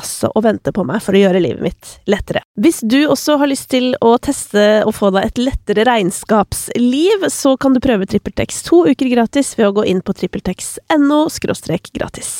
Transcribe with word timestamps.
altså 0.00 0.30
og 0.34 0.44
venter 0.46 0.74
på 0.76 0.84
meg 0.88 1.02
for 1.04 1.16
å 1.16 1.22
gjøre 1.22 1.42
livet 1.42 1.64
mitt 1.64 1.90
lettere. 2.10 2.42
Hvis 2.60 2.80
du 2.82 2.98
også 3.06 3.38
har 3.40 3.50
lyst 3.50 3.70
til 3.72 3.92
å 4.04 4.14
teste 4.22 4.82
og 4.86 4.94
få 4.96 5.12
deg 5.14 5.30
et 5.30 5.42
lettere 5.42 5.86
regnskapsliv, 5.88 7.26
så 7.32 7.56
kan 7.60 7.76
du 7.76 7.82
prøve 7.84 8.08
TrippelTex 8.08 8.62
to 8.68 8.84
uker 8.90 9.10
gratis 9.12 9.52
ved 9.58 9.70
å 9.70 9.76
gå 9.80 9.86
inn 9.92 10.04
på 10.04 10.16
trippeltex.no 10.16 11.26
gratis. 11.94 12.32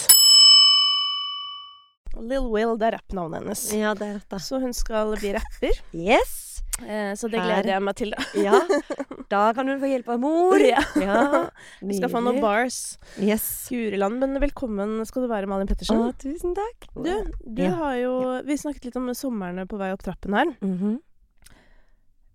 Lill 2.20 2.50
Will, 2.52 2.76
det 2.76 2.90
er 2.90 2.98
rappnavnet 2.98 3.40
hennes. 3.40 3.64
Ja, 3.72 3.94
det 3.96 4.06
er 4.06 4.14
rett, 4.18 4.28
da. 4.28 4.40
Så 4.42 4.60
hun 4.60 4.74
skal 4.76 5.14
bli 5.16 5.32
rapper. 5.36 5.82
Yes! 5.96 6.49
Eh, 6.86 7.12
så 7.18 7.28
det 7.30 7.40
Her. 7.40 7.46
gleder 7.50 7.72
jeg 7.74 7.82
meg 7.86 7.96
til, 8.00 8.14
da. 8.16 8.24
Ja. 8.40 8.60
Da 9.30 9.52
kan 9.54 9.68
hun 9.70 9.78
få 9.78 9.86
hjelp 9.86 10.08
av 10.10 10.18
mor. 10.18 10.58
Ja. 10.58 10.80
ja. 10.98 11.20
Vi 11.86 11.94
skal 12.00 12.10
få 12.10 12.18
noen 12.24 12.40
bars. 12.42 12.96
Yes. 13.22 13.44
Guriland, 13.70 14.18
men 14.18 14.40
velkommen 14.42 14.96
skal 15.06 15.22
du 15.22 15.28
være, 15.30 15.46
Malin 15.46 15.68
Pettersen. 15.70 16.00
Å, 16.02 16.10
tusen 16.18 16.56
takk. 16.58 16.88
Du, 16.96 17.12
du 17.46 17.62
Ja. 17.62 17.76
har 17.78 17.94
jo 18.00 18.14
Vi 18.48 18.56
snakket 18.58 18.88
litt 18.90 18.98
om 18.98 19.06
somrene 19.14 19.68
på 19.70 19.78
vei 19.78 19.92
opp 19.94 20.02
trappen 20.02 20.34
her. 20.34 20.50
Mhm. 20.58 20.98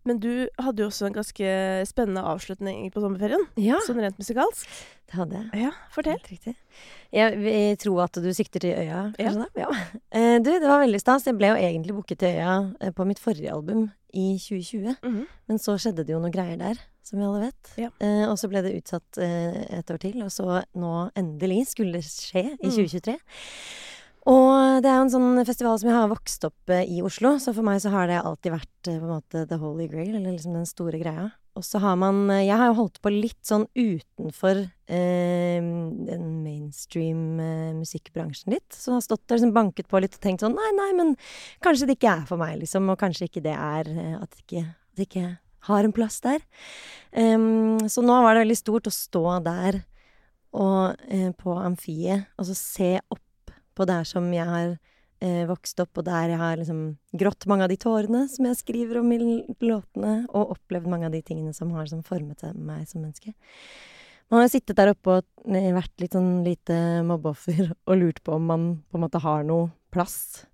Men 0.06 0.20
du 0.22 0.48
hadde 0.62 0.84
jo 0.84 0.88
også 0.92 1.08
en 1.08 1.16
ganske 1.16 1.48
spennende 1.90 2.22
avslutning 2.22 2.92
på 2.94 3.02
sommerferien. 3.02 3.42
Ja, 3.58 3.80
Sånn 3.88 3.98
rent 4.04 4.20
musikalsk. 4.22 4.68
det 5.10 5.18
hadde 5.18 5.40
jeg. 5.40 5.64
Ja, 5.64 5.72
fortell. 5.96 6.14
Helt 6.20 6.30
riktig. 6.30 6.56
Jeg 7.16 7.40
jeg, 7.42 7.78
tror 7.82 8.04
at 8.04 8.14
du 8.22 8.30
sikter 8.34 8.60
til 8.62 8.76
Øya, 8.78 9.14
Ja. 9.18 9.30
kanskje? 9.32 9.48
da? 9.56 9.62
Ja. 9.64 9.70
Eh, 10.12 10.38
du, 10.40 10.52
det 10.60 10.68
var 10.70 10.84
veldig 10.86 11.00
stas. 11.02 11.26
Jeg 11.26 11.38
ble 11.40 11.48
jo 11.48 11.56
egentlig 11.58 11.96
booket 11.98 12.20
til 12.20 12.36
Øya 12.38 12.74
eh, 12.82 12.92
på 12.92 13.06
mitt 13.10 13.20
forrige 13.20 13.52
album 13.52 13.88
i 14.14 14.38
2020. 14.38 14.96
Mhm. 15.02 15.26
Men 15.48 15.58
så 15.58 15.74
skjedde 15.82 16.06
det 16.06 16.14
jo 16.14 16.20
noen 16.22 16.32
greier 16.34 16.58
der, 16.62 16.76
som 17.04 17.18
vi 17.20 17.26
alle 17.26 17.42
vet. 17.50 17.74
Ja. 17.78 17.90
Eh, 18.00 18.30
og 18.30 18.38
så 18.38 18.48
ble 18.48 18.62
det 18.62 18.76
utsatt 18.78 19.18
eh, 19.18 19.80
et 19.80 19.90
år 19.90 19.98
til, 20.06 20.22
og 20.22 20.30
så 20.30 20.62
nå 20.76 20.94
endelig 21.18 21.66
skulle 21.74 21.94
det 21.98 22.06
skje 22.06 22.46
i 22.62 22.70
Mm. 22.70 22.78
2023. 22.78 23.18
Og 24.26 24.82
det 24.82 24.90
er 24.90 24.98
jo 24.98 25.06
en 25.06 25.14
sånn 25.14 25.46
festival 25.46 25.78
som 25.78 25.90
jeg 25.92 25.98
har 26.00 26.10
vokst 26.10 26.46
opp 26.48 26.72
eh, 26.74 26.88
i 26.90 27.02
Oslo, 27.06 27.36
så 27.42 27.54
for 27.54 27.66
meg 27.68 27.78
så 27.84 27.92
har 27.94 28.10
det 28.10 28.24
alltid 28.24 28.56
vært 28.56 28.90
eh, 28.90 28.98
på 28.98 29.06
en 29.06 29.18
måte 29.20 29.44
the 29.52 29.60
holy 29.62 29.86
grail, 29.92 30.16
eller 30.16 30.34
liksom 30.34 30.56
den 30.58 30.66
store 30.70 31.02
greia. 31.02 31.28
Og 31.56 31.64
så 31.64 31.80
har 31.80 31.96
man 32.00 32.26
eh, 32.34 32.48
Jeg 32.48 32.58
har 32.60 32.72
jo 32.72 32.80
holdt 32.82 33.00
på 33.06 33.14
litt 33.14 33.40
sånn 33.46 33.68
utenfor 33.78 34.64
eh, 34.66 35.62
den 36.10 36.26
mainstream 36.44 37.40
eh, 37.40 37.72
musikkbransjen 37.78 38.58
litt. 38.58 38.68
Så 38.74 38.92
jeg 38.92 38.98
har 38.98 39.06
stått 39.06 39.24
der 39.30 39.40
liksom 39.40 39.56
banket 39.56 39.90
på 39.92 40.02
litt 40.04 40.18
og 40.18 40.26
tenkt 40.26 40.44
sånn 40.44 40.58
nei, 40.58 40.72
nei, 40.76 40.92
men 40.98 41.16
kanskje 41.64 41.90
det 41.90 42.00
ikke 42.00 42.18
er 42.18 42.30
for 42.30 42.42
meg, 42.42 42.58
liksom. 42.64 42.90
Og 42.92 43.00
kanskje 43.00 43.30
ikke 43.30 43.46
det 43.46 43.56
er 43.56 43.92
At 44.18 44.32
det 44.34 44.44
ikke, 44.44 44.68
at 44.74 45.00
det 45.00 45.10
ikke 45.10 45.28
har 45.66 45.86
en 45.86 45.96
plass 45.96 46.20
der. 46.22 46.44
Um, 47.16 47.78
så 47.90 48.04
nå 48.06 48.16
var 48.22 48.36
det 48.36 48.46
veldig 48.46 48.58
stort 48.60 48.90
å 48.90 48.94
stå 48.94 49.24
der 49.46 49.80
og, 50.56 50.96
eh, 51.12 51.32
på 51.36 51.56
amfiet 51.60 52.30
og 52.38 52.48
så 52.48 52.56
se 52.56 52.92
opp 53.12 53.25
på 53.76 53.88
der 53.90 54.08
som 54.08 54.28
jeg 54.34 54.46
har 54.50 54.70
eh, 55.22 55.44
vokst 55.50 55.80
opp, 55.84 55.98
og 56.00 56.08
der 56.08 56.34
jeg 56.34 56.40
har 56.42 56.58
liksom 56.60 56.82
grått 57.18 57.46
mange 57.52 57.68
av 57.68 57.72
de 57.74 57.78
tårene 57.82 58.26
som 58.32 58.48
jeg 58.50 58.60
skriver 58.62 59.02
om 59.02 59.12
i 59.16 59.20
låtene, 59.66 60.16
og 60.32 60.56
opplevd 60.58 60.90
mange 60.92 61.10
av 61.10 61.16
de 61.16 61.22
tingene 61.26 61.54
som 61.56 61.72
har 61.76 61.86
liksom 61.86 62.04
formet 62.08 62.44
meg 62.56 62.88
som 62.90 63.04
menneske. 63.04 63.36
Man 64.34 64.42
har 64.42 64.50
sittet 64.50 64.78
der 64.80 64.90
oppe 64.96 65.20
og 65.20 65.54
eh, 65.54 65.70
vært 65.76 65.94
litt 66.02 66.16
sånn 66.18 66.44
lite 66.48 66.76
mobbeoffer 67.06 67.72
og 67.88 67.98
lurt 68.02 68.24
på 68.26 68.36
om 68.40 68.52
man 68.52 68.68
på 68.90 68.98
en 69.00 69.06
måte 69.06 69.22
har 69.22 69.46
noe 69.48 69.70
plass. 69.94 70.46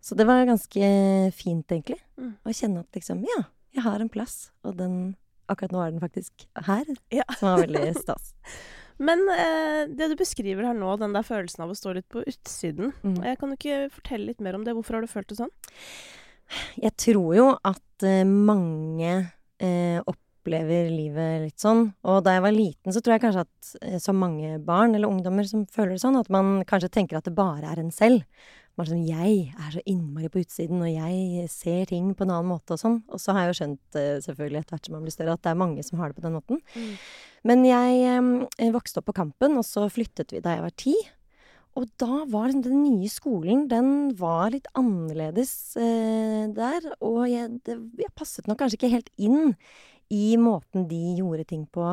Så 0.00 0.16
det 0.16 0.24
var 0.24 0.46
ganske 0.48 0.88
fint, 1.36 1.68
egentlig. 1.68 1.98
Mm. 2.16 2.34
Å 2.40 2.54
kjenne 2.56 2.80
at 2.86 2.96
liksom, 2.96 3.20
ja, 3.28 3.42
jeg 3.76 3.84
har 3.84 4.00
en 4.00 4.12
plass, 4.12 4.50
og 4.64 4.78
den 4.80 5.16
Akkurat 5.48 5.72
nå 5.72 5.78
er 5.80 5.92
den 5.94 6.02
faktisk 6.02 6.42
her, 6.66 6.84
Ja. 7.08 7.24
som 7.38 7.54
var 7.54 7.62
veldig 7.62 7.94
stas. 8.02 8.34
Men 8.98 9.20
eh, 9.30 9.86
det 9.94 10.08
du 10.10 10.16
beskriver 10.18 10.66
her 10.66 10.74
nå, 10.74 10.96
den 10.98 11.12
der 11.14 11.22
følelsen 11.26 11.62
av 11.64 11.70
å 11.70 11.76
stå 11.78 11.92
litt 11.94 12.08
på 12.10 12.24
utsiden 12.26 12.92
Mm. 13.04 13.18
eh, 13.24 13.36
Kan 13.38 13.50
du 13.52 13.56
ikke 13.58 13.90
fortelle 13.94 14.26
litt 14.32 14.40
mer 14.42 14.54
om 14.58 14.64
det? 14.66 14.74
Hvorfor 14.74 14.98
har 14.98 15.02
du 15.06 15.10
følt 15.10 15.28
det 15.30 15.38
sånn? 15.38 15.52
Jeg 16.80 16.94
tror 16.96 17.34
jo 17.36 17.48
at 17.62 18.06
eh, 18.08 18.24
mange 18.24 19.12
eh, 19.60 20.00
opplever 20.08 20.88
livet 20.90 21.42
litt 21.44 21.60
sånn. 21.60 21.90
Og 22.08 22.22
da 22.24 22.38
jeg 22.38 22.42
var 22.46 22.54
liten, 22.56 22.94
så 22.94 23.02
tror 23.04 23.14
jeg 23.18 23.24
kanskje 23.26 23.44
at 23.44 23.72
eh, 23.82 23.98
så 24.02 24.14
mange 24.16 24.56
barn 24.64 24.94
eller 24.96 25.10
ungdommer 25.12 25.44
som 25.46 25.66
føler 25.66 25.94
det 25.98 26.02
sånn, 26.06 26.16
at 26.18 26.30
man 26.32 26.62
kanskje 26.68 26.90
tenker 26.94 27.18
at 27.20 27.28
det 27.28 27.36
bare 27.36 27.68
er 27.68 27.82
en 27.82 27.92
selv. 27.94 28.24
Man 28.78 28.86
er 28.86 28.92
sånn 28.94 29.06
Jeg 29.08 29.38
er 29.58 29.72
så 29.74 29.80
innmari 29.90 30.28
på 30.30 30.38
utsiden, 30.40 30.78
og 30.80 30.88
jeg 30.88 31.48
ser 31.50 31.88
ting 31.90 32.12
på 32.14 32.22
en 32.24 32.30
annen 32.30 32.46
måte 32.52 32.76
og 32.76 32.78
sånn. 32.80 33.00
Og 33.10 33.18
så 33.20 33.34
har 33.34 33.44
jeg 33.44 33.50
jo 33.52 33.58
skjønt, 33.60 33.98
eh, 33.98 34.20
selvfølgelig 34.22 34.60
etter 34.62 34.76
hvert 34.76 34.86
som 34.86 34.94
man 34.94 35.02
blir 35.06 35.14
større, 35.16 35.34
at 35.34 35.42
det 35.42 35.50
er 35.50 35.58
mange 35.66 35.82
som 35.84 35.98
har 35.98 36.08
det 36.12 36.16
på 36.20 36.22
den 36.28 36.36
måten. 36.38 36.62
Men 37.46 37.62
jeg 37.66 38.00
eh, 38.08 38.72
vokste 38.74 39.00
opp 39.00 39.10
på 39.10 39.18
Kampen, 39.20 39.58
og 39.60 39.66
så 39.66 39.86
flyttet 39.92 40.34
vi 40.34 40.42
da 40.44 40.56
jeg 40.56 40.64
var 40.64 40.74
ti. 40.80 40.96
Og 41.78 41.86
da 42.00 42.24
var 42.26 42.48
liksom 42.48 42.64
den 42.64 42.80
nye 42.82 43.10
skolen, 43.12 43.66
den 43.70 44.10
var 44.18 44.50
litt 44.54 44.66
annerledes 44.78 45.52
eh, 45.78 46.48
der. 46.54 46.88
Og 47.04 47.22
jeg, 47.30 47.60
det, 47.68 47.78
jeg 48.00 48.14
passet 48.18 48.48
nok 48.50 48.58
kanskje 48.62 48.80
ikke 48.80 48.94
helt 48.96 49.12
inn 49.14 49.54
i 50.10 50.32
måten 50.40 50.88
de 50.90 51.18
gjorde 51.20 51.46
ting 51.52 51.68
på. 51.70 51.92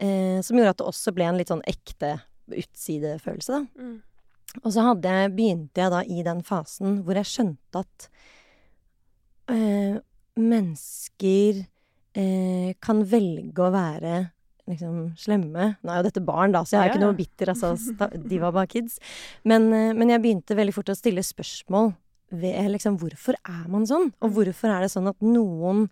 Eh, 0.00 0.38
som 0.44 0.56
gjorde 0.56 0.72
at 0.72 0.80
det 0.80 0.88
også 0.88 1.12
ble 1.12 1.28
en 1.28 1.40
litt 1.40 1.52
sånn 1.52 1.66
ekte 1.68 2.16
utsidefølelse, 2.50 3.58
da. 3.58 3.82
Mm. 3.82 3.98
Og 4.64 4.72
så 4.74 4.82
hadde 4.82 5.10
jeg, 5.14 5.32
begynte 5.36 5.82
jeg 5.82 5.92
da 5.92 6.00
i 6.02 6.22
den 6.26 6.40
fasen 6.42 7.02
hvor 7.06 7.18
jeg 7.20 7.28
skjønte 7.30 7.82
at 7.84 8.06
eh, 9.52 10.00
mennesker 10.40 11.60
eh, 12.18 12.72
kan 12.82 13.04
velge 13.06 13.62
å 13.62 13.70
være 13.74 14.14
liksom 14.70 15.00
slemme. 15.20 15.74
Nå 15.82 15.92
er 15.92 16.00
jo 16.00 16.06
dette 16.08 16.22
barn, 16.24 16.54
da, 16.54 16.62
så 16.64 16.76
jeg 16.76 16.80
er 16.80 16.88
Ja, 16.88 16.94
ikke 16.94 17.04
noe 17.04 17.18
bitter, 17.18 17.52
altså. 17.52 17.74
De 18.14 18.40
var 18.42 18.54
bare 18.56 18.70
kids. 18.70 18.98
Men, 19.44 19.68
eh, 19.76 19.92
men 19.96 20.12
jeg 20.14 20.22
begynte 20.24 20.58
veldig 20.58 20.76
fort 20.76 20.92
å 20.92 20.98
stille 20.98 21.24
spørsmål 21.26 21.92
ved 22.30 22.70
liksom 22.70 22.98
hvorfor 23.00 23.36
er 23.42 23.64
man 23.70 23.86
sånn? 23.90 24.12
Og 24.22 24.34
hvorfor 24.36 24.70
er 24.70 24.84
det 24.84 24.92
sånn 24.92 25.10
at 25.10 25.18
noen 25.24 25.88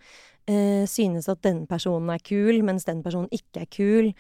eh, 0.47 0.87
synes 0.87 1.29
at 1.31 1.43
den 1.43 1.65
personen 1.71 2.13
er 2.15 2.23
kul, 2.23 2.63
mens 2.67 2.87
den 2.87 3.03
personen 3.03 3.31
ikke 3.35 3.65
er 3.65 3.71
kul? 3.75 4.13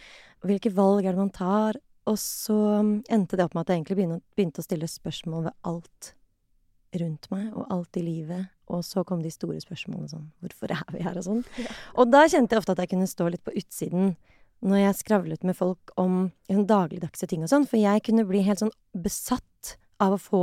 Hvilke 0.46 0.74
valg 0.74 1.06
er 1.06 1.14
det 1.14 1.22
man 1.22 1.34
tar? 1.34 1.78
Og 2.08 2.18
så 2.20 2.56
mm, 2.82 2.94
endte 3.12 3.38
det 3.38 3.46
opp 3.46 3.54
med 3.54 3.66
at 3.66 3.72
jeg 3.72 3.82
egentlig 3.82 3.98
begynte, 4.00 4.22
begynte 4.36 4.62
å 4.62 4.66
stille 4.66 4.88
spørsmål 4.90 5.48
ved 5.48 5.58
alt 5.68 6.14
rundt 6.98 7.28
meg, 7.30 7.50
og 7.52 7.68
alt 7.72 7.98
i 8.00 8.04
livet. 8.04 8.48
Og 8.72 8.80
så 8.84 9.04
kom 9.04 9.20
de 9.24 9.32
store 9.32 9.60
spørsmålene 9.60 10.10
sånn 10.10 10.26
Hvorfor 10.42 10.72
er 10.72 10.84
vi 10.92 11.04
her, 11.04 11.16
og 11.20 11.26
sånn. 11.26 11.42
Ja. 11.60 11.74
Og 12.00 12.10
da 12.12 12.24
kjente 12.28 12.56
jeg 12.56 12.62
ofte 12.62 12.74
at 12.74 12.82
jeg 12.84 12.92
kunne 12.94 13.08
stå 13.08 13.28
litt 13.32 13.44
på 13.44 13.54
utsiden 13.56 14.14
når 14.64 14.82
jeg 14.82 14.98
skravlet 14.98 15.44
med 15.46 15.56
folk 15.58 15.92
om 16.00 16.30
liksom, 16.48 16.66
dagligdagse 16.70 17.28
ting 17.30 17.44
og 17.44 17.52
sånn, 17.52 17.66
for 17.68 17.78
jeg 17.80 18.02
kunne 18.06 18.26
bli 18.28 18.42
helt 18.46 18.62
sånn 18.62 18.74
besatt 18.96 19.76
av 20.02 20.16
å 20.16 20.22
få 20.22 20.42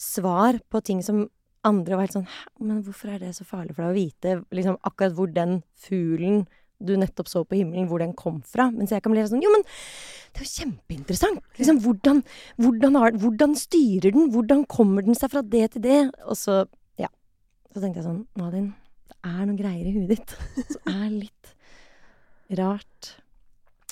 svar 0.00 0.60
på 0.72 0.80
ting 0.84 1.02
som 1.04 1.26
andre 1.66 1.96
var 1.96 2.06
helt 2.06 2.16
sånn 2.16 2.64
men 2.64 2.80
hvorfor 2.86 3.12
er 3.12 3.20
det 3.20 3.34
så 3.36 3.44
farlig 3.44 3.74
for 3.76 3.84
deg 3.84 3.92
å 3.92 3.98
vite 3.98 4.36
liksom 4.56 4.78
akkurat 4.88 5.16
hvor 5.16 5.28
den 5.34 5.58
fuglen 5.76 6.46
du 6.80 6.94
nettopp 6.96 7.28
så 7.28 7.42
på 7.44 7.58
himmelen, 7.58 7.88
hvor 7.90 8.00
den 8.00 8.14
kom 8.16 8.38
fra? 8.48 8.70
Mens 8.72 8.92
jeg 8.94 9.02
kan 9.04 9.12
bli 9.12 9.20
sånn 9.28 9.42
Jo, 9.44 9.52
men 9.52 9.64
det 9.66 10.40
er 10.40 10.46
jo 10.46 10.52
kjempeinteressant! 10.54 11.42
Liksom, 11.58 11.80
hvordan, 11.84 12.22
hvordan, 12.56 12.96
har, 13.02 13.16
hvordan 13.20 13.56
styrer 13.58 14.14
den? 14.14 14.30
Hvordan 14.32 14.64
kommer 14.70 15.04
den 15.04 15.18
seg 15.18 15.32
fra 15.34 15.42
det 15.44 15.66
til 15.74 15.84
det? 15.84 15.98
Og 16.24 16.38
så, 16.40 16.62
ja. 17.00 17.10
Så 17.68 17.82
tenkte 17.82 18.00
jeg 18.00 18.08
sånn 18.08 18.22
Malin, 18.40 18.70
det 19.10 19.18
er 19.28 19.42
noen 19.42 19.58
greier 19.60 19.90
i 19.90 19.94
huet 19.98 20.14
ditt 20.14 20.36
som 20.72 20.94
er 20.94 21.08
litt 21.12 21.52
rart. 22.56 23.12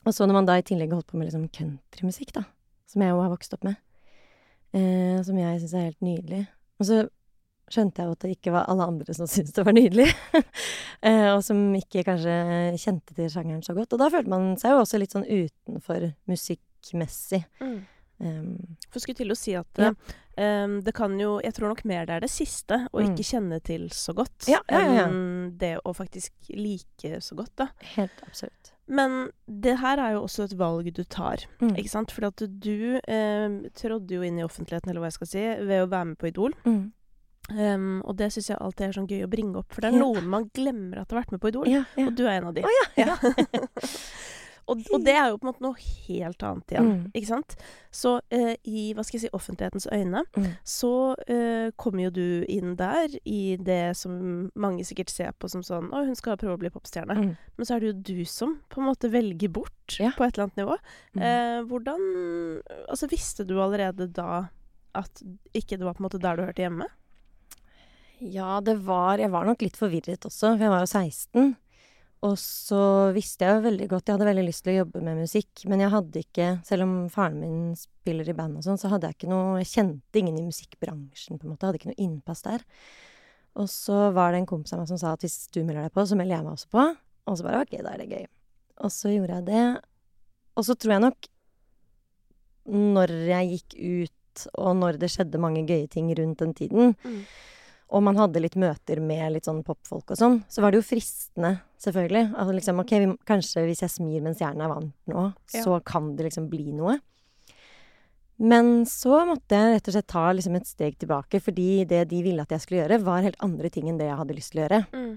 Og 0.08 0.14
så 0.16 0.24
når 0.24 0.38
man 0.40 0.48
da 0.48 0.56
i 0.58 0.64
tillegg 0.64 0.94
holdt 0.96 1.10
på 1.10 1.18
med 1.20 1.28
liksom 1.28 1.46
countrymusikk, 1.52 2.32
da, 2.38 2.46
som 2.88 3.04
jeg 3.04 3.12
jo 3.12 3.20
har 3.20 3.32
vokst 3.34 3.52
opp 3.58 3.66
med, 3.68 3.76
eh, 4.72 5.18
som 5.26 5.36
jeg 5.36 5.60
syns 5.62 5.74
er 5.76 5.88
helt 5.90 6.04
nydelig 6.04 6.46
Og 6.80 6.86
så 6.88 6.98
skjønte 7.68 8.00
jeg 8.00 8.08
jo 8.08 8.14
at 8.16 8.22
det 8.24 8.30
ikke 8.38 8.52
var 8.54 8.68
alle 8.72 8.86
andre 8.88 9.12
som 9.12 9.28
syntes 9.28 9.52
det 9.52 9.64
var 9.66 9.74
nydelig, 9.76 10.06
eh, 11.08 11.26
og 11.34 11.42
som 11.44 11.58
ikke 11.76 12.04
kanskje 12.06 12.36
kjente 12.80 13.12
til 13.18 13.28
sjangeren 13.28 13.60
så 13.66 13.74
godt. 13.76 13.92
Og 13.92 14.00
da 14.00 14.08
følte 14.14 14.32
man 14.32 14.54
seg 14.56 14.72
jo 14.72 14.80
også 14.86 15.00
litt 15.02 15.12
sånn 15.12 15.26
utenfor 15.28 16.06
musikkmessig. 16.30 17.42
Mm. 17.60 17.76
Um, 18.18 18.54
For 18.90 18.98
skulle 19.04 19.20
til 19.20 19.30
å 19.30 19.36
si 19.38 19.52
at 19.54 19.78
Ja. 19.78 19.92
um, 20.64 20.80
det 20.82 20.90
kan 20.96 21.12
jo 21.20 21.36
Jeg 21.44 21.54
tror 21.54 21.68
nok 21.70 21.84
mer 21.86 22.08
det 22.08 22.16
er 22.16 22.24
det 22.24 22.30
siste, 22.32 22.80
å 22.90 22.98
Mm. 23.04 23.12
ikke 23.12 23.28
kjenne 23.28 23.60
til 23.62 23.84
så 23.94 24.14
godt, 24.16 24.48
ja, 24.48 24.58
ja. 24.72 25.04
enn 25.06 25.52
det 25.60 25.76
å 25.84 25.92
faktisk 25.94 26.32
like 26.50 27.20
så 27.22 27.36
godt, 27.38 27.52
da. 27.60 27.68
helt 27.94 28.24
absolutt. 28.26 28.72
Men 28.88 29.30
det 29.46 29.78
her 29.78 29.98
er 30.00 30.12
jo 30.16 30.22
også 30.24 30.44
et 30.48 30.54
valg 30.58 30.92
du 30.96 31.02
tar, 31.04 31.44
Mm. 31.60 31.74
ikke 31.76 31.90
sant? 31.92 32.10
Fordi 32.12 32.26
at 32.26 32.60
du 32.60 33.00
eh, 33.06 33.48
trådde 33.76 34.14
jo 34.14 34.22
inn 34.22 34.38
i 34.38 34.44
offentligheten, 34.46 34.88
eller 34.90 35.00
hva 35.04 35.10
jeg 35.12 35.18
skal 35.18 35.26
si, 35.26 35.42
ved 35.68 35.82
å 35.84 35.90
være 35.90 36.04
med 36.12 36.18
på 36.18 36.28
Idol. 36.30 36.54
Mm. 36.64 36.92
Um, 37.50 38.02
og 38.04 38.16
det 38.18 38.26
syns 38.34 38.50
jeg 38.50 38.58
alltid 38.60 38.84
er 38.88 38.92
sånn 38.92 39.06
gøy 39.08 39.22
å 39.24 39.28
bringe 39.32 39.56
opp, 39.56 39.72
for 39.72 39.80
det 39.80 39.88
er 39.88 39.96
Ja. 39.96 40.02
noen 40.04 40.26
man 40.28 40.50
glemmer 40.52 40.98
at 41.00 41.10
har 41.10 41.22
vært 41.22 41.30
med 41.32 41.40
på 41.40 41.48
Idol. 41.48 41.64
Ja, 41.66 41.84
ja. 41.96 42.06
Og 42.06 42.14
du 42.14 42.26
er 42.26 42.34
en 42.42 42.44
av 42.50 42.54
de. 42.54 42.60
Ja. 42.96 43.16
og, 44.68 44.82
og 44.92 45.04
det 45.04 45.14
er 45.16 45.30
jo 45.30 45.38
på 45.40 45.46
en 45.46 45.50
måte 45.52 45.64
noe 45.64 45.78
helt 46.08 46.42
annet 46.44 46.72
igjen, 46.74 46.88
Mm. 46.88 47.04
ikke 47.16 47.26
sant? 47.30 47.54
Så 47.90 48.12
eh, 48.30 48.54
i 48.68 48.92
hva 48.94 49.02
skal 49.04 49.18
jeg 49.18 49.24
si, 49.26 49.30
offentlighetens 49.36 49.86
øyne 49.92 50.22
Mm. 50.36 50.46
så 50.64 50.90
eh, 51.26 51.70
kommer 51.76 52.04
jo 52.04 52.10
du 52.10 52.44
inn 52.48 52.76
der 52.76 53.08
i 53.24 53.56
det 53.56 53.96
som 53.96 54.50
mange 54.54 54.84
sikkert 54.84 55.10
ser 55.10 55.32
på 55.38 55.48
som 55.50 55.62
sånn 55.62 55.88
Å, 55.90 56.04
hun 56.06 56.14
skal 56.18 56.36
prøve 56.36 56.54
å 56.58 56.60
bli 56.60 56.70
popstjerne. 56.70 57.16
Mm. 57.16 57.32
Men 57.56 57.66
så 57.66 57.74
er 57.76 57.80
det 57.80 57.88
jo 57.92 57.98
du 58.12 58.24
som 58.24 58.58
på 58.68 58.80
en 58.82 58.88
måte 58.90 59.10
velger 59.10 59.48
bort 59.50 59.96
Ja. 59.98 60.12
på 60.16 60.24
et 60.28 60.36
eller 60.36 60.48
annet 60.50 60.60
nivå. 60.62 60.76
Mm. 61.16 61.22
Eh, 61.22 61.62
hvordan 61.64 62.62
Altså, 62.88 63.08
visste 63.08 63.46
du 63.46 63.56
allerede 63.60 64.06
da 64.12 64.48
at 64.94 65.22
ikke 65.54 65.76
det 65.78 65.84
var 65.84 65.94
på 65.94 66.00
en 66.02 66.08
måte 66.10 66.20
der 66.20 66.36
du 66.36 66.42
hørte 66.44 66.62
hjemme? 66.64 66.86
Ja, 68.20 68.60
det 68.60 68.78
var 68.82 69.18
Jeg 69.22 69.30
var 69.30 69.44
nok 69.46 69.60
litt 69.62 69.76
forvirret 69.78 70.24
også, 70.26 70.56
for 70.56 70.64
jeg 70.64 70.72
var 70.72 70.80
jo 70.82 70.90
16. 70.90 71.56
Og 72.26 72.34
så 72.40 72.78
visste 73.14 73.46
jeg 73.46 73.54
jo 73.54 73.62
veldig 73.68 73.86
godt 73.92 74.08
Jeg 74.08 74.16
hadde 74.16 74.26
veldig 74.26 74.42
lyst 74.48 74.64
til 74.66 74.72
å 74.72 74.80
jobbe 74.80 75.02
med 75.06 75.20
musikk, 75.20 75.60
men 75.70 75.84
jeg 75.84 75.92
hadde 75.92 76.22
ikke 76.24 76.46
Selv 76.66 76.82
om 76.82 76.94
faren 77.14 77.36
min 77.38 77.76
spiller 77.78 78.26
i 78.26 78.34
band 78.34 78.58
og 78.58 78.64
sånn, 78.66 78.80
så 78.80 78.90
hadde 78.90 79.06
jeg 79.06 79.18
ikke 79.20 79.30
noe 79.30 79.60
Jeg 79.60 79.70
kjente 79.70 80.18
ingen 80.18 80.40
i 80.40 80.46
musikkbransjen, 80.48 81.38
på 81.38 81.46
en 81.46 81.52
måte. 81.52 81.62
Jeg 81.62 81.68
hadde 81.68 81.78
ikke 81.78 81.92
noe 81.92 82.02
innpass 82.08 82.42
der. 82.42 82.64
Og 83.58 83.70
så 83.70 84.08
var 84.14 84.32
det 84.34 84.42
en 84.42 84.50
kompis 84.50 84.74
av 84.74 84.82
meg 84.82 84.90
som 84.90 84.98
sa 84.98 85.12
at 85.14 85.22
hvis 85.22 85.48
du 85.54 85.60
melder 85.62 85.86
deg 85.86 85.94
på, 85.94 86.04
så 86.06 86.18
melder 86.18 86.36
jeg 86.36 86.46
meg 86.46 86.56
også 86.58 86.70
på. 86.74 86.84
Og 87.28 87.38
så 87.38 87.46
bare 87.46 87.62
ok, 87.64 87.72
da 87.86 87.94
er 87.94 88.02
det 88.02 88.10
gøy. 88.10 88.26
Og 88.86 88.92
så 88.94 89.12
gjorde 89.14 89.38
jeg 89.38 89.46
det. 89.48 89.64
Og 90.58 90.66
så 90.66 90.74
tror 90.78 90.94
jeg 90.96 91.04
nok 91.06 91.30
når 92.68 93.14
jeg 93.30 93.52
gikk 93.54 93.78
ut, 93.78 94.42
og 94.60 94.74
når 94.76 94.98
det 95.00 95.08
skjedde 95.14 95.40
mange 95.42 95.62
gøye 95.66 95.88
ting 95.90 96.10
rundt 96.18 96.42
den 96.42 96.54
tiden, 96.54 96.94
Mm. 97.04 97.22
Og 97.88 98.02
man 98.04 98.18
hadde 98.20 98.42
litt 98.44 98.56
møter 98.60 99.00
med 99.00 99.32
litt 99.32 99.48
sånn 99.48 99.62
popfolk 99.64 100.12
og 100.12 100.18
sånn, 100.20 100.42
så 100.52 100.60
var 100.60 100.72
det 100.72 100.82
jo 100.82 100.88
fristende, 100.90 101.54
selvfølgelig. 101.80 102.34
Altså 102.36 102.56
liksom, 102.56 102.82
ok, 102.82 102.92
vi, 103.00 103.12
kanskje 103.28 103.64
hvis 103.64 103.84
jeg 103.84 103.94
smir 103.94 104.24
mens 104.24 104.42
hjernen 104.42 104.66
er 104.66 104.72
varmt 104.74 104.92
nå, 105.08 105.28
Ja. 105.54 105.62
så 105.64 105.78
kan 105.84 106.10
det 106.16 106.28
liksom 106.28 106.50
bli 106.52 106.72
noe. 106.76 106.98
Men 108.38 108.84
så 108.86 109.24
måtte 109.26 109.56
jeg 109.56 109.72
rett 109.74 109.88
og 109.88 109.96
slett 109.96 110.10
ta 110.12 110.26
liksom 110.30 110.58
et 110.58 110.68
steg 110.68 110.98
tilbake, 111.00 111.40
fordi 111.42 111.84
det 111.90 112.04
de 112.12 112.20
ville 112.22 112.44
at 112.44 112.52
jeg 112.54 112.62
skulle 112.62 112.84
gjøre, 112.84 113.00
var 113.02 113.24
helt 113.24 113.40
andre 113.42 113.70
ting 113.72 113.88
enn 113.90 113.98
det 113.98 114.06
jeg 114.06 114.20
hadde 114.20 114.36
lyst 114.36 114.52
til 114.52 114.60
å 114.60 114.66
gjøre. 114.66 114.82
Mm. 114.92 115.16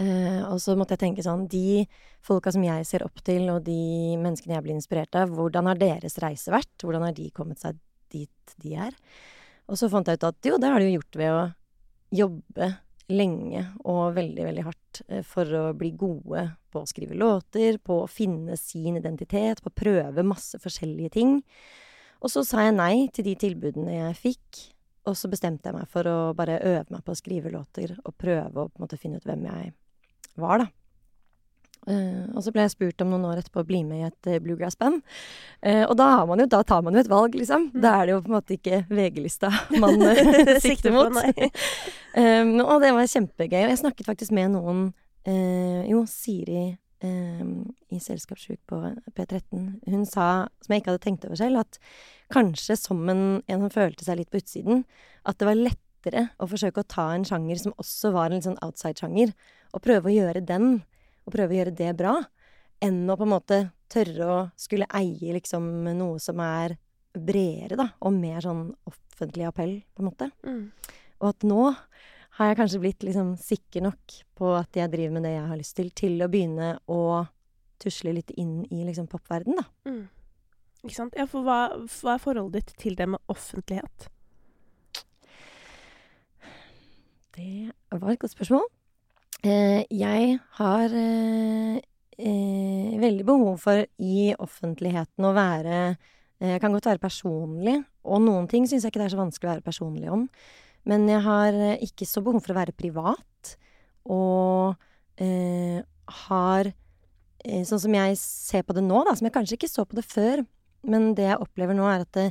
Uh, 0.00 0.40
og 0.52 0.58
så 0.62 0.76
måtte 0.76 0.92
jeg 0.94 1.00
tenke 1.00 1.22
sånn 1.24 1.46
De 1.50 1.82
folka 2.22 2.52
som 2.52 2.62
jeg 2.62 2.84
ser 2.86 3.02
opp 3.02 3.20
til, 3.26 3.48
og 3.50 3.64
de 3.66 4.16
menneskene 4.20 4.54
jeg 4.54 4.64
blir 4.64 4.76
inspirert 4.76 5.16
av, 5.18 5.32
hvordan 5.34 5.66
har 5.66 5.80
deres 5.80 6.18
reise 6.22 6.52
vært? 6.52 6.72
Hvordan 6.84 7.08
har 7.08 7.16
de 7.16 7.30
kommet 7.34 7.60
seg 7.60 7.80
dit 8.12 8.54
de 8.62 8.76
er? 8.76 8.94
Og 9.70 9.78
så 9.80 9.88
fant 9.90 10.06
jeg 10.06 10.20
ut 10.20 10.28
at 10.28 10.48
jo, 10.48 10.58
det 10.60 10.70
har 10.70 10.80
de 10.80 10.88
jo 10.90 10.98
gjort 10.98 11.18
ved 11.20 11.32
å 11.34 11.40
jobbe 12.10 12.72
lenge 13.10 13.64
og 13.88 14.14
veldig, 14.16 14.46
veldig 14.46 14.64
hardt 14.66 15.02
eh, 15.08 15.22
for 15.26 15.50
å 15.58 15.64
bli 15.76 15.92
gode 15.98 16.46
på 16.70 16.82
å 16.82 16.88
skrive 16.88 17.18
låter, 17.18 17.78
på 17.82 18.02
å 18.04 18.10
finne 18.10 18.56
sin 18.60 18.98
identitet, 19.00 19.62
på 19.62 19.72
å 19.72 19.78
prøve 19.82 20.26
masse 20.26 20.60
forskjellige 20.62 21.14
ting. 21.18 21.38
Og 22.20 22.32
så 22.32 22.44
sa 22.46 22.66
jeg 22.66 22.76
nei 22.76 23.08
til 23.14 23.26
de 23.26 23.36
tilbudene 23.40 23.96
jeg 23.96 24.18
fikk, 24.20 24.64
og 25.08 25.16
så 25.16 25.30
bestemte 25.32 25.70
jeg 25.70 25.78
meg 25.78 25.88
for 25.90 26.06
å 26.06 26.18
bare 26.36 26.60
øve 26.60 26.92
meg 26.92 27.04
på 27.06 27.14
å 27.14 27.18
skrive 27.18 27.52
låter 27.52 27.96
og 28.04 28.14
prøve 28.20 28.52
å 28.66 28.68
på 28.68 28.78
en 28.78 28.84
måte 28.84 29.00
finne 29.00 29.18
ut 29.18 29.26
hvem 29.26 29.48
jeg 29.48 29.72
var, 30.40 30.62
da. 30.62 30.70
Uh, 31.88 32.28
og 32.36 32.42
så 32.44 32.52
ble 32.52 32.66
jeg 32.66 32.74
spurt 32.74 33.00
om 33.00 33.08
noen 33.08 33.24
år 33.30 33.38
etterpå 33.40 33.62
å 33.62 33.66
bli 33.66 33.78
med 33.88 34.02
i 34.02 34.08
et 34.10 34.28
uh, 34.28 34.36
bluegrass-band. 34.44 35.00
Uh, 35.64 35.86
og 35.86 35.94
da, 35.96 36.10
har 36.18 36.26
man 36.28 36.42
jo, 36.42 36.46
da 36.52 36.60
tar 36.68 36.82
man 36.84 36.92
jo 36.92 37.00
et 37.00 37.08
valg, 37.08 37.38
liksom. 37.40 37.70
Mm. 37.70 37.78
Da 37.80 37.94
er 37.96 38.04
det 38.04 38.12
jo 38.12 38.20
på 38.26 38.28
en 38.28 38.36
måte 38.36 38.56
ikke 38.58 38.82
VG-lista 38.90 39.48
man 39.82 40.04
sikter 40.60 40.92
mot. 40.92 41.16
Um, 42.16 42.56
og 42.64 42.80
det 42.82 42.92
var 42.96 43.10
kjempegøy. 43.10 43.64
Og 43.64 43.72
jeg 43.72 43.82
snakket 43.82 44.08
faktisk 44.08 44.34
med 44.36 44.54
noen 44.54 44.86
uh, 45.28 45.82
Jo, 45.86 46.02
Siri 46.10 46.72
um, 47.04 47.70
i 47.90 48.00
Selskapssjuk 48.02 48.60
på 48.70 48.80
P13. 49.16 49.68
Hun 49.86 50.06
sa, 50.08 50.48
som 50.62 50.74
jeg 50.74 50.82
ikke 50.82 50.94
hadde 50.94 51.04
tenkt 51.04 51.28
over 51.28 51.38
selv, 51.40 51.62
at 51.62 51.78
kanskje 52.34 52.76
som 52.78 53.02
en, 53.10 53.24
en 53.46 53.64
som 53.64 53.72
følte 53.74 54.06
seg 54.06 54.20
litt 54.20 54.32
på 54.32 54.40
utsiden, 54.42 54.84
at 55.28 55.40
det 55.40 55.48
var 55.48 55.58
lettere 55.58 56.28
å 56.40 56.48
forsøke 56.50 56.82
å 56.82 56.90
ta 56.90 57.10
en 57.14 57.26
sjanger 57.28 57.62
som 57.62 57.76
også 57.80 58.12
var 58.14 58.30
en 58.30 58.38
litt 58.38 58.48
sånn 58.48 58.60
outside-sjanger, 58.64 59.34
og 59.74 59.84
prøve 59.84 60.10
å 60.10 60.14
gjøre 60.14 60.44
den, 60.46 60.80
og 61.26 61.34
prøve 61.34 61.54
å 61.54 61.60
gjøre 61.60 61.76
det 61.78 61.90
bra, 61.98 62.14
enn 62.80 63.02
å 63.10 63.18
på 63.18 63.26
en 63.26 63.34
måte 63.34 63.58
tørre 63.90 64.30
å 64.30 64.38
skulle 64.58 64.88
eie 64.96 65.34
liksom 65.34 65.66
noe 65.98 66.20
som 66.22 66.40
er 66.42 66.78
bredere, 67.10 67.76
da, 67.78 67.88
og 68.06 68.14
mer 68.14 68.42
sånn 68.44 68.68
offentlig 68.88 69.48
appell, 69.48 69.80
på 69.94 70.02
en 70.02 70.08
måte. 70.08 70.30
Mm. 70.46 70.62
Og 71.20 71.32
at 71.32 71.46
nå 71.46 71.64
har 72.38 72.50
jeg 72.50 72.58
kanskje 72.60 72.80
blitt 72.82 73.04
liksom 73.04 73.34
sikker 73.40 73.84
nok 73.84 74.14
på 74.38 74.54
at 74.56 74.76
jeg 74.76 74.92
driver 74.92 75.18
med 75.18 75.26
det 75.28 75.34
jeg 75.34 75.48
har 75.50 75.60
lyst 75.60 75.76
til, 75.76 75.90
til 75.96 76.22
å 76.24 76.30
begynne 76.32 76.72
å 76.88 77.02
tusle 77.80 78.14
litt 78.16 78.32
inn 78.40 78.62
i 78.68 78.84
liksom 78.86 79.08
popverden, 79.10 79.58
da. 79.60 79.66
Mm. 79.88 80.06
Ikke 80.84 80.96
sant? 80.96 81.16
Ja, 81.18 81.26
for 81.28 81.44
hva, 81.44 81.60
hva 82.00 82.14
er 82.14 82.22
forholdet 82.22 82.70
ditt 82.70 82.80
til 82.80 82.96
det 82.96 83.08
med 83.12 83.20
offentlighet? 83.32 84.08
Det 87.36 87.72
var 87.92 88.14
et 88.14 88.20
godt 88.20 88.32
spørsmål. 88.32 88.64
Eh, 89.44 89.84
jeg 89.92 90.38
har 90.58 90.96
eh, 90.96 91.76
eh, 92.20 92.96
veldig 93.00 93.26
behov 93.28 93.60
for 93.62 93.84
i 94.04 94.32
offentligheten 94.36 95.24
å 95.24 95.36
være 95.36 95.76
eh, 95.88 96.50
Jeg 96.54 96.60
kan 96.60 96.72
godt 96.72 96.88
være 96.88 97.00
personlig, 97.00 97.78
og 98.04 98.20
noen 98.24 98.48
ting 98.48 98.66
syns 98.68 98.84
jeg 98.84 98.92
ikke 98.92 99.02
det 99.02 99.10
er 99.10 99.14
så 99.14 99.20
vanskelig 99.20 99.48
å 99.48 99.52
være 99.54 99.68
personlig 99.68 100.12
om. 100.12 100.26
Men 100.88 101.08
jeg 101.10 101.22
har 101.24 101.56
eh, 101.56 101.82
ikke 101.84 102.08
så 102.08 102.22
behov 102.24 102.42
for 102.44 102.54
å 102.54 102.60
være 102.60 102.76
privat, 102.76 103.54
og 104.10 104.78
eh, 105.20 105.80
har 106.26 106.70
eh, 106.70 107.64
Sånn 107.68 107.82
som 107.84 107.96
jeg 107.96 108.16
ser 108.20 108.64
på 108.66 108.76
det 108.76 108.84
nå, 108.86 109.02
da, 109.06 109.14
som 109.16 109.28
jeg 109.28 109.34
kanskje 109.36 109.58
ikke 109.58 109.70
så 109.70 109.86
på 109.88 109.98
det 109.98 110.06
før, 110.08 110.44
men 110.88 111.12
det 111.16 111.28
jeg 111.28 111.40
opplever 111.40 111.76
nå, 111.76 111.84
er 111.88 112.04
at 112.06 112.16
det, 112.16 112.26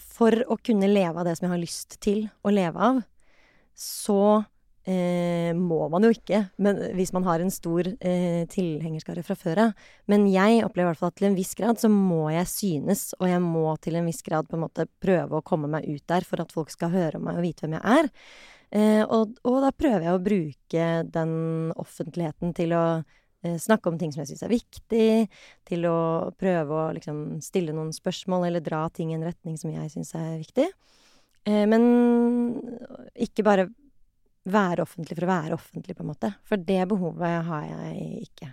for 0.00 0.32
å 0.48 0.56
kunne 0.64 0.88
leve 0.88 1.20
av 1.20 1.28
det 1.28 1.34
som 1.36 1.46
jeg 1.46 1.52
har 1.52 1.60
lyst 1.60 1.96
til 2.04 2.26
å 2.44 2.52
leve 2.52 2.80
av, 2.80 3.00
så 3.76 4.20
eh, 4.88 5.52
må 5.56 5.86
man 5.92 6.06
jo 6.06 6.12
ikke, 6.14 6.42
men 6.62 6.78
hvis 6.96 7.12
man 7.16 7.26
har 7.26 7.42
en 7.42 7.52
stor 7.52 7.88
eh, 8.00 8.42
tilhengerskare 8.52 9.24
fra 9.26 9.36
før 9.38 9.62
av. 9.66 9.86
Men 10.10 10.26
jeg 10.30 10.62
opplever 10.66 10.88
i 10.88 10.94
hvert 10.94 11.02
fall 11.02 11.12
at 11.12 11.20
til 11.20 11.30
en 11.30 11.38
viss 11.38 11.54
grad 11.58 11.82
så 11.82 11.90
må 11.92 12.26
jeg 12.34 12.48
synes, 12.50 13.08
og 13.20 13.28
jeg 13.30 13.42
må 13.44 13.68
til 13.82 13.98
en 13.98 14.08
viss 14.08 14.22
grad 14.26 14.48
på 14.48 14.58
en 14.58 14.66
måte 14.66 14.88
prøve 15.02 15.38
å 15.38 15.46
komme 15.46 15.70
meg 15.72 15.88
ut 15.90 16.04
der 16.08 16.26
for 16.28 16.42
at 16.42 16.54
folk 16.54 16.72
skal 16.74 16.94
høre 16.94 17.20
om 17.20 17.26
meg 17.28 17.40
og 17.40 17.46
vite 17.48 17.66
hvem 17.66 17.78
jeg 17.78 18.00
er. 18.00 18.12
Eh, 18.74 19.02
og, 19.04 19.36
og 19.46 19.60
da 19.62 19.70
prøver 19.74 20.08
jeg 20.08 20.16
å 20.16 20.24
bruke 20.24 20.88
den 21.14 21.36
offentligheten 21.78 22.54
til 22.56 22.74
å 22.74 22.84
eh, 22.98 23.56
snakke 23.62 23.92
om 23.92 23.98
ting 24.00 24.12
som 24.12 24.24
jeg 24.24 24.32
syns 24.32 24.44
er 24.46 24.54
viktig, 24.54 25.08
til 25.68 25.86
å 25.90 25.98
prøve 26.38 26.80
å 26.80 26.90
liksom 26.96 27.38
stille 27.44 27.74
noen 27.76 27.94
spørsmål 27.94 28.48
eller 28.48 28.64
dra 28.64 28.86
ting 28.90 29.12
i 29.12 29.18
en 29.18 29.26
retning 29.26 29.58
som 29.60 29.70
jeg 29.74 29.92
syns 29.94 30.14
er 30.18 30.36
viktig. 30.42 30.66
Eh, 31.46 31.64
men 31.70 31.86
ikke 33.14 33.46
bare 33.46 33.68
være 34.46 34.84
offentlig 34.86 35.16
for 35.18 35.26
å 35.26 35.32
være 35.32 35.56
offentlig, 35.58 35.96
på 35.98 36.04
en 36.04 36.12
måte. 36.14 36.34
For 36.46 36.56
det 36.56 36.84
behovet 36.88 37.42
har 37.48 37.64
jeg 37.66 38.22
ikke. 38.28 38.52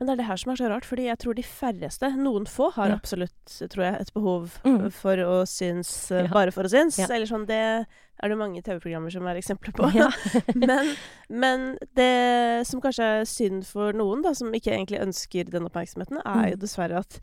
Men 0.00 0.06
det 0.08 0.12
er 0.14 0.16
det 0.22 0.26
her 0.26 0.36
som 0.40 0.50
er 0.50 0.56
så 0.58 0.68
rart, 0.72 0.86
fordi 0.88 1.04
jeg 1.06 1.18
tror 1.22 1.34
de 1.38 1.42
færreste, 1.46 2.08
noen 2.18 2.46
få, 2.50 2.72
har 2.74 2.88
Ja. 2.88 2.94
absolutt, 2.96 3.44
tror 3.70 3.84
jeg, 3.84 4.00
et 4.00 4.12
behov 4.14 4.58
Mm. 4.64 4.90
for 4.90 5.16
å 5.16 5.42
synes 5.46 6.10
eh, 6.10 6.24
Ja. 6.24 6.28
bare 6.32 6.50
for 6.50 6.64
å 6.64 6.70
synes. 6.72 6.98
Ja. 6.98 7.06
Eller 7.06 7.26
sånn, 7.26 7.46
det 7.46 7.86
er 8.22 8.28
det 8.28 8.38
mange 8.38 8.62
TV-programmer 8.62 9.12
som 9.12 9.26
er 9.26 9.36
eksempler 9.38 9.72
på. 9.72 9.86
Men, 10.56 10.96
men 11.28 11.78
det 11.94 12.66
som 12.66 12.80
kanskje 12.80 13.20
er 13.20 13.24
synd 13.24 13.64
for 13.66 13.92
noen, 13.92 14.22
da, 14.22 14.32
som 14.34 14.50
ikke 14.52 14.72
egentlig 14.74 15.00
ønsker 15.02 15.48
den 15.50 15.68
oppmerksomheten, 15.68 16.18
er 16.24 16.50
jo 16.50 16.56
Mm. 16.56 16.60
dessverre 16.60 16.98
at 16.98 17.20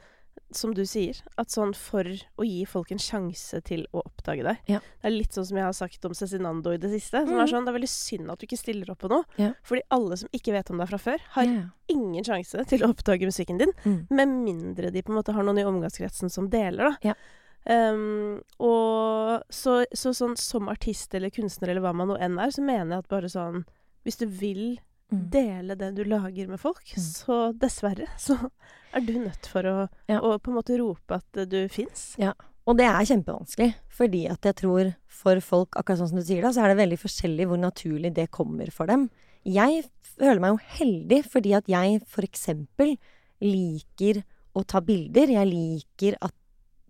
som 0.52 0.74
du 0.74 0.82
sier, 0.86 1.18
at 1.38 1.48
sånn 1.54 1.76
for 1.76 2.04
å 2.04 2.44
gi 2.46 2.66
folk 2.66 2.92
en 2.92 2.98
sjanse 2.98 3.62
til 3.64 3.86
å 3.94 4.02
oppdage 4.04 4.44
deg 4.44 4.58
Ja. 4.68 4.80
Det 5.02 5.06
er 5.10 5.14
litt 5.14 5.32
sånn 5.34 5.46
som 5.46 5.58
jeg 5.58 5.66
har 5.66 5.74
sagt 5.74 6.06
om 6.06 6.14
Cezinando 6.14 6.74
i 6.74 6.78
det 6.78 6.90
siste. 6.92 7.22
Som 7.26 7.36
mm. 7.36 7.42
er 7.44 7.48
sånn, 7.52 7.66
Det 7.66 7.74
er 7.74 7.78
veldig 7.80 7.90
synd 7.90 8.32
at 8.32 8.40
du 8.40 8.46
ikke 8.48 8.58
stiller 8.58 8.90
opp 8.92 9.00
på 9.00 9.10
noe. 9.10 9.24
Ja. 9.38 9.52
Fordi 9.64 9.82
alle 9.92 10.18
som 10.18 10.30
ikke 10.34 10.54
vet 10.54 10.72
om 10.72 10.78
deg 10.82 10.90
fra 10.90 10.98
før, 10.98 11.20
har 11.36 11.44
Ja. 11.46 11.64
ingen 11.90 12.24
sjanse 12.24 12.66
til 12.68 12.80
å 12.82 12.90
oppdage 12.94 13.26
musikken 13.30 13.58
din. 13.60 13.72
Mm. 13.86 14.08
Med 14.10 14.28
mindre 14.28 14.92
de 14.92 15.02
på 15.02 15.10
en 15.14 15.22
måte 15.22 15.34
har 15.34 15.44
noen 15.44 15.60
i 15.60 15.64
omgangskretsen 15.70 16.30
som 16.32 16.50
deler, 16.50 16.90
da. 16.90 16.98
Ja. 17.14 17.14
Um, 17.70 18.42
og 18.64 19.44
så, 19.52 19.84
så 19.94 20.14
sånn 20.16 20.38
som 20.40 20.70
artist 20.72 21.14
eller 21.14 21.30
kunstner 21.30 21.70
eller 21.70 21.82
hva 21.84 21.92
man 21.94 22.08
nå 22.08 22.16
enn 22.20 22.40
er, 22.40 22.50
så 22.56 22.64
mener 22.64 22.96
jeg 22.96 23.04
at 23.04 23.10
bare 23.12 23.30
sånn 23.30 23.66
Hvis 24.06 24.18
du 24.18 24.26
vil 24.26 24.80
Mm. 25.12 25.30
dele 25.32 25.76
det 25.76 25.96
du 25.96 26.04
lager 26.06 26.48
med 26.48 26.60
folk, 26.60 26.86
Mm. 26.86 27.02
så 27.02 27.36
dessverre 27.58 28.06
så 28.22 28.52
er 28.94 29.06
du 29.06 29.14
nødt 29.20 29.46
for 29.52 29.64
å, 29.70 29.76
Ja. 30.10 30.20
å 30.20 30.38
på 30.40 30.52
en 30.52 30.58
måte 30.60 30.78
rope 30.80 31.20
at 31.22 31.50
du 31.50 31.68
fins. 31.70 32.16
Og 32.68 32.78
det 32.78 32.86
er 32.86 33.06
kjempevanskelig, 33.06 33.74
fordi 33.90 34.30
at 34.30 34.42
jeg 34.46 34.56
tror 34.56 34.96
for 35.08 35.40
folk, 35.42 35.70
akkurat 35.76 35.98
sånn 36.04 36.10
som 36.12 36.20
du 36.20 36.24
sier 36.26 36.44
da, 36.46 36.52
så 36.54 36.62
er 36.64 36.74
det 36.76 36.84
veldig 36.84 37.00
forskjellig 37.02 37.48
hvor 37.50 37.58
naturlig 37.58 38.14
det 38.14 38.28
kommer 38.32 38.70
for 38.72 38.86
dem. 38.86 39.08
Jeg 39.48 39.86
føler 40.20 40.40
meg 40.44 40.54
jo 40.54 40.60
heldig 40.78 41.24
fordi 41.26 41.56
at 41.58 41.66
jeg 41.72 42.02
eksempel 42.28 42.98
liker 43.42 44.22
å 44.56 44.66
ta 44.68 44.82
bilder. 44.86 45.32
Jeg 45.34 45.50
liker 45.50 46.18
at 46.22 46.36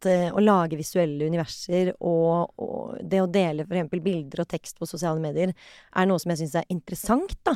eh, 0.10 0.32
å 0.34 0.42
lage 0.44 0.80
visuelle 0.80 1.28
universer 1.30 1.94
og, 2.00 2.52
og 2.60 2.98
det 3.04 3.22
å 3.24 3.30
dele 3.32 3.64
eksempel 3.78 4.02
bilder 4.04 4.44
og 4.44 4.50
tekst 4.52 4.80
på 4.80 4.88
sosiale 4.90 5.22
medier 5.24 5.54
er 5.54 6.10
noe 6.10 6.20
som 6.20 6.34
jeg 6.34 6.44
syns 6.44 6.56
er 6.60 6.70
interessant, 6.74 7.38
da. 7.48 7.56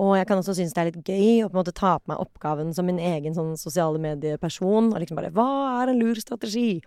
Og 0.00 0.16
jeg 0.18 0.26
kan 0.26 0.40
også 0.40 0.56
synes 0.58 0.74
det 0.74 0.82
er 0.82 0.88
litt 0.90 1.06
gøy 1.06 1.44
å 1.44 1.50
på 1.50 1.54
en 1.54 1.60
måte 1.60 1.76
ta 1.76 1.94
på 2.00 2.10
meg 2.10 2.22
oppgaven 2.22 2.72
som 2.74 2.88
min 2.88 2.98
egen 2.98 3.36
sånn 3.36 3.54
sosiale 3.60 4.00
medieperson, 4.02 4.90
og 4.90 4.98
liksom 5.02 5.20
bare 5.20 5.30
Hva 5.34 5.82
er 5.82 5.92
en 5.92 6.00
lur 6.00 6.18
strategi? 6.18 6.80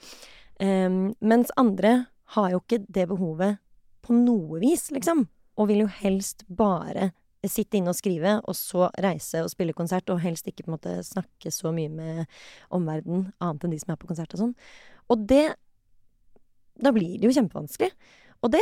Um, 0.59 1.13
mens 1.21 1.53
andre 1.55 2.09
har 2.35 2.51
jo 2.51 2.59
ikke 2.63 2.81
det 2.83 3.07
behovet 3.07 3.61
på 4.03 4.15
noe 4.17 4.59
vis, 4.63 4.89
liksom. 4.91 5.25
Og 5.57 5.71
vil 5.71 5.85
jo 5.85 5.93
helst 6.01 6.43
bare 6.49 7.11
sitte 7.47 7.77
inne 7.79 7.93
og 7.93 7.97
skrive, 7.97 8.37
og 8.43 8.55
så 8.57 8.89
reise 9.03 9.43
og 9.45 9.51
spille 9.53 9.75
konsert, 9.77 10.09
og 10.11 10.19
helst 10.23 10.49
ikke 10.49 10.65
på 10.65 10.71
en 10.71 10.75
måte 10.75 10.97
snakke 11.05 11.51
så 11.53 11.71
mye 11.71 11.91
med 11.93 12.23
omverdenen, 12.73 13.29
annet 13.39 13.63
enn 13.63 13.75
de 13.75 13.79
som 13.79 13.93
er 13.93 14.01
på 14.01 14.09
konsert 14.09 14.35
og 14.35 14.43
sånn. 14.43 14.55
Og 15.13 15.25
det 15.29 15.47
Da 16.77 16.91
blir 16.93 17.15
det 17.17 17.25
jo 17.25 17.33
kjempevanskelig. 17.33 17.87
Og 18.45 18.51
det 18.53 18.61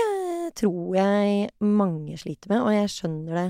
tror 0.56 0.94
jeg 0.96 1.50
mange 1.60 2.16
sliter 2.16 2.48
med, 2.48 2.62
og 2.64 2.72
jeg 2.72 2.92
skjønner 2.94 3.36
det 3.36 3.50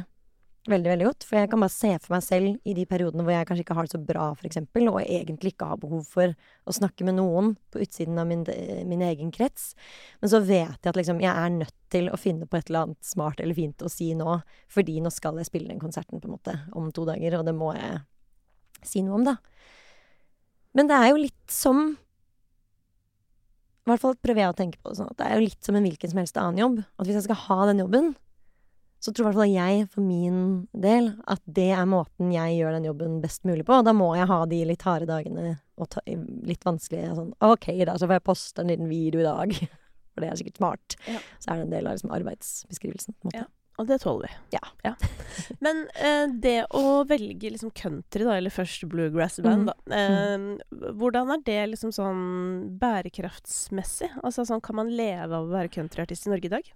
veldig, 0.69 0.89
veldig 0.91 1.07
godt. 1.07 1.25
For 1.27 1.39
jeg 1.39 1.49
kan 1.51 1.61
bare 1.63 1.73
se 1.73 1.91
for 2.01 2.15
meg 2.15 2.23
selv 2.25 2.67
i 2.67 2.75
de 2.77 2.85
periodene 2.89 3.25
hvor 3.25 3.35
jeg 3.35 3.47
kanskje 3.49 3.65
ikke 3.65 3.77
har 3.77 3.87
det 3.87 3.93
så 3.93 4.01
bra, 4.01 4.27
eksempel, 4.47 4.87
og 4.91 4.99
egentlig 5.03 5.53
ikke 5.53 5.69
har 5.69 5.81
behov 5.81 6.05
for 6.09 6.33
å 6.35 6.75
snakke 6.75 7.07
med 7.07 7.17
noen 7.19 7.53
på 7.73 7.81
utsiden 7.85 8.19
av 8.21 8.29
min, 8.29 8.45
min 8.89 9.03
egen 9.05 9.33
krets. 9.35 9.73
Men 10.21 10.33
så 10.33 10.41
vet 10.45 10.79
jeg 10.79 10.91
at 10.91 10.99
liksom, 10.99 11.21
jeg 11.23 11.31
er 11.31 11.53
nødt 11.53 11.75
til 11.93 12.09
å 12.09 12.19
finne 12.19 12.49
på 12.49 12.59
et 12.59 12.71
eller 12.71 12.87
annet 12.87 13.05
smart 13.05 13.41
eller 13.43 13.57
fint 13.57 13.85
å 13.85 13.91
si 13.91 14.11
nå, 14.17 14.39
fordi 14.71 14.97
nå 15.03 15.13
skal 15.13 15.37
jeg 15.39 15.49
spille 15.51 15.71
den 15.71 15.83
konserten 15.83 16.21
på 16.21 16.29
en 16.29 16.35
måte 16.37 16.57
om 16.75 16.89
to 16.95 17.05
dager, 17.07 17.39
og 17.39 17.45
det 17.47 17.55
må 17.57 17.71
jeg 17.77 18.01
si 18.85 19.05
noe 19.05 19.19
om, 19.19 19.29
da. 19.29 19.37
Men 20.75 20.89
det 20.89 20.97
er 20.97 21.13
jo 21.13 21.21
litt 21.21 21.51
som 21.51 21.85
I 23.85 23.91
hvert 23.91 24.01
fall 24.01 24.17
prøver 24.17 24.41
jeg 24.41 24.51
å 24.51 24.57
tenke 24.57 24.79
på 24.81 24.91
det 24.91 24.97
sånn 24.97 25.11
at 25.13 25.19
det 25.19 25.25
er 25.29 25.37
jo 25.37 25.45
litt 25.45 25.63
som 25.63 25.75
en 25.77 25.85
hvilken 25.85 26.11
som 26.11 26.19
helst 26.19 26.37
annen 26.41 26.57
jobb. 26.57 26.79
At 26.97 27.05
hvis 27.05 27.19
jeg 27.19 27.27
skal 27.27 27.43
ha 27.45 27.57
den 27.69 27.83
jobben, 27.83 28.15
så 29.05 29.13
tror 29.13 29.27
i 29.27 29.29
hvert 29.29 29.39
fall 29.43 29.53
jeg 29.53 29.85
for 29.93 30.01
min 30.05 30.39
del 30.73 31.11
at 31.29 31.41
det 31.45 31.67
er 31.77 31.85
måten 31.89 32.31
jeg 32.33 32.57
gjør 32.57 32.75
den 32.79 32.87
jobben 32.89 33.19
best 33.23 33.45
mulig 33.45 33.65
på. 33.67 33.77
Og 33.77 33.85
da 33.85 33.93
må 33.93 34.09
jeg 34.17 34.25
ha 34.31 34.39
de 34.49 34.63
litt 34.65 34.85
harde 34.87 35.05
dagene 35.09 35.59
og 35.77 35.89
ta, 35.93 36.01
litt 36.09 36.65
vanskelige 36.65 37.13
sånn 37.17 37.33
OK, 37.45 37.67
da, 37.85 37.93
så 37.99 38.07
får 38.09 38.17
jeg 38.17 38.25
poste 38.31 38.63
en 38.65 38.71
liten 38.73 38.89
video 38.89 39.21
i 39.21 39.27
dag. 39.27 39.53
For 40.15 40.23
det 40.23 40.31
er 40.31 40.39
sikkert 40.39 40.57
smart. 40.61 40.95
Ja. 41.11 41.19
Så 41.43 41.51
er 41.51 41.59
det 41.61 41.67
en 41.67 41.73
del 41.75 41.87
av 41.91 41.97
liksom, 41.97 42.11
arbeidsbeskrivelsen. 42.15 43.13
på 43.19 43.27
en 43.27 43.31
måte. 43.33 43.43
Ja. 43.45 43.51
Og 43.75 43.89
det 43.89 43.97
tåler 43.99 44.31
vi. 44.31 44.55
Ja. 44.55 44.93
Men 45.59 45.81
eh, 45.99 46.29
det 46.39 46.53
å 46.79 47.01
velge 47.09 47.49
liksom 47.51 47.73
country, 47.75 48.23
da, 48.23 48.37
eller 48.39 48.53
først 48.55 48.85
bluegrass-band, 48.87 49.67
Mhm. 49.67 49.73
da. 49.91 49.97
Eh, 49.99 50.93
hvordan 50.95 51.33
er 51.35 51.41
det 51.43 51.57
liksom 51.73 51.91
sånn 51.91 52.21
bærekraftsmessig? 52.79 54.09
Altså 54.23 54.45
sånn, 54.47 54.63
kan 54.63 54.77
man 54.79 54.93
leve 54.95 55.27
av 55.35 55.43
å 55.49 55.51
være 55.51 55.73
countryartist 55.75 56.27
i 56.27 56.31
Norge 56.31 56.47
i 56.47 56.53
dag? 56.55 56.71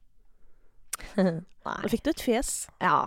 Nå 1.70 1.92
fikk 1.92 2.06
du 2.06 2.10
et 2.14 2.24
fjes. 2.24 2.54
Ja. 2.82 3.04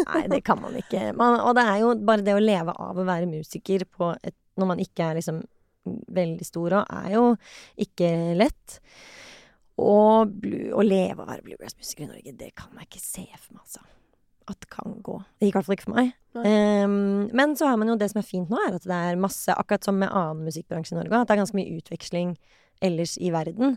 Nei, 0.00 0.22
det 0.32 0.40
kan 0.46 0.60
man 0.62 0.76
ikke. 0.78 1.10
Man, 1.18 1.40
og 1.42 1.56
det 1.58 1.66
er 1.68 1.82
jo 1.82 1.92
bare 2.06 2.24
det 2.24 2.36
å 2.36 2.42
leve 2.42 2.72
av 2.72 2.96
å 2.96 3.06
være 3.06 3.28
musiker 3.28 3.84
på 3.90 4.14
et, 4.24 4.36
når 4.56 4.70
man 4.72 4.80
ikke 4.82 5.10
er 5.10 5.18
liksom 5.18 5.42
veldig 5.86 6.46
stor 6.46 6.80
og 6.80 6.94
er 7.02 7.12
jo 7.14 7.24
ikke 7.82 8.10
lett. 8.38 8.78
Og 9.82 10.32
blu, 10.40 10.70
å 10.72 10.84
leve 10.86 11.20
av 11.20 11.26
å 11.26 11.30
være 11.34 11.44
bluegrass-musiker 11.44 12.06
i 12.06 12.08
Norge, 12.08 12.32
det 12.38 12.54
kan 12.56 12.72
jeg 12.80 12.88
ikke 12.88 13.02
se 13.02 13.26
for 13.34 13.58
meg, 13.58 13.66
altså. 13.66 13.84
At 14.46 14.60
det 14.62 14.70
kan 14.70 14.94
gå. 15.04 15.16
Det 15.36 15.48
gikk 15.48 15.56
i 15.56 15.58
hvert 15.58 15.66
fall 15.66 15.76
ikke 15.76 15.88
for 15.88 15.98
meg. 15.98 16.12
Ehm, 16.46 17.26
men 17.36 17.56
så 17.58 17.68
har 17.68 17.80
man 17.80 17.90
jo 17.90 17.96
det 17.98 18.08
som 18.12 18.20
er 18.22 18.28
fint 18.28 18.52
nå, 18.52 18.60
er 18.62 18.78
at 18.78 18.86
det 18.86 19.00
er 19.10 19.18
masse, 19.20 19.50
akkurat 19.52 19.84
som 19.84 19.98
med 19.98 20.12
annen 20.12 20.46
musikkbransje 20.46 20.94
i 20.94 20.98
Norge, 21.00 21.18
at 21.18 21.28
det 21.28 21.34
er 21.34 21.42
ganske 21.42 21.58
mye 21.58 21.80
utveksling 21.80 22.36
ellers 22.86 23.16
i 23.18 23.32
verden. 23.34 23.76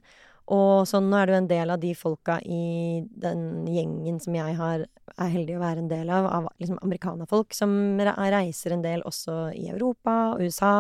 Og 0.50 0.88
sånn, 0.90 1.12
er 1.14 1.28
det 1.28 1.34
jo 1.34 1.40
en 1.44 1.50
del 1.50 1.72
av 1.74 1.82
de 1.82 1.92
folka 1.94 2.40
i 2.42 3.04
den 3.22 3.68
gjengen 3.70 4.18
som 4.24 4.34
jeg 4.34 4.56
har, 4.58 4.86
er 5.14 5.30
heldig 5.30 5.60
å 5.60 5.62
være 5.62 5.84
en 5.84 5.92
del 5.92 6.10
av, 6.14 6.26
av 6.26 6.48
liksom 6.58 6.80
amerikanerfolk 6.82 7.54
som 7.54 7.72
reiser 8.02 8.74
en 8.74 8.86
del 8.86 9.04
også 9.06 9.52
i 9.54 9.68
Europa 9.70 10.16
og 10.32 10.42
USA. 10.42 10.74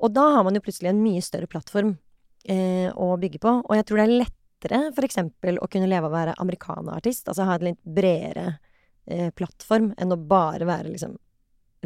Og 0.00 0.16
da 0.16 0.24
har 0.38 0.46
man 0.46 0.56
jo 0.56 0.64
plutselig 0.64 0.94
en 0.94 1.04
mye 1.04 1.24
større 1.24 1.50
plattform 1.50 1.92
eh, 2.48 2.88
å 2.88 3.12
bygge 3.20 3.42
på. 3.44 3.54
Og 3.66 3.76
jeg 3.76 3.88
tror 3.88 4.00
det 4.00 4.06
er 4.06 4.16
lettere 4.16 5.08
eksempel 5.10 5.60
å 5.60 5.68
kunne 5.68 5.90
leve 5.92 6.08
av 6.08 6.14
å 6.14 6.16
være 6.16 6.38
amerikanerartist, 6.40 7.28
altså 7.28 7.48
ha 7.48 7.58
en 7.58 7.68
litt 7.68 7.82
bredere 7.84 8.48
eh, 9.04 9.28
plattform 9.36 9.92
enn 10.00 10.14
å 10.14 10.20
bare 10.20 10.68
være 10.68 10.94
liksom 10.94 11.18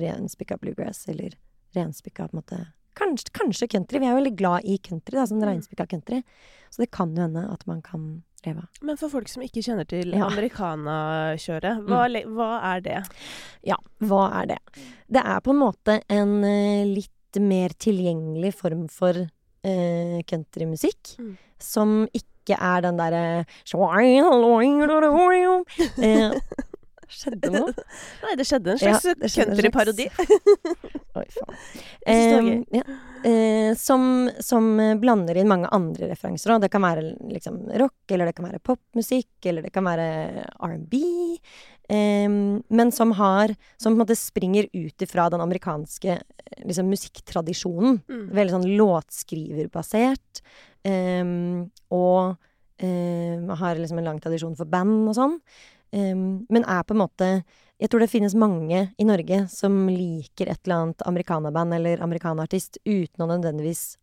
renspikka 0.00 0.60
bluegrass 0.62 1.08
eller 1.10 1.34
renspikka 1.74 2.28
på 2.28 2.36
en 2.36 2.44
måte 2.44 2.60
Kanskje, 2.98 3.30
kanskje 3.36 3.68
country. 3.70 4.00
Vi 4.00 4.06
er 4.06 4.14
jo 4.14 4.20
veldig 4.20 4.36
glad 4.36 4.64
i 4.64 4.78
country, 4.78 5.14
da, 5.16 5.26
sånn 5.26 5.40
Mm. 5.42 5.48
reinspikka 5.48 5.86
country. 5.88 6.22
Så 6.70 6.82
det 6.82 6.90
kan 6.90 7.14
jo 7.14 7.22
hende 7.22 7.50
at 7.52 7.66
man 7.66 7.82
kan 7.82 8.22
leve 8.44 8.58
av. 8.58 8.68
Men 8.82 8.96
for 8.96 9.08
folk 9.08 9.28
som 9.28 9.42
ikke 9.42 9.62
kjenner 9.62 9.86
til 9.86 10.12
Ja. 10.14 10.26
americana-kjøret, 10.28 11.84
hva, 11.86 12.06
mm. 12.08 12.34
hva 12.34 12.50
er 12.74 12.80
det? 12.80 13.02
Ja, 13.64 13.76
hva 14.00 14.42
er 14.42 14.46
det? 14.46 14.58
Det 15.10 15.22
er 15.24 15.40
på 15.40 15.50
en 15.50 15.60
måte 15.60 16.02
en 16.08 16.44
eh, 16.44 16.84
litt 16.86 17.10
mer 17.38 17.68
tilgjengelig 17.78 18.54
form 18.54 18.88
for 18.88 19.14
uh, 19.14 20.18
countrymusikk. 20.26 21.16
Mm. 21.18 21.36
Som 21.58 22.08
ikke 22.12 22.56
er 22.58 22.80
den 22.82 22.96
derre 22.98 23.44
uh, 26.00 26.34
Skjedde 27.10 27.50
noe? 27.50 27.72
Nei, 28.22 28.34
det 28.38 28.46
skjedde 28.46 28.76
en 28.76 28.78
slags 28.78 29.06
ja, 29.08 29.14
countryparodi. 29.44 30.06
Eh, 32.06 32.50
ja. 32.72 32.82
eh, 33.28 33.72
som, 33.76 34.30
som 34.40 34.70
blander 35.00 35.36
inn 35.36 35.50
mange 35.50 35.68
andre 35.74 36.08
referanser 36.10 36.54
òg. 36.54 36.62
Det 36.64 36.70
kan 36.72 36.84
være 36.84 37.04
liksom 37.32 37.62
rock, 37.80 37.98
eller 38.08 38.30
det 38.30 38.36
kan 38.38 38.48
være 38.48 38.62
popmusikk, 38.64 39.32
eller 39.50 39.66
det 39.66 39.72
kan 39.74 39.86
være 39.86 40.08
R&B. 40.56 41.00
Eh, 41.90 42.28
men 42.30 42.92
som 42.94 43.12
har 43.18 43.54
Som 43.76 43.92
på 43.92 43.98
en 43.98 44.04
måte 44.04 44.18
springer 44.18 44.68
ut 44.72 45.02
ifra 45.02 45.28
den 45.30 45.42
amerikanske 45.42 46.20
liksom, 46.64 46.90
musikktradisjonen. 46.92 48.00
Mm. 48.08 48.28
Veldig 48.38 48.56
sånn 48.56 48.70
låtskriverbasert. 48.80 50.44
eh, 50.84 51.24
og 51.90 52.36
eh, 52.80 53.56
har 53.60 53.76
liksom 53.76 53.98
en 54.00 54.08
lang 54.08 54.20
tradisjon 54.22 54.56
for 54.56 54.70
band 54.70 55.10
og 55.10 55.18
sånn. 55.18 55.36
Um, 55.90 56.46
men 56.46 56.62
er 56.70 56.84
på 56.86 56.94
en 56.94 57.02
måte 57.02 57.28
Jeg 57.80 57.88
tror 57.90 58.02
det 58.04 58.10
finnes 58.12 58.34
mange 58.36 58.82
i 59.00 59.04
Norge 59.08 59.48
som 59.48 59.86
liker 59.88 60.50
et 60.52 60.60
eller 60.66 60.76
annet 60.82 61.02
amerikanerband 61.08 61.74
eller 61.78 62.02
amerikanartist 62.04 62.76
uten 62.84 63.24
å 63.24 63.28
nødvendigvis 63.30 63.96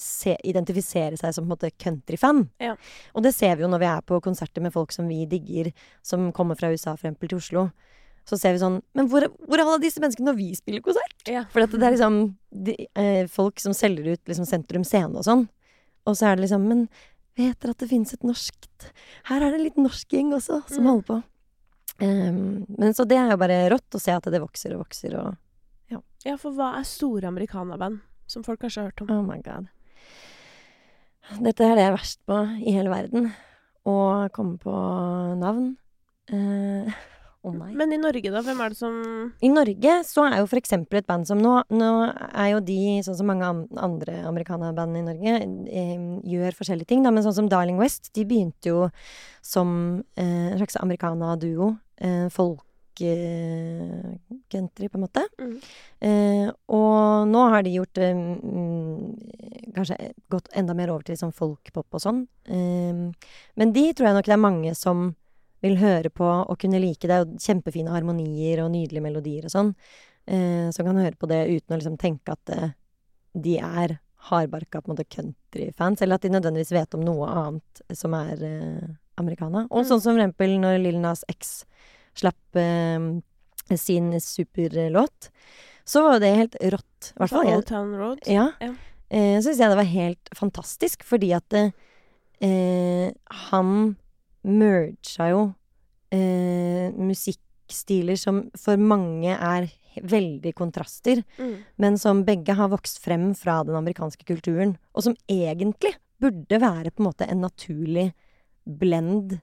se, 0.00 0.34
identifisere 0.44 1.16
seg 1.16 1.32
som 1.34 1.44
på 1.44 1.48
en 1.48 1.54
måte 1.54 1.70
countryfan. 1.80 2.46
Ja. 2.60 2.74
Og 3.16 3.24
det 3.24 3.34
ser 3.36 3.56
vi 3.56 3.64
jo 3.64 3.70
når 3.72 3.82
vi 3.84 3.88
er 3.90 4.02
på 4.04 4.20
konserter 4.24 4.64
med 4.64 4.72
folk 4.74 4.92
som 4.92 5.08
vi 5.08 5.22
digger, 5.28 5.70
som 6.04 6.30
kommer 6.36 6.56
fra 6.58 6.70
USA 6.72 6.94
for 6.96 7.06
eksempel 7.06 7.30
til 7.32 7.40
Oslo. 7.40 7.66
Så 8.26 8.34
ser 8.40 8.56
vi 8.56 8.58
sånn 8.58 8.80
Men 8.98 9.06
hvor, 9.08 9.22
hvor 9.46 9.60
er 9.60 9.62
alle 9.68 9.78
disse 9.84 10.00
menneskene 10.02 10.32
når 10.32 10.36
vi 10.40 10.48
spiller 10.58 10.82
konsert? 10.82 11.14
Ja. 11.30 11.44
For 11.52 11.62
det 11.62 11.78
er 11.78 11.94
liksom 11.94 12.16
de, 12.50 12.74
eh, 12.98 13.26
folk 13.30 13.60
som 13.62 13.72
selger 13.76 14.16
ut 14.16 14.24
liksom 14.26 14.48
Sentrum 14.48 14.84
Scene 14.84 15.14
og 15.14 15.22
sånn. 15.28 15.46
Og 16.06 16.16
så 16.18 16.26
er 16.32 16.36
det 16.36 16.48
liksom 16.48 16.66
Men 16.66 16.88
vet 17.36 17.60
dere 17.60 17.70
at 17.76 17.78
det 17.78 17.88
finnes 17.92 18.12
et 18.16 18.24
norskt 18.26 18.90
Her 19.30 19.40
er 19.42 19.50
det 19.52 19.60
en 19.60 19.66
liten 19.68 19.84
norsk 19.86 20.08
gjeng 20.10 20.32
også 20.34 20.64
som 20.68 20.82
Mm. 20.84 20.90
holder 20.90 21.06
på. 21.12 21.22
Ehm, 22.04 22.66
men 22.68 22.94
så 22.94 23.06
det 23.08 23.16
er 23.16 23.32
jo 23.32 23.40
bare 23.40 23.62
rått 23.72 23.96
å 23.96 24.00
se 24.02 24.12
at 24.12 24.28
det 24.28 24.42
vokser 24.42 24.74
og 24.76 24.84
vokser 24.84 25.16
og 25.20 25.34
Ja, 26.26 26.34
for 26.42 26.56
hva 26.56 26.72
er 26.80 26.86
store 26.88 27.28
amerikanerband? 27.30 28.00
Som 28.26 28.42
folk 28.42 28.58
kanskje 28.58 28.82
har 28.82 28.88
hørt 28.90 29.02
om. 29.04 29.10
Oh 29.14 29.22
my 29.22 29.38
god. 29.44 29.68
Dette 31.42 31.62
er 31.62 31.76
det 31.76 31.84
jeg 31.84 31.90
er 31.92 31.94
verst 31.94 32.22
på 32.26 32.38
i 32.58 32.72
hele 32.74 32.90
verden. 32.90 33.28
Å 33.86 33.98
komme 34.34 34.58
på 34.58 34.72
navn. 35.38 35.76
Eh, 36.26 36.90
oh. 37.46 37.54
Men 37.54 37.94
i 37.94 38.00
Norge, 38.02 38.32
da? 38.34 38.42
Hvem 38.42 38.64
er 38.64 38.74
det 38.74 38.78
som 38.80 38.98
I 39.38 39.50
Norge 39.52 39.96
så 40.08 40.26
er 40.26 40.40
jo 40.40 40.50
for 40.50 40.58
eksempel 40.58 40.98
et 40.98 41.06
band 41.06 41.28
som 41.28 41.38
nå 41.38 41.60
Nå 41.70 41.90
er 42.32 42.50
jo 42.56 42.62
de, 42.66 42.80
sånn 43.06 43.18
som 43.20 43.30
mange 43.30 43.46
andre 43.78 44.18
amerikanerband 44.26 44.98
i 44.98 45.06
Norge, 45.06 45.38
eh, 45.70 45.96
gjør 46.34 46.58
forskjellige 46.58 46.90
ting, 46.90 47.06
da, 47.06 47.14
men 47.14 47.26
sånn 47.26 47.38
som 47.38 47.50
Darling 47.52 47.78
West, 47.78 48.10
de 48.18 48.26
begynte 48.26 48.74
jo 48.74 48.88
som 49.46 50.02
eh, 50.18 50.50
en 50.50 50.58
slags 50.58 50.82
americana-duo. 50.82 51.76
Eh, 51.96 52.28
folkecountry, 52.28 54.88
på 54.88 54.98
en 54.98 55.00
måte. 55.00 55.22
Mm. 55.40 55.60
Eh, 56.00 56.50
og 56.68 57.28
nå 57.28 57.48
har 57.52 57.62
de 57.64 57.70
gjort 57.78 57.98
eh, 57.98 58.16
mm, 58.16 59.14
Kanskje 59.76 60.12
gått 60.32 60.48
enda 60.56 60.74
mer 60.76 60.90
over 60.92 61.02
til 61.04 61.16
sånn 61.20 61.32
folkpop 61.36 61.94
og 61.96 62.02
sånn. 62.02 62.20
Eh, 62.48 62.94
men 63.56 63.72
de 63.72 63.92
tror 63.92 64.06
jeg 64.08 64.16
nok 64.18 64.28
det 64.28 64.36
er 64.36 64.48
mange 64.48 64.74
som 64.76 65.14
vil 65.64 65.76
høre 65.80 66.10
på 66.12 66.24
og 66.24 66.58
kunne 66.60 66.82
like 66.82 67.08
det. 67.08 67.14
er 67.14 67.24
jo 67.24 67.38
kjempefine 67.40 67.92
harmonier 67.92 68.58
og 68.64 68.72
nydelige 68.74 69.04
melodier 69.04 69.44
og 69.48 69.52
sånn. 69.52 69.70
Eh, 70.26 70.68
som 70.74 70.86
kan 70.88 70.98
høre 71.00 71.16
på 71.16 71.26
det 71.30 71.48
uten 71.48 71.72
å 71.72 71.78
liksom 71.78 71.96
tenke 72.00 72.32
at 72.34 72.46
eh, 72.52 72.70
de 73.36 73.54
er 73.62 73.90
hardbarka 74.28 74.80
på 74.82 74.88
en 74.90 74.94
måte 74.96 75.12
countryfans, 75.12 76.02
eller 76.02 76.14
at 76.16 76.24
de 76.24 76.30
nødvendigvis 76.34 76.74
vet 76.74 76.94
om 76.96 77.04
noe 77.06 77.26
annet 77.30 77.72
som 77.94 78.14
er 78.18 78.36
americana. 79.18 79.66
Og 79.70 79.84
Mm. 79.84 79.88
sånn 79.90 80.00
som 80.02 80.14
for 80.16 80.22
eksempel 80.22 80.58
når 80.60 80.82
Lil 80.82 80.98
Nas 81.00 81.24
X 81.28 81.64
slapp 82.14 82.56
eh, 82.56 83.76
sin 83.76 84.12
superlåt, 84.20 85.30
så 85.84 86.02
var 86.02 86.14
jo 86.14 86.20
det 86.20 86.36
helt 86.36 86.56
rått. 86.72 87.12
I 87.14 87.18
hvert 87.20 87.30
fall. 87.30 87.46
Old 87.46 87.66
Town 87.66 87.94
Road? 87.96 88.18
Ja. 88.26 88.50
Ja. 88.60 88.74
Eh, 89.10 89.38
så 89.40 89.50
syns 89.52 89.58
jeg 89.58 89.70
det 89.70 89.76
var 89.76 89.84
helt 89.84 90.28
fantastisk, 90.34 91.02
fordi 91.04 91.32
at 91.36 91.52
eh, 91.54 91.70
eh, 92.42 93.12
han 93.50 93.96
merga 94.44 95.30
jo 95.30 95.54
eh, 96.12 96.90
musikkstiler 96.94 98.16
som 98.18 98.44
for 98.58 98.76
mange 98.78 99.32
er 99.34 99.68
veldig 100.02 100.52
kontraster, 100.54 101.22
Mm. 101.38 101.54
men 101.78 101.96
som 101.98 102.24
begge 102.24 102.54
har 102.54 102.68
vokst 102.68 102.98
frem 103.00 103.34
fra 103.34 103.62
den 103.64 103.74
amerikanske 103.74 104.24
kulturen, 104.26 104.76
og 104.94 105.02
som 105.02 105.14
egentlig 105.28 105.94
burde 106.20 106.60
være 106.60 106.90
på 106.92 107.00
en 107.00 107.06
måte 107.12 107.28
en 107.30 107.40
naturlig 107.40 108.12
blend 108.66 109.38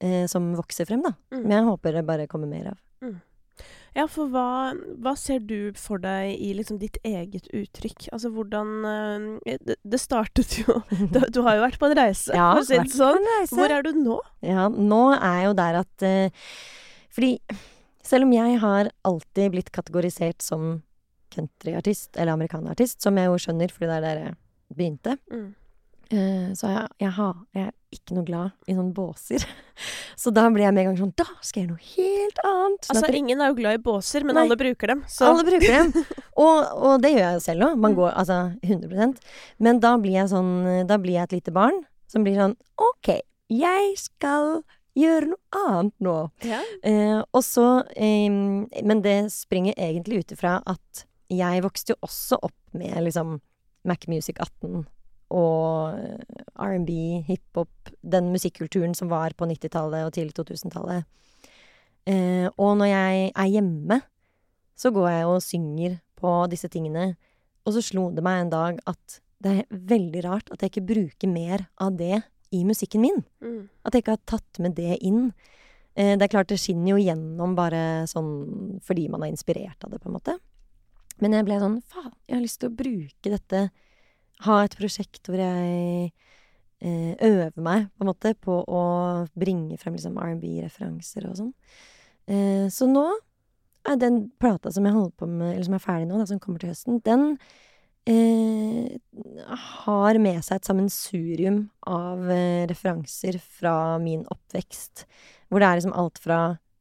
eh, 0.00 0.26
som 0.30 0.52
vokser 0.56 0.86
frem, 0.88 1.02
da. 1.04 1.14
Mm. 1.34 1.42
Men 1.42 1.56
jeg 1.58 1.66
håper 1.68 1.98
det 1.98 2.06
bare 2.08 2.26
kommer 2.30 2.48
mer 2.50 2.72
av. 2.74 2.78
Ja, 3.90 4.04
for 4.06 4.30
hva, 4.30 4.70
hva 5.02 5.16
ser 5.18 5.40
du 5.42 5.72
for 5.74 5.98
deg 5.98 6.36
i 6.38 6.52
liksom 6.54 6.78
ditt 6.78 7.00
eget 7.02 7.48
uttrykk? 7.50 8.06
Altså 8.14 8.30
hvordan 8.30 8.68
eh, 8.86 9.56
Det, 9.66 9.74
det 9.82 9.98
startet 9.98 10.52
jo 10.60 10.76
du, 11.10 11.18
du 11.34 11.40
har 11.42 11.58
jo 11.58 11.64
vært 11.64 11.80
på 11.82 11.88
en 11.90 11.96
reise, 11.98 12.30
Ja, 12.30 12.52
for 12.54 12.62
å 12.62 12.68
si 12.68 12.78
det 12.78 12.94
sånn. 12.94 13.26
Hvor 13.50 13.74
er 13.74 13.82
du 13.82 13.90
nå? 13.98 14.20
Ja, 14.46 14.68
nå 14.70 15.00
er 15.16 15.40
jeg 15.40 15.48
jo 15.48 15.56
der 15.58 15.80
at 15.82 16.06
eh, 16.06 16.46
Fordi 17.10 17.32
selv 18.06 18.28
om 18.28 18.36
jeg 18.38 18.60
har 18.62 18.92
alltid 19.10 19.50
blitt 19.56 19.72
kategorisert 19.74 20.38
som 20.46 20.84
countryartist, 21.34 22.14
eller 22.16 22.32
amerikanerartist, 22.38 23.02
som 23.02 23.18
jeg 23.18 23.26
jo 23.28 23.36
skjønner, 23.42 23.70
fordi 23.74 23.86
det 23.90 23.98
er 23.98 24.06
der 24.06 24.22
jeg 24.24 24.38
begynte, 24.78 25.16
Mm. 25.30 25.44
eh, 26.14 26.48
så 26.58 26.70
jeg, 26.72 26.88
jeg, 27.04 27.12
har, 27.18 27.36
jeg 27.54 27.70
ikke 27.92 28.14
noe 28.16 28.24
glad 28.26 28.52
i 28.70 28.74
sånne 28.76 28.92
båser. 28.94 29.44
Så 30.20 30.30
da 30.36 30.44
blir 30.52 30.66
jeg 30.66 30.74
med 30.76 30.82
en 30.84 30.88
gang 30.90 30.98
sånn 31.00 31.12
Da 31.16 31.24
skal 31.42 31.62
jeg 31.62 31.68
gjøre 31.68 31.76
noe 31.76 31.86
helt 31.96 32.40
annet! 32.44 32.84
Sånn 32.86 32.96
Altså, 33.00 33.12
ingen 33.16 33.40
er 33.40 33.48
jo 33.52 33.56
glad 33.60 33.78
i 33.78 33.82
båser, 33.82 34.24
men 34.28 34.36
Nei. 34.36 34.42
alle 34.46 34.56
bruker 34.60 34.92
dem. 34.92 35.04
Så 35.08 35.28
alle 35.30 35.44
bruker 35.46 35.76
dem. 35.78 35.92
Og, 36.40 36.58
og 36.88 37.02
det 37.02 37.10
gjør 37.14 37.24
jeg 37.26 37.38
jo 37.38 37.44
selv 37.44 37.66
òg. 37.66 37.78
Man 37.82 37.92
Mm. 37.94 37.96
går 37.98 38.12
altså 38.22 38.36
100% 38.64 39.16
Men 39.66 39.80
da 39.82 39.94
blir 40.00 40.14
jeg 40.20 40.30
sånn 40.32 40.52
Da 40.88 40.96
blir 41.02 41.18
jeg 41.18 41.26
et 41.28 41.34
lite 41.38 41.52
barn 41.56 41.82
som 42.10 42.24
blir 42.26 42.38
sånn 42.40 42.54
OK, 42.80 43.10
jeg 43.52 43.90
skal 44.00 44.62
gjøre 44.98 45.28
noe 45.30 45.60
annet 45.68 45.94
nå. 46.02 46.14
ja. 46.42 46.58
Eh, 46.82 47.20
og 47.32 47.42
så 47.46 47.66
eh, 47.94 48.26
Men 48.30 49.02
det 49.04 49.18
springer 49.34 49.74
egentlig 49.78 50.24
ut 50.24 50.32
ifra 50.38 50.56
at 50.66 51.04
jeg 51.30 51.62
vokste 51.62 51.94
jo 51.94 52.00
også 52.08 52.40
opp 52.42 52.56
med 52.74 52.96
liksom 53.06 53.36
Mac 53.86 54.08
Music 54.10 54.36
18 54.42 54.82
og 55.30 55.96
R&B, 56.60 57.22
hiphop, 57.28 57.92
den 58.02 58.30
musikkulturen 58.34 58.94
som 58.98 59.10
var 59.12 59.34
på 59.38 59.48
90-tallet 59.48 60.06
og 60.06 60.14
tidlig 60.16 60.34
2000-tallet. 60.38 61.06
Eh, 62.10 62.46
og 62.56 62.76
når 62.80 62.90
jeg 62.90 63.30
er 63.30 63.50
hjemme, 63.52 64.00
så 64.78 64.92
går 64.94 65.08
jeg 65.12 65.28
og 65.28 65.42
synger 65.44 65.98
på 66.20 66.34
disse 66.52 66.70
tingene. 66.72 67.14
Og 67.66 67.76
så 67.76 67.84
slo 67.84 68.08
det 68.14 68.24
meg 68.24 68.44
en 68.44 68.52
dag 68.52 68.80
at 68.90 69.20
det 69.40 69.52
er 69.62 69.80
veldig 69.92 70.22
rart 70.26 70.52
at 70.52 70.62
jeg 70.62 70.72
ikke 70.72 70.88
bruker 70.90 71.32
mer 71.32 71.64
av 71.80 71.96
det 71.96 72.20
i 72.52 72.64
musikken 72.66 73.04
min. 73.04 73.22
Mm. 73.44 73.68
At 73.86 73.94
jeg 73.94 74.04
ikke 74.04 74.16
har 74.16 74.28
tatt 74.28 74.60
med 74.60 74.76
det 74.76 74.98
inn. 75.06 75.30
Eh, 75.94 76.16
det 76.16 76.26
er 76.26 76.32
klart 76.32 76.50
det 76.50 76.60
skinner 76.60 76.94
jo 76.94 77.00
gjennom 77.00 77.54
bare 77.58 78.08
sånn 78.10 78.80
fordi 78.84 79.06
man 79.12 79.24
er 79.24 79.32
inspirert 79.32 79.84
av 79.84 79.92
det, 79.92 80.00
på 80.02 80.10
en 80.10 80.16
måte. 80.18 80.36
Men 81.20 81.36
jeg 81.36 81.46
ble 81.46 81.60
sånn 81.60 81.80
faen, 81.88 82.12
jeg 82.26 82.36
har 82.38 82.44
lyst 82.44 82.60
til 82.62 82.70
å 82.70 82.76
bruke 82.80 83.32
dette. 83.32 83.62
Ha 84.46 84.60
et 84.64 84.76
prosjekt 84.78 85.28
hvor 85.28 85.40
jeg 85.40 86.10
eh, 86.80 87.14
øver 87.26 87.56
meg, 87.60 87.88
på 87.96 88.04
en 88.04 88.10
måte, 88.10 88.34
på 88.40 88.60
å 88.64 88.84
bringe 89.38 89.78
frem 89.80 89.96
liksom 89.98 90.20
R&B-referanser 90.20 91.26
og 91.28 91.40
sånn. 91.40 91.50
Eh, 92.30 92.68
så 92.72 92.88
nå 92.88 93.06
er 93.88 93.98
den 94.00 94.22
plata 94.40 94.72
som 94.72 94.86
jeg 94.86 94.96
holder 94.96 95.16
på 95.16 95.28
med, 95.28 95.54
eller 95.54 95.66
som 95.66 95.76
er 95.76 95.84
ferdig 95.84 96.08
nå, 96.08 96.20
da, 96.20 96.28
som 96.28 96.40
kommer 96.42 96.62
til 96.62 96.72
høsten, 96.72 97.00
den 97.04 97.26
eh, 98.08 98.96
har 99.84 100.20
med 100.22 100.40
seg 100.44 100.60
et 100.60 100.70
sammensurium 100.70 101.62
av 101.88 102.24
eh, 102.32 102.64
referanser 102.70 103.40
fra 103.40 103.98
min 104.02 104.24
oppvekst. 104.32 105.06
Hvor 105.48 105.62
det 105.62 105.68
er 105.68 105.80
liksom 105.80 105.96
alt 106.00 106.20
fra 106.22 106.40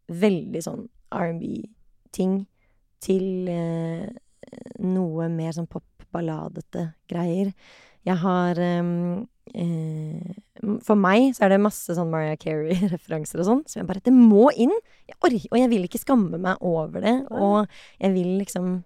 veldig 0.09 0.63
sånn 0.65 0.87
R&B-ting 1.15 2.41
til 3.03 3.51
eh, 3.51 4.07
noe 4.83 5.29
mer 5.31 5.53
sånn 5.55 5.69
pop-balladete 6.11 6.93
greier. 7.09 7.53
Jeg 8.05 8.15
har 8.17 8.55
ehm, 8.55 9.27
eh, 9.53 10.35
For 10.85 10.95
meg 10.95 11.33
så 11.35 11.45
er 11.45 11.49
det 11.49 11.61
masse 11.61 11.93
sånn 11.95 12.09
Mariah 12.11 12.37
Carey-referanser 12.39 13.39
og 13.39 13.45
sånn, 13.45 13.63
som 13.67 13.81
jeg 13.81 13.87
bare 13.87 14.01
Det 14.03 14.13
må 14.13 14.49
inn! 14.55 14.71
Jeg 15.07 15.15
og 15.51 15.57
jeg 15.59 15.69
vil 15.69 15.83
ikke 15.87 15.99
skamme 16.01 16.39
meg 16.39 16.57
over 16.61 17.01
det. 17.01 17.15
Og 17.31 17.67
jeg 17.99 18.13
vil 18.13 18.37
liksom 18.39 18.83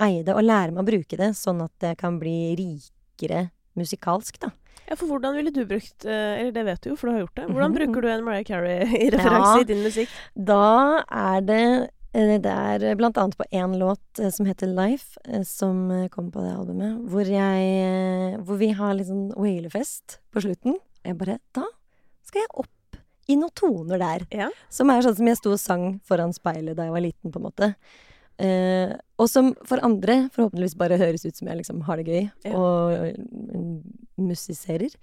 eie 0.00 0.22
det 0.24 0.32
og 0.34 0.42
lære 0.46 0.72
meg 0.72 0.82
å 0.82 0.88
bruke 0.88 1.16
det, 1.20 1.34
sånn 1.36 1.60
at 1.62 1.72
det 1.80 1.98
kan 2.00 2.18
bli 2.18 2.54
rikere 2.56 3.50
musikalsk, 3.76 4.38
da. 4.40 4.48
ja, 4.88 4.96
for 4.96 5.06
hvordan 5.06 5.36
ville 5.36 5.52
du 5.54 5.60
brukt 5.68 6.04
eh, 6.08 6.40
Eller 6.40 6.50
det 6.52 6.64
vet 6.66 6.80
du 6.82 6.88
jo, 6.90 6.96
for 6.96 7.06
du 7.08 7.12
har 7.12 7.20
gjort 7.26 7.36
det. 7.36 7.44
Hvordan 7.52 7.70
Mhm. 7.70 7.76
bruker 7.76 8.02
du 8.02 8.08
en 8.08 8.24
Mariah 8.24 8.44
Carey-referanse 8.44 9.56
Ja. 9.56 9.60
i 9.60 9.64
din 9.64 9.82
musikk? 9.84 10.08
Da 10.34 11.04
er 11.10 11.40
det 11.40 11.90
Det 12.12 12.50
er 12.50 12.96
blant 12.98 13.18
annet 13.22 13.36
på 13.38 13.46
én 13.54 13.76
låt 13.78 14.18
eh, 14.18 14.32
som 14.34 14.48
heter 14.48 14.66
Life, 14.66 15.20
eh, 15.24 15.44
som 15.46 15.84
kom 15.88 16.08
kommer 16.10 16.32
på 16.34 16.42
det 16.42 16.54
albumet, 16.56 16.98
hvor 17.10 17.28
jeg 17.28 17.68
eh, 17.84 18.38
Hvor 18.42 18.58
vi 18.58 18.72
har 18.74 18.96
litt 18.98 19.06
sånn 19.06 19.30
wailefest 19.36 20.18
på 20.34 20.42
slutten. 20.42 20.78
Jeg 21.06 21.16
bare 21.20 21.38
Da 21.54 21.68
skal 22.26 22.42
jeg 22.42 22.52
opp 22.64 23.00
i 23.30 23.36
noen 23.38 23.54
toner 23.54 24.00
der. 24.00 24.26
Ja. 24.34 24.48
Som 24.72 24.90
er 24.90 25.04
sånn 25.06 25.16
som 25.18 25.28
jeg 25.30 25.38
sto 25.38 25.52
og 25.54 25.60
sang 25.62 25.84
foran 26.06 26.34
speilet 26.34 26.74
da 26.78 26.88
jeg 26.88 26.94
var 26.96 27.04
liten, 27.04 27.30
på 27.30 27.38
en 27.38 27.46
måte. 27.46 27.68
Eh, 28.40 28.94
og 29.20 29.28
som 29.28 29.52
for 29.68 29.82
andre 29.84 30.30
forhåpentligvis 30.34 30.76
bare 30.80 30.96
høres 31.00 31.26
ut 31.26 31.36
som 31.36 31.50
jeg 31.50 31.60
liksom 31.60 31.82
har 31.84 32.00
det 32.00 32.06
gøy 32.08 32.22
Ja. 32.48 32.54
og 32.56 32.94
eh, 32.96 33.18
musiserer. 34.16 34.94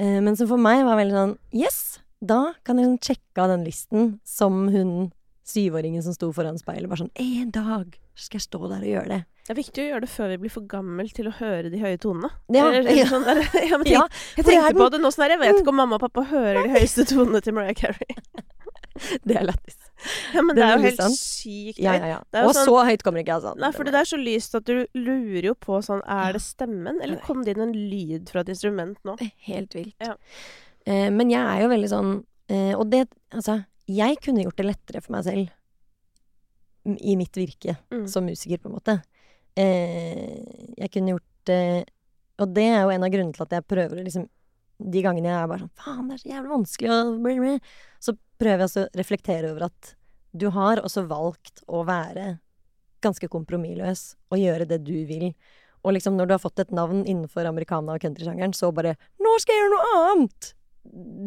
Eh, 0.00 0.18
men 0.24 0.36
som 0.36 0.48
for 0.48 0.60
meg 0.60 0.84
var 0.88 0.96
veldig 1.00 1.18
sånn 1.18 1.34
Yes! 1.52 1.98
Da 2.18 2.54
kan 2.66 2.80
jeg 2.80 2.88
liksom 2.88 3.04
sjekke 3.04 3.44
av 3.44 3.52
den 3.52 3.66
listen 3.68 4.08
som 4.26 4.64
hun 4.72 5.12
syvåringen 5.48 6.02
som 6.04 6.14
sto 6.14 6.28
foran 6.36 6.58
speilet. 6.60 6.88
Bare 6.90 7.02
sånn 7.06 7.12
En 7.16 7.50
dag 7.54 7.96
skal 8.18 8.38
jeg 8.40 8.46
stå 8.48 8.60
der 8.68 8.82
og 8.84 8.90
gjøre 8.92 9.08
det. 9.14 9.20
Det 9.48 9.54
er 9.54 9.58
viktig 9.62 9.80
å 9.84 9.88
gjøre 9.88 10.00
det 10.04 10.10
før 10.12 10.28
vi 10.34 10.36
blir 10.42 10.52
for 10.52 10.66
gammel 10.68 11.08
til 11.16 11.28
å 11.30 11.32
høre 11.38 11.70
de 11.72 11.78
høye 11.80 11.96
tonene. 12.02 12.28
Ja, 12.52 12.66
eller, 12.68 12.84
eller 12.90 13.08
sånn 13.08 13.24
der, 13.24 13.40
ja, 13.70 13.78
men 13.78 13.86
tenk, 13.86 13.94
Ja, 13.94 14.04
jeg 14.36 14.44
det 14.44 14.44
er 14.44 14.50
tenkte 14.52 14.68
den- 14.74 14.80
på 14.82 14.88
det 14.92 15.00
nå 15.00 15.10
sånn 15.14 15.24
her, 15.24 15.34
jeg 15.36 15.40
vet 15.44 15.60
ikke 15.62 15.72
om 15.72 15.78
mamma 15.80 15.96
og 15.96 16.02
pappa 16.04 16.24
hører 16.28 16.62
de 16.66 16.74
høyeste 16.76 17.06
tonene 17.08 17.40
til 17.44 17.54
Mariah 17.56 17.78
Carey. 17.78 18.18
det 19.28 19.36
er 19.38 19.46
lættis. 19.48 19.76
Ja, 20.34 20.42
men 20.42 20.54
Det 20.54 20.60
det 20.60 20.66
er 20.66 20.72
er 20.74 20.76
jo 20.78 20.84
helt 20.88 21.00
sant. 21.00 21.16
sykt 21.18 21.78
Ja, 21.80 21.92
høyt. 21.94 22.00
ja, 22.02 22.06
ja. 22.12 22.18
Det 22.30 22.40
er 22.42 22.44
Og 22.50 22.54
sånn- 22.54 22.68
så 22.68 22.76
høyt 22.90 23.02
kommer 23.06 23.22
ikke 23.22 23.32
jeg, 23.32 23.40
altså. 23.40 23.54
Nei, 23.62 23.70
for 23.72 23.84
det 23.88 23.94
er 23.94 24.08
så 24.10 24.18
lyst 24.20 24.54
at 24.58 24.64
du 24.68 24.86
lurer 24.98 25.48
jo 25.48 25.54
på 25.54 25.80
sånn 25.86 26.02
Er 26.06 26.32
det 26.36 26.42
stemmen, 26.44 27.00
eller 27.02 27.16
kom 27.24 27.42
det 27.46 27.56
inn 27.56 27.62
en 27.70 27.72
lyd 27.72 28.28
fra 28.30 28.40
et 28.44 28.52
instrument 28.52 28.98
nå? 29.06 29.16
Helt 29.48 29.74
vilt. 29.78 29.94
Ja. 30.02 30.14
Eh, 30.86 31.08
men 31.14 31.30
jeg 31.30 31.40
er 31.40 31.62
jo 31.64 31.68
veldig 31.72 31.88
sånn 31.90 32.12
eh, 32.48 32.74
Og 32.78 32.90
det 32.90 33.06
Altså, 33.32 33.64
jeg 33.88 34.18
kunne 34.24 34.44
gjort 34.44 34.58
det 34.60 34.66
lettere 34.68 35.02
for 35.04 35.16
meg 35.16 35.24
selv 35.26 35.48
i 37.04 37.16
mitt 37.20 37.36
virke 37.36 37.76
Mm. 37.90 38.06
som 38.08 38.24
musiker, 38.24 38.58
på 38.58 38.68
en 38.70 38.76
måte. 38.78 39.02
Eh, 39.56 40.38
jeg 40.78 40.90
kunne 40.92 41.16
gjort 41.16 41.44
det 41.44 41.88
Og 42.38 42.54
det 42.54 42.62
er 42.70 42.82
jo 42.84 42.90
en 42.90 43.02
av 43.02 43.10
grunnene 43.10 43.34
til 43.34 43.42
at 43.42 43.50
jeg 43.50 43.66
prøver 43.66 43.98
å 43.98 44.04
liksom 44.04 44.28
De 44.78 45.02
gangene 45.02 45.26
jeg 45.26 45.34
er 45.42 45.48
bare 45.50 45.64
sånn 45.64 45.74
Faen, 45.74 46.08
det 46.08 46.14
er 46.14 46.22
så 46.22 46.30
jævlig 46.30 46.52
vanskelig. 46.52 47.60
Så 48.00 48.12
prøver 48.38 48.62
jeg 48.62 48.70
å 48.70 48.88
reflektere 48.94 49.50
over 49.50 49.64
at 49.66 49.94
du 50.36 50.50
har 50.54 50.76
også 50.76 51.02
valgt 51.08 51.64
å 51.66 51.84
være 51.88 52.38
ganske 53.02 53.26
kompromissløs 53.28 54.14
og 54.30 54.38
gjøre 54.38 54.68
det 54.68 54.84
du 54.84 55.04
vil. 55.08 55.34
Og 55.82 55.94
liksom 55.94 56.14
når 56.16 56.28
du 56.28 56.34
har 56.34 56.38
fått 56.42 56.60
et 56.60 56.70
navn 56.70 57.04
innenfor 57.04 57.48
americana- 57.48 57.94
og 57.94 58.00
countrysjangeren, 58.00 58.54
så 58.54 58.72
bare 58.72 58.96
'Nå 59.18 59.40
skal 59.40 59.54
jeg 59.54 59.62
gjøre 59.64 59.74
noe 59.74 60.12
annet!' 60.12 60.54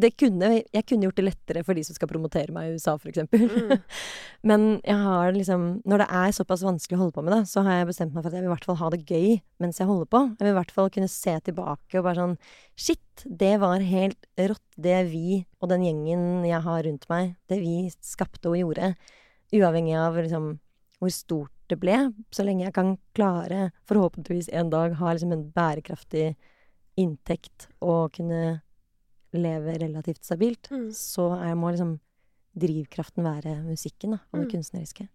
Det 0.02 0.12
kunne 0.17 0.50
Jeg 0.74 0.86
kunne 0.88 1.06
gjort 1.06 1.19
det 1.19 1.26
lettere 1.26 1.63
for 1.65 1.78
de 1.78 1.84
som 1.86 1.95
skal 1.95 2.10
promotere 2.10 2.54
meg 2.54 2.69
i 2.69 2.78
USA, 2.78 2.95
eksempel. 2.97 3.45
Mm. 3.45 3.84
Men 4.50 4.65
jeg 4.80 4.97
har 5.04 5.36
liksom 5.36 5.65
Når 5.86 6.04
det 6.04 6.08
er 6.21 6.36
såpass 6.36 6.65
vanskelig 6.65 6.97
å 6.97 7.02
holde 7.04 7.15
på 7.17 7.24
med 7.26 7.36
det, 7.36 7.41
så 7.52 7.63
har 7.65 7.80
jeg 7.82 7.91
bestemt 7.91 8.15
meg 8.15 8.24
for 8.24 8.32
at 8.32 8.38
jeg 8.38 8.43
vil 8.45 8.52
i 8.52 8.54
hvert 8.56 8.67
fall 8.69 8.80
ha 8.82 8.89
det 8.93 9.04
gøy 9.06 9.38
mens 9.62 9.82
jeg 9.82 9.89
holder 9.89 10.10
på. 10.10 10.24
Jeg 10.39 10.45
vil 10.45 10.54
i 10.54 10.58
hvert 10.58 10.76
fall 10.76 10.91
kunne 10.95 11.12
se 11.12 11.38
tilbake 11.47 12.00
og 12.00 12.08
bare 12.08 12.19
sånn 12.21 12.36
Shit, 12.82 13.26
det 13.26 13.54
var 13.62 13.84
helt 13.86 14.30
rått, 14.39 14.67
det 14.82 15.00
vi 15.12 15.43
og 15.62 15.69
den 15.69 15.86
gjengen 15.86 16.45
jeg 16.47 16.63
har 16.65 16.84
rundt 16.88 17.08
meg, 17.12 17.36
det 17.52 17.60
vi 17.62 17.76
skapte 18.02 18.50
og 18.50 18.58
gjorde. 18.58 18.93
Uavhengig 19.54 19.97
av 20.00 20.17
liksom 20.17 20.56
hvor 21.02 21.13
stort 21.13 21.54
det 21.71 21.78
ble. 21.82 21.97
Så 22.34 22.45
lenge 22.45 22.65
jeg 22.67 22.76
kan 22.76 22.95
klare, 23.17 23.69
forhåpentligvis 23.89 24.50
en 24.58 24.71
dag, 24.74 24.97
ha 25.00 25.13
liksom 25.13 25.34
en 25.36 25.47
bærekraftig 25.54 26.34
inntekt 27.00 27.69
og 27.80 28.12
kunne 28.17 28.62
leve 29.34 29.78
relativt 29.80 30.24
stabilt, 30.26 30.70
Mm. 30.72 30.89
så 30.91 31.32
er, 31.41 31.56
må 31.56 31.72
liksom 31.72 32.00
drivkraften 32.58 33.24
være 33.24 33.63
musikken, 33.63 34.12
da, 34.12 34.20
og 34.34 34.39
det 34.41 34.48
Mm. 34.48 34.52
kunstneriske. 34.58 35.08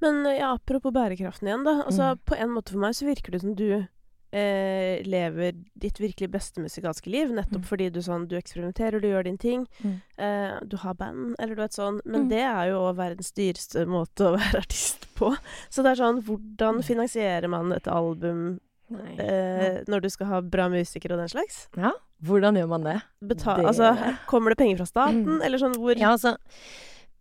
Men 0.00 0.24
eh, 0.26 0.38
ja, 0.38 0.54
apropos 0.54 0.92
bærekraften 0.92 1.48
igjen, 1.48 1.64
da. 1.64 1.82
Altså, 1.84 2.14
Mm. 2.14 2.18
På 2.24 2.34
en 2.38 2.50
måte 2.50 2.70
for 2.72 2.78
meg 2.78 2.94
så 2.94 3.04
virker 3.06 3.30
det 3.32 3.40
som 3.42 3.54
du 3.54 3.86
eh, 4.30 5.02
lever 5.04 5.52
ditt 5.78 5.96
virkelig 5.98 6.30
beste 6.30 6.60
musikalske 6.60 7.06
liv, 7.10 7.30
nettopp 7.30 7.62
Mm. 7.62 7.64
fordi 7.64 7.90
du 7.90 8.00
sånn 8.00 8.28
Du 8.28 8.36
eksperimenterer, 8.36 9.00
du 9.00 9.08
gjør 9.08 9.24
din 9.24 9.38
ting. 9.38 9.66
Mm. 9.82 10.02
Eh, 10.18 10.60
du 10.68 10.76
har 10.76 10.92
band, 10.94 11.34
eller 11.38 11.54
du 11.54 11.62
vet 11.62 11.72
sånn. 11.72 12.00
Men 12.04 12.24
Mm. 12.24 12.28
det 12.28 12.38
er 12.44 12.68
jo 12.68 12.78
òg 12.92 12.96
verdens 12.96 13.32
dyreste 13.32 13.86
måte 13.86 14.28
å 14.28 14.36
være 14.36 14.58
artist 14.60 15.06
på. 15.14 15.34
Så 15.70 15.82
det 15.82 15.98
er 15.98 16.02
sånn 16.04 16.22
Hvordan 16.22 16.82
finansierer 16.84 17.48
man 17.48 17.72
et 17.72 17.84
album. 17.88 18.60
Eh, 18.90 19.82
når 19.88 20.00
du 20.02 20.08
skal 20.10 20.26
ha 20.26 20.40
bra 20.40 20.68
musikere 20.68 21.12
og 21.16 21.18
den 21.22 21.28
slags? 21.28 21.68
Ja, 21.76 21.92
hvordan 22.24 22.56
gjør 22.56 22.68
man 22.68 22.82
det? 22.84 23.02
Betal, 23.22 23.56
Det- 23.62 23.66
Altså, 23.66 24.16
kommer 24.26 24.50
det 24.50 24.58
penger 24.58 24.76
fra 24.78 24.86
staten, 24.86 25.24
Mm. 25.26 25.42
eller 25.44 25.58
sånn 25.58 25.74
hvor 25.76 25.96
Ja, 25.98 26.10
altså 26.12 26.36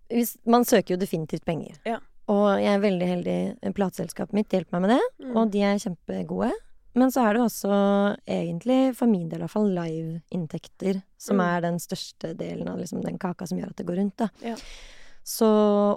hvis, 0.09 0.37
Man 0.45 0.63
søker 0.63 0.91
jo 0.91 0.97
definitivt 0.97 1.43
penger. 1.45 1.75
Ja. 1.85 1.97
Og 2.29 2.59
jeg 2.59 2.67
er 2.75 2.79
veldig 2.79 3.07
heldig. 3.07 3.73
Plateselskapet 3.73 4.33
mitt 4.33 4.49
hjelper 4.49 4.71
meg 4.79 4.81
med 4.81 4.89
det, 4.91 5.25
Mm. 5.25 5.35
og 5.37 5.51
de 5.51 5.61
er 5.61 5.75
kjempegode. 5.77 6.51
Men 6.95 7.09
så 7.11 7.27
er 7.29 7.33
det 7.33 7.41
også 7.41 8.17
egentlig, 8.27 8.95
for 8.95 9.05
min 9.05 9.29
del 9.29 9.39
i 9.39 9.43
hvert 9.43 9.51
fall, 9.51 9.67
live-inntekter 9.69 11.03
som 11.17 11.37
Mm. 11.37 11.57
er 11.57 11.61
den 11.61 11.77
største 11.77 12.35
delen 12.35 12.67
av 12.67 12.77
liksom, 12.79 13.01
den 13.03 13.17
kaka 13.19 13.45
som 13.47 13.57
gjør 13.59 13.69
at 13.69 13.75
det 13.75 13.85
går 13.85 13.97
rundt, 13.97 14.15
da. 14.17 14.29
Ja. 14.41 14.55
Så 15.23 15.45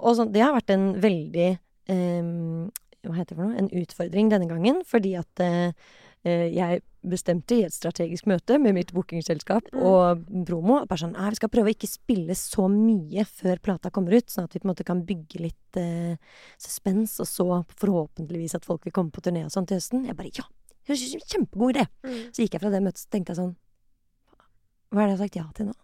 Og 0.03 0.15
så, 0.15 0.31
det 0.31 0.41
har 0.41 0.53
vært 0.53 0.69
en 0.69 0.93
veldig 1.01 1.59
ehm, 1.89 2.71
Hva 3.01 3.15
heter 3.17 3.33
det 3.33 3.39
for 3.39 3.49
noe? 3.49 3.57
En 3.57 3.69
utfordring 3.81 4.29
denne 4.29 4.47
gangen, 4.49 4.81
fordi 4.85 5.15
at 5.17 5.41
eh, 5.41 5.71
eh, 6.23 6.47
jeg 6.53 6.81
bestemte 7.01 7.55
i 7.57 7.63
et 7.65 7.73
strategisk 7.73 8.27
møte 8.29 8.59
med 8.61 8.75
mitt 8.77 8.91
bookingselskap 8.93 9.71
Mm. 9.73 9.81
og 9.81 10.25
promo 10.45 10.75
at 10.77 10.87
bare 10.91 11.01
sånn, 11.01 11.15
«Nei, 11.17 11.31
vi 11.33 11.39
skal 11.39 11.49
prøve 11.49 11.71
å 11.71 11.73
ikke 11.73 11.89
spille 11.89 12.35
så 12.37 12.67
mye 12.69 13.25
før 13.25 13.57
plata 13.63 13.89
kommer 13.89 14.13
ut, 14.13 14.29
sånn 14.29 14.45
at 14.45 14.53
vi 14.53 14.61
på 14.61 14.67
en 14.67 14.73
måte 14.75 14.85
kan 14.85 15.01
bygge 15.07 15.41
litt 15.41 15.77
eh, 15.81 16.15
suspens, 16.61 17.15
og 17.23 17.25
så 17.25 17.47
forhåpentligvis 17.81 18.53
at 18.59 18.65
folk 18.69 18.85
vil 18.85 18.93
komme 18.93 19.09
på 19.09 19.23
turné 19.25 19.45
og 19.47 19.51
sånn 19.55 19.65
til 19.65 19.79
høsten. 19.81 20.05
Jeg 20.05 20.15
bare 20.19 20.29
ja, 20.37 20.45
det 20.69 20.93
høres 20.93 21.15
ut 21.15 21.33
kjempegod 21.33 21.73
idé. 21.73 21.87
Mm. 22.05 22.21
Så 22.29 22.45
gikk 22.45 22.53
jeg 22.53 22.61
fra 22.61 22.69
det 22.69 22.83
møtet 22.85 23.01
så 23.01 23.09
tenkte 23.09 23.33
jeg 23.33 23.41
sånn 23.41 23.55
Hva 24.91 25.01
er 25.01 25.07
det 25.07 25.11
jeg 25.13 25.17
har 25.17 25.25
sagt 25.25 25.41
ja 25.41 25.47
til 25.57 25.71
nå? 25.71 25.75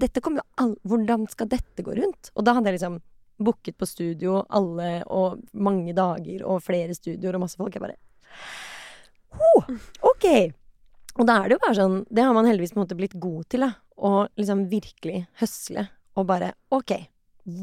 Dette 0.00 0.20
kommer 0.24 0.40
jo 0.40 0.48
all... 0.64 0.74
Hvordan 0.84 1.28
skal 1.28 1.48
dette 1.48 1.82
gå 1.84 1.92
rundt? 1.96 2.28
Og 2.36 2.44
da 2.44 2.52
hadde 2.56 2.68
jeg 2.72 2.78
liksom 2.78 2.98
booket 3.38 3.76
på 3.78 3.86
studio 3.86 4.42
alle 4.48 5.02
og 5.06 5.42
mange 5.54 5.94
dager 5.96 6.44
og 6.46 6.62
flere 6.64 6.96
studioer 6.96 7.38
og 7.38 7.46
masse 7.46 7.58
folk. 7.60 7.74
Jeg 7.74 7.84
bare 7.84 7.98
«Ho, 9.38 9.52
OK! 10.08 10.26
Og 11.18 11.26
da 11.26 11.40
er 11.40 11.48
det 11.48 11.56
jo 11.56 11.62
bare 11.64 11.76
sånn 11.76 11.96
Det 12.14 12.22
har 12.24 12.34
man 12.36 12.46
heldigvis 12.46 12.72
på 12.72 12.78
en 12.78 12.84
måte 12.84 12.96
blitt 12.98 13.16
god 13.20 13.48
til, 13.50 13.66
da. 13.66 13.72
Å 13.98 14.28
liksom 14.38 14.66
virkelig 14.70 15.24
høsle 15.40 15.88
og 16.18 16.26
bare 16.30 16.52
OK, 16.74 16.94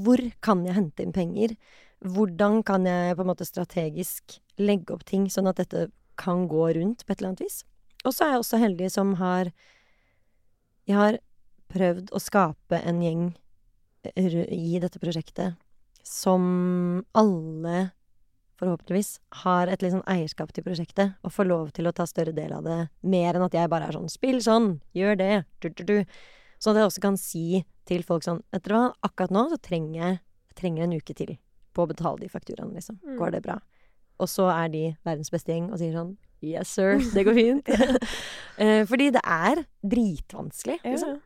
hvor 0.04 0.22
kan 0.44 0.64
jeg 0.68 0.78
hente 0.78 1.04
inn 1.04 1.16
penger? 1.16 1.56
Hvordan 2.06 2.62
kan 2.68 2.86
jeg 2.88 3.16
på 3.16 3.24
en 3.24 3.30
måte 3.32 3.48
strategisk 3.48 4.38
legge 4.60 4.96
opp 4.96 5.06
ting 5.08 5.30
sånn 5.32 5.50
at 5.52 5.60
dette 5.60 5.88
kan 6.20 6.46
gå 6.52 6.68
rundt 6.78 7.04
på 7.04 7.12
et 7.12 7.20
eller 7.20 7.34
annet 7.34 7.46
vis? 7.46 7.64
Og 8.06 8.14
så 8.16 8.26
er 8.26 8.36
jeg 8.36 8.44
også 8.44 8.62
heldig 8.62 8.92
som 8.94 9.16
har 9.20 9.52
Jeg 10.86 11.00
har 11.00 11.20
prøvd 11.74 12.12
å 12.14 12.22
skape 12.22 12.78
en 12.78 13.02
gjeng 13.02 13.24
i 14.16 14.78
dette 14.78 15.02
prosjektet 15.02 15.56
som 16.06 17.04
alle 17.18 17.90
forhåpentligvis 18.60 19.18
har 19.44 19.68
et 19.68 19.82
litt 19.84 19.92
sånn 19.92 20.06
eierskap 20.08 20.54
til 20.56 20.64
prosjektet 20.64 21.18
og 21.26 21.34
får 21.36 21.48
lov 21.50 21.72
til 21.76 21.90
å 21.90 21.94
ta 21.96 22.06
større 22.08 22.32
del 22.36 22.54
av 22.56 22.64
det, 22.64 22.78
mer 23.04 23.36
enn 23.36 23.46
at 23.48 23.58
jeg 23.58 23.72
bare 23.72 23.90
er 23.90 23.98
sånn 23.98 24.12
'spill 24.12 24.40
sånn, 24.44 24.70
gjør 24.96 25.18
det', 25.20 25.44
du, 25.60 25.70
du, 25.70 25.84
du. 25.84 25.98
Sånn 26.60 26.76
at 26.76 26.84
jeg 26.84 26.92
også 26.92 27.04
kan 27.04 27.18
si 27.20 27.66
til 27.86 28.04
folk 28.04 28.24
sånn 28.24 28.44
'vet 28.54 28.64
dere 28.64 28.78
hva, 28.78 28.94
akkurat 29.04 29.34
nå 29.36 29.50
så 29.52 29.60
trenger 29.60 30.00
jeg, 30.00 30.20
jeg 30.54 30.56
trenger 30.62 30.84
en 30.86 30.96
uke 30.96 31.14
til 31.14 31.38
på 31.76 31.84
å 31.84 31.90
betale 31.90 32.22
de 32.24 32.32
fakturaene, 32.32 32.74
liksom. 32.78 33.02
Mm. 33.04 33.18
Går 33.20 33.32
det 33.36 33.44
bra? 33.44 33.60
Og 34.24 34.30
så 34.32 34.48
er 34.48 34.70
de 34.72 34.86
verdens 35.04 35.30
beste 35.34 35.52
gjeng 35.52 35.72
og 35.74 35.80
sier 35.82 35.92
sånn 35.92 36.16
'yes, 36.42 36.70
sir, 36.70 37.02
det 37.14 37.26
går 37.26 37.34
fint'. 37.36 37.68
Eh, 38.58 38.86
Fordi 38.88 39.10
det 39.12 39.20
er 39.20 39.66
dritvanskelig, 39.84 40.80
liksom. 40.86 41.18
ja. 41.18 41.20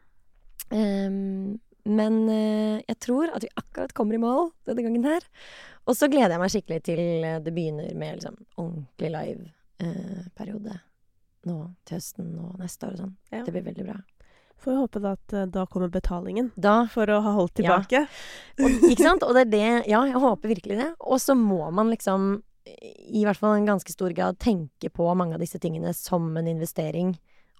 Ehm, 0.73 1.59
men 1.89 2.21
eh, 2.29 2.81
jeg 2.87 2.99
tror 3.05 3.31
at 3.35 3.43
vi 3.45 3.49
akkurat 3.59 3.93
kommer 3.97 4.15
i 4.17 4.21
mål 4.21 4.51
denne 4.69 4.85
gangen 4.85 5.07
her. 5.09 5.25
Og 5.89 5.97
så 5.97 6.09
gleder 6.11 6.35
jeg 6.35 6.41
meg 6.43 6.53
skikkelig 6.53 6.81
til 6.85 7.01
eh, 7.25 7.39
det 7.43 7.53
begynner 7.55 7.91
med 7.97 8.19
liksom 8.19 8.37
ordentlig 8.61 9.11
live-periode 9.79 10.79
nå 11.47 11.57
til 11.87 11.95
høsten 11.99 12.31
og 12.43 12.57
neste 12.59 12.87
år 12.89 12.95
og 12.97 13.03
sånn. 13.05 13.13
Ja. 13.31 13.43
Det 13.47 13.53
blir 13.55 13.63
veldig 13.69 13.85
bra. 13.87 13.97
Får 14.59 14.73
vi 14.73 14.79
håpe 14.81 14.99
da 15.05 15.13
at 15.15 15.33
eh, 15.39 15.45
da 15.47 15.63
kommer 15.71 15.91
betalingen. 15.93 16.49
Da 16.59 16.81
For 16.91 17.07
å 17.07 17.21
ha 17.23 17.31
holdt 17.37 17.61
Ja. 17.63 17.79
tilbake. 17.79 18.01
og, 18.59 18.89
Ikke 18.91 19.05
sant? 19.05 19.23
Og 19.23 19.33
det 19.37 19.45
er 19.47 19.51
det 19.53 19.87
Ja, 19.87 20.03
jeg 20.05 20.19
håper 20.19 20.51
virkelig 20.51 20.77
det. 20.81 20.89
Og 20.99 21.19
så 21.23 21.35
må 21.35 21.71
man 21.71 21.89
liksom 21.93 22.41
i 23.09 23.23
hvert 23.25 23.39
fall 23.39 23.55
en 23.55 23.65
ganske 23.65 23.89
stor 23.89 24.11
grad 24.13 24.37
tenke 24.37 24.91
på 24.93 25.07
mange 25.17 25.33
av 25.33 25.39
disse 25.41 25.57
tingene 25.57 25.89
som 25.95 26.35
en 26.37 26.45
investering. 26.47 27.15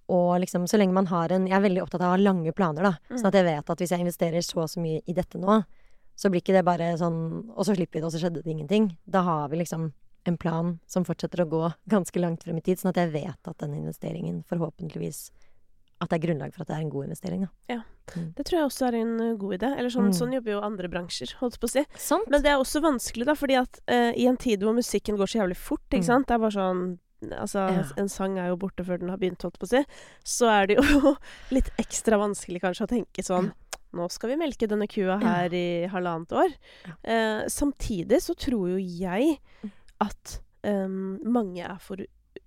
Og 0.08 0.40
liksom, 0.40 0.66
så 0.66 0.78
lenge 0.78 0.92
man 0.92 1.06
har 1.06 1.28
en 1.32 1.46
Jeg 1.46 1.56
er 1.56 1.62
veldig 1.68 1.82
opptatt 1.82 2.00
av 2.00 2.08
å 2.08 2.16
ha 2.16 2.16
lange 2.16 2.52
planer, 2.52 2.82
da. 2.82 2.92
Mm. 3.10 3.18
Sånn 3.18 3.26
at 3.26 3.34
jeg 3.34 3.44
vet 3.44 3.70
at 3.70 3.78
hvis 3.78 3.90
jeg 3.90 4.00
investerer 4.00 4.40
så 4.42 4.62
og 4.62 4.68
så 4.70 4.80
mye 4.80 5.00
i 5.06 5.12
dette 5.12 5.38
nå, 5.38 5.64
så 6.16 6.28
blir 6.30 6.40
ikke 6.42 6.52
det 6.56 6.64
bare 6.64 6.96
sånn 6.98 7.50
Og 7.56 7.64
så 7.64 7.74
slipper 7.76 7.94
vi 7.94 8.00
det, 8.00 8.04
og 8.06 8.12
så 8.12 8.18
skjedde 8.20 8.42
det 8.42 8.50
ingenting. 8.50 8.96
Da 9.06 9.22
har 9.22 9.48
vi 9.48 9.56
liksom 9.58 9.92
en 10.26 10.36
plan 10.36 10.78
som 10.86 11.04
fortsetter 11.04 11.40
å 11.40 11.48
gå 11.48 11.72
ganske 11.88 12.20
langt 12.20 12.42
frem 12.44 12.58
i 12.58 12.60
tid, 12.60 12.76
sånn 12.78 12.90
at 12.90 12.96
jeg 12.96 13.12
vet 13.12 13.48
at 13.48 13.56
den 13.58 13.72
investeringen 13.74 14.42
forhåpentligvis 14.48 15.30
At 16.02 16.08
det 16.10 16.16
er 16.18 16.26
grunnlag 16.28 16.52
for 16.54 16.62
at 16.62 16.68
det 16.68 16.76
er 16.76 16.80
en 16.80 16.90
god 16.90 17.04
investering, 17.04 17.40
da. 17.44 17.48
ja, 17.68 17.80
Det 18.36 18.44
tror 18.46 18.56
jeg 18.58 18.66
også 18.70 18.86
er 18.88 18.94
en 19.02 19.20
eh, 19.20 19.34
god 19.36 19.52
idé. 19.58 19.68
Eller 19.78 19.90
sånn, 19.90 20.06
Mm. 20.08 20.16
sånn 20.16 20.32
jobber 20.32 20.52
jo 20.52 20.60
andre 20.64 20.88
bransjer, 20.88 21.34
holdt 21.40 21.58
på 21.60 21.68
å 21.68 21.70
si. 21.70 21.84
Sant? 21.96 22.28
Men 22.30 22.40
det 22.42 22.50
er 22.50 22.56
også 22.58 22.80
vanskelig, 22.80 23.26
da, 23.26 23.34
fordi 23.34 23.56
at 23.60 23.80
uh, 23.86 24.12
i 24.16 24.26
en 24.26 24.36
tid 24.36 24.60
hvor 24.62 24.72
musikken 24.74 25.16
går 25.20 25.28
så 25.28 25.40
jævlig 25.44 25.56
fort, 25.56 25.84
ikke 25.90 26.00
Mm. 26.00 26.06
sant 26.06 26.26
Det 26.26 26.34
er 26.34 26.38
bare 26.38 26.56
sånn 26.56 26.98
Altså, 27.22 27.66
Ja. 27.68 27.82
en 28.00 28.08
sang 28.08 28.38
er 28.38 28.48
jo 28.48 28.56
borte 28.56 28.84
før 28.84 28.98
den 28.98 29.08
har 29.12 29.18
begynt, 29.18 29.42
holdt 29.42 29.58
på 29.60 29.66
å 29.68 29.72
si. 29.74 29.84
Så 30.24 30.48
er 30.48 30.66
det 30.70 30.76
jo 30.78 31.16
litt 31.56 31.70
ekstra 31.78 32.16
vanskelig 32.18 32.60
kanskje 32.62 32.86
å 32.86 32.92
tenke 32.96 33.22
sånn 33.26 33.52
Nå 33.92 34.04
skal 34.08 34.30
vi 34.30 34.36
melke 34.38 34.68
denne 34.70 34.86
kua 34.86 35.16
her 35.18 35.50
i 35.50 35.84
halvannet 35.90 36.30
år. 36.30 36.52
Eh, 37.02 37.40
samtidig 37.50 38.20
så 38.22 38.36
tror 38.38 38.68
jo 38.70 38.76
jeg 38.78 39.40
Mm. 39.64 39.70
at 40.00 40.40
um, 40.62 41.18
mange 41.26 41.58
er 41.64 41.76
for 41.82 41.96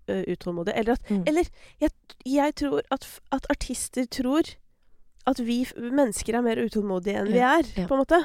utålmodige. 0.08 0.76
Eller 0.78 0.94
at 0.94 1.04
Mm. 1.10 1.24
Eller 1.28 1.44
jeg, 1.82 1.92
jeg 2.26 2.56
tror 2.56 2.82
at, 2.92 3.08
at 3.32 3.46
artister 3.50 4.06
tror 4.08 4.44
at 5.28 5.38
vi 5.40 5.66
mennesker 5.76 6.36
er 6.36 6.42
mer 6.42 6.56
utålmodige 6.64 7.20
enn 7.20 7.28
vi 7.32 7.40
er, 7.40 7.64
ja. 7.76 7.88
på 7.88 7.94
en 7.96 8.04
måte. 8.06 8.22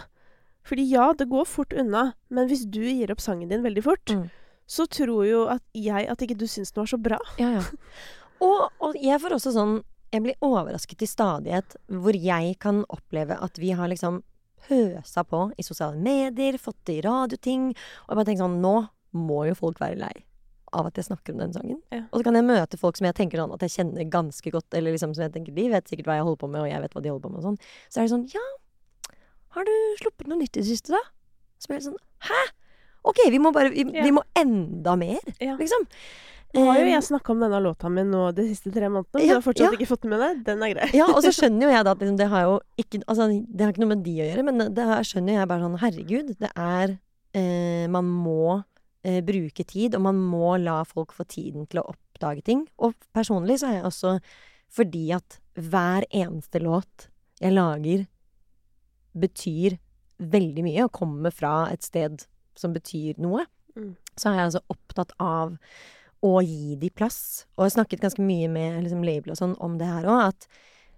Fordi 0.64 0.88
ja, 0.90 1.12
det 1.12 1.28
går 1.28 1.44
fort 1.46 1.72
unna, 1.72 2.14
men 2.30 2.48
hvis 2.48 2.66
du 2.70 2.80
gir 2.82 3.10
opp 3.10 3.20
sangen 3.20 3.48
din 3.48 3.62
veldig 3.62 3.82
fort, 3.82 4.06
Mm. 4.14 4.30
Så 4.68 4.86
tror 4.92 5.26
jo 5.26 5.44
at 5.50 5.64
jeg 5.76 6.08
at 6.12 6.22
ikke 6.24 6.36
du 6.38 6.46
syns 6.46 6.72
den 6.74 6.82
var 6.82 6.90
så 6.90 7.00
bra. 7.00 7.18
Ja, 7.40 7.58
ja. 7.58 7.66
Og, 8.44 8.68
og 8.78 8.94
jeg 9.02 9.18
får 9.18 9.32
også 9.34 9.50
sånn 9.50 9.72
Jeg 10.14 10.22
blir 10.22 10.44
overrasket 10.46 11.00
i 11.02 11.08
stadighet 11.10 11.74
hvor 11.90 12.14
jeg 12.14 12.52
kan 12.62 12.84
oppleve 12.86 13.34
at 13.34 13.58
vi 13.58 13.72
har 13.74 13.90
liksom 13.90 14.20
pøsa 14.68 15.24
på 15.26 15.40
i 15.58 15.64
sosiale 15.66 15.98
medier, 15.98 16.54
fått 16.62 16.92
i 16.94 17.00
radioting, 17.02 17.72
og 17.72 18.12
jeg 18.12 18.18
bare 18.20 18.28
tenker 18.28 18.44
sånn 18.44 18.60
Nå 18.62 18.76
må 19.18 19.40
jo 19.48 19.56
folk 19.58 19.82
være 19.82 19.98
lei 19.98 20.12
av 20.76 20.86
at 20.86 20.98
jeg 21.00 21.08
snakker 21.08 21.34
om 21.34 21.42
den 21.42 21.54
sangen. 21.56 21.80
Ja. 21.90 22.04
Og 22.12 22.20
så 22.20 22.28
kan 22.28 22.36
jeg 22.38 22.46
møte 22.46 22.78
folk 22.80 22.98
som 22.98 23.08
jeg 23.08 23.16
tenker 23.18 23.40
sånn 23.40 23.54
at 23.56 23.62
jeg 23.64 23.74
kjenner 23.74 24.08
ganske 24.12 24.52
godt, 24.52 24.68
eller 24.76 24.94
liksom 24.94 25.14
som 25.16 25.24
jeg 25.24 25.34
tenker 25.34 25.54
de 25.56 25.66
vet 25.72 25.90
sikkert 25.90 26.10
hva 26.10 26.18
jeg 26.18 26.26
holder 26.28 26.42
på 26.42 26.50
med, 26.52 26.62
og 26.62 26.70
jeg 26.70 26.82
vet 26.84 26.94
hva 26.96 27.02
de 27.04 27.12
holder 27.12 27.24
på 27.24 27.32
med, 27.32 27.40
og 27.40 27.46
sånn. 27.48 27.60
Så 27.88 28.00
er 28.00 28.06
det 28.06 28.12
sånn 28.12 28.26
Ja, 28.36 28.46
har 29.56 29.68
du 29.68 29.74
sluppet 30.02 30.28
noe 30.28 30.40
nytt 30.42 30.54
i 30.54 30.62
det 30.62 30.68
siste, 30.68 30.92
da? 30.94 31.00
Så 31.58 31.70
blir 31.70 31.80
jeg 31.80 31.88
sånn 31.88 32.02
Hæ? 32.28 32.42
Ok, 33.08 33.22
vi 33.32 33.38
må 33.42 33.52
bare 33.54 33.70
Vi, 33.72 33.84
Ja. 33.94 34.04
vi 34.04 34.12
må 34.14 34.22
enda 34.36 34.96
mer, 35.00 35.20
Ja. 35.40 35.56
liksom. 35.56 35.86
Nå 36.54 36.62
har 36.64 36.78
jo 36.80 36.84
Um, 36.86 36.92
jeg 36.94 37.02
snakka 37.04 37.30
om 37.34 37.40
denne 37.42 37.58
låta 37.60 37.90
mi 37.92 38.02
nå 38.08 38.34
de 38.34 38.42
siste 38.48 38.72
tre 38.72 38.88
månedene, 38.88 39.18
men 39.18 39.22
Ja, 39.26 39.34
du 39.34 39.40
har 39.40 39.44
fortsatt 39.44 39.74
ikke 39.76 39.88
fått 39.90 40.04
med 40.08 40.18
deg. 40.22 40.44
Den 40.46 40.62
er 40.64 40.72
grei. 40.72 40.86
Ja, 40.96 41.04
og 41.12 41.20
så 41.22 41.28
skjønner 41.36 41.66
jo 41.66 41.72
jeg 41.74 41.84
da 41.84 41.90
at 41.92 41.98
liksom, 42.00 42.16
det 42.16 42.28
har 42.32 42.42
jo 42.46 42.54
ikke 42.80 43.02
Altså, 43.06 43.26
det 43.44 43.60
har 43.66 43.72
ikke 43.74 43.82
noe 43.84 43.92
med 43.96 44.02
de 44.04 44.14
å 44.16 44.28
gjøre, 44.30 44.44
men 44.48 44.74
det 44.74 44.86
her 44.88 45.02
skjønner 45.04 45.36
jeg 45.36 45.48
bare 45.50 45.60
sånn 45.66 45.78
Herregud, 45.82 46.38
det 46.40 46.50
er 46.56 46.98
eh, 47.34 47.86
Man 47.92 48.04
må 48.08 48.64
eh, 49.04 49.20
bruke 49.20 49.66
tid, 49.68 49.94
og 49.94 50.00
man 50.08 50.16
må 50.16 50.56
la 50.62 50.84
folk 50.88 51.12
få 51.12 51.26
tiden 51.28 51.66
til 51.68 51.80
å 51.82 51.92
oppdage 51.92 52.42
ting. 52.44 52.66
Og 52.78 52.94
personlig 53.12 53.60
så 53.60 53.68
er 53.68 53.76
jeg 53.82 53.84
også 53.90 54.14
Fordi 54.72 55.04
at 55.12 55.38
hver 55.54 56.04
eneste 56.14 56.60
låt 56.64 57.08
jeg 57.40 57.52
lager, 57.52 58.06
betyr 59.14 59.76
veldig 60.18 60.64
mye, 60.64 60.84
og 60.88 60.92
kommer 60.96 61.30
fra 61.34 61.68
et 61.72 61.84
sted 61.86 62.24
som 62.58 62.74
betyr 62.74 63.20
noe. 63.22 63.46
Mm. 63.78 63.94
Så 64.18 64.30
er 64.30 64.38
jeg 64.38 64.48
altså 64.48 64.64
opptatt 64.74 65.14
av 65.22 65.54
å 66.26 66.32
gi 66.42 66.74
de 66.80 66.90
plass. 66.90 67.46
Og 67.54 67.62
jeg 67.62 67.70
har 67.70 67.76
snakket 67.76 68.02
ganske 68.02 68.24
mye 68.24 68.48
med 68.50 68.80
liksom, 68.84 69.04
label 69.06 69.34
og 69.34 69.40
sånn 69.40 69.54
om 69.62 69.76
det 69.80 69.90
her 69.90 70.08
òg, 70.10 70.32
at 70.32 70.48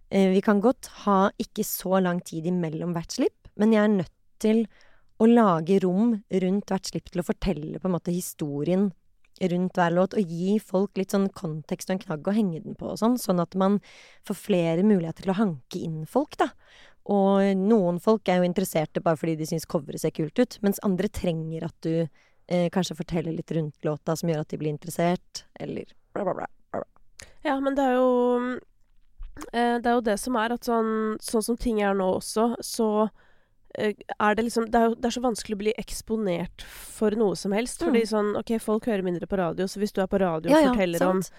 eh, 0.08 0.30
vi 0.32 0.40
kan 0.44 0.62
godt 0.64 0.88
ha 1.04 1.20
ikke 1.42 1.66
så 1.66 2.00
lang 2.00 2.22
tid 2.24 2.48
imellom 2.48 2.94
hvert 2.96 3.18
slipp, 3.18 3.50
men 3.60 3.74
jeg 3.76 3.84
er 3.84 3.98
nødt 3.98 4.16
til 4.40 4.64
å 5.20 5.28
lage 5.28 5.82
rom 5.84 6.14
rundt 6.42 6.72
hvert 6.72 6.88
slipp 6.88 7.10
til 7.12 7.20
å 7.20 7.26
fortelle 7.26 7.80
på 7.80 7.90
en 7.90 7.96
måte 7.98 8.14
historien 8.14 8.88
rundt 9.50 9.76
hver 9.78 9.92
låt, 9.96 10.16
og 10.16 10.32
gi 10.32 10.58
folk 10.60 10.98
litt 11.00 11.14
sånn 11.14 11.30
kontekst 11.36 11.90
og 11.90 11.96
en 11.96 12.02
knagg 12.02 12.28
å 12.28 12.34
henge 12.36 12.60
den 12.64 12.76
på 12.76 12.90
og 12.92 12.98
sånn, 13.00 13.16
sånn 13.20 13.40
at 13.40 13.56
man 13.60 13.78
får 14.28 14.36
flere 14.36 14.84
muligheter 14.84 15.24
til 15.24 15.32
å 15.32 15.38
hanke 15.38 15.80
inn 15.80 16.02
folk, 16.08 16.36
da. 16.40 16.50
Og 17.06 17.56
noen 17.56 17.98
folk 18.00 18.28
er 18.28 18.36
jo 18.38 18.44
interesserte 18.48 19.00
bare 19.02 19.16
fordi 19.16 19.36
de 19.36 19.46
syns 19.46 19.66
coveret 19.66 20.00
ser 20.00 20.10
kult 20.10 20.38
ut, 20.38 20.58
mens 20.62 20.78
andre 20.84 21.08
trenger 21.08 21.64
at 21.64 21.74
du 21.80 22.08
eh, 22.48 22.68
kanskje 22.70 22.96
forteller 22.98 23.32
litt 23.32 23.50
rundt 23.56 23.82
låta 23.84 24.16
som 24.16 24.28
gjør 24.28 24.40
at 24.40 24.48
de 24.48 24.58
blir 24.58 24.70
interessert, 24.70 25.44
eller 25.58 25.84
bla, 26.14 26.24
bla, 26.24 26.34
bla. 26.34 26.46
Ja, 27.44 27.58
men 27.60 27.74
det 27.74 27.82
er 27.84 27.94
jo 27.96 28.58
eh, 29.52 29.78
Det 29.80 29.86
er 29.88 29.94
jo 29.96 30.00
det 30.04 30.18
som 30.20 30.36
er 30.36 30.52
at 30.52 30.66
sånn, 30.68 31.16
sånn 31.24 31.42
som 31.46 31.56
ting 31.60 31.80
er 31.82 31.94
nå 31.96 32.06
også, 32.18 32.50
så 32.64 32.88
eh, 33.78 33.94
er 34.18 34.34
det 34.36 34.44
liksom 34.44 34.68
det 34.70 34.80
er, 34.80 34.94
det 34.96 35.08
er 35.08 35.16
så 35.16 35.22
vanskelig 35.24 35.56
å 35.56 35.62
bli 35.62 35.74
eksponert 35.80 36.64
for 36.66 37.16
noe 37.16 37.36
som 37.38 37.52
helst. 37.56 37.80
Fordi 37.84 38.02
Mm. 38.04 38.10
sånn 38.12 38.30
OK, 38.40 38.58
folk 38.60 38.86
hører 38.90 39.02
mindre 39.06 39.26
på 39.30 39.38
radio, 39.40 39.64
så 39.66 39.80
hvis 39.80 39.92
du 39.96 40.02
er 40.02 40.06
på 40.10 40.20
radio 40.20 40.50
og 40.50 40.56
Ja, 40.56 40.60
ja, 40.66 40.74
forteller 40.74 41.06
om, 41.08 41.22
sant. 41.22 41.32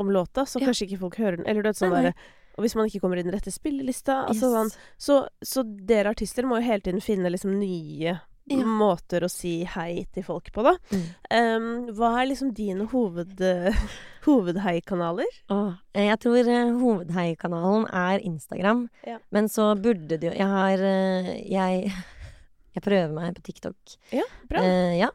om 0.00 0.08
låta, 0.10 0.46
så 0.46 0.60
Ja. 0.60 0.66
kanskje 0.70 0.88
ikke 0.88 1.00
folk 1.00 1.16
hører 1.16 1.36
den. 1.36 1.46
Eller 1.46 1.62
du 1.62 1.68
vet 1.68 1.76
sånn 1.76 1.92
derre 1.94 2.14
Og 2.54 2.62
hvis 2.64 2.76
man 2.78 2.86
ikke 2.86 3.00
kommer 3.02 3.18
i 3.18 3.24
den 3.26 3.34
rette 3.34 3.50
spillelista 3.50 4.24
altså 4.28 4.52
sånn, 4.52 4.70
så, 5.00 5.16
så 5.42 5.64
dere 5.66 6.12
artister 6.14 6.46
må 6.46 6.60
jo 6.60 6.68
hele 6.68 6.84
tiden 6.86 7.02
finne 7.02 7.32
liksom 7.32 7.56
nye 7.58 8.18
Ja. 8.44 8.58
måter 8.68 9.24
å 9.24 9.30
si 9.32 9.62
hei 9.64 10.04
til 10.12 10.22
folk 10.26 10.50
på, 10.52 10.62
da. 10.66 10.74
Mm. 10.92 11.04
Um, 11.32 11.68
hva 11.96 12.10
er 12.20 12.28
liksom 12.28 12.50
dine 12.54 12.84
hoved, 12.92 13.40
hovedheikanaler? 14.26 15.38
Eh, 15.50 16.06
jeg 16.08 16.20
tror 16.22 16.50
eh, 16.52 16.72
hovedheikanalen 16.80 17.86
er 17.88 18.20
Instagram. 18.24 18.86
Ja. 19.08 19.18
Men 19.34 19.48
så 19.52 19.72
burde 19.80 20.18
det 20.20 20.28
jo 20.30 20.34
Jeg 20.36 20.50
har 20.50 20.84
eh, 20.84 21.32
jeg, 21.50 21.90
jeg 22.76 22.84
prøver 22.84 23.14
meg 23.16 23.34
på 23.38 23.46
TikTok. 23.50 23.98
Ja, 24.14 24.26
bra. 24.50 24.64
Ja. 24.94 25.10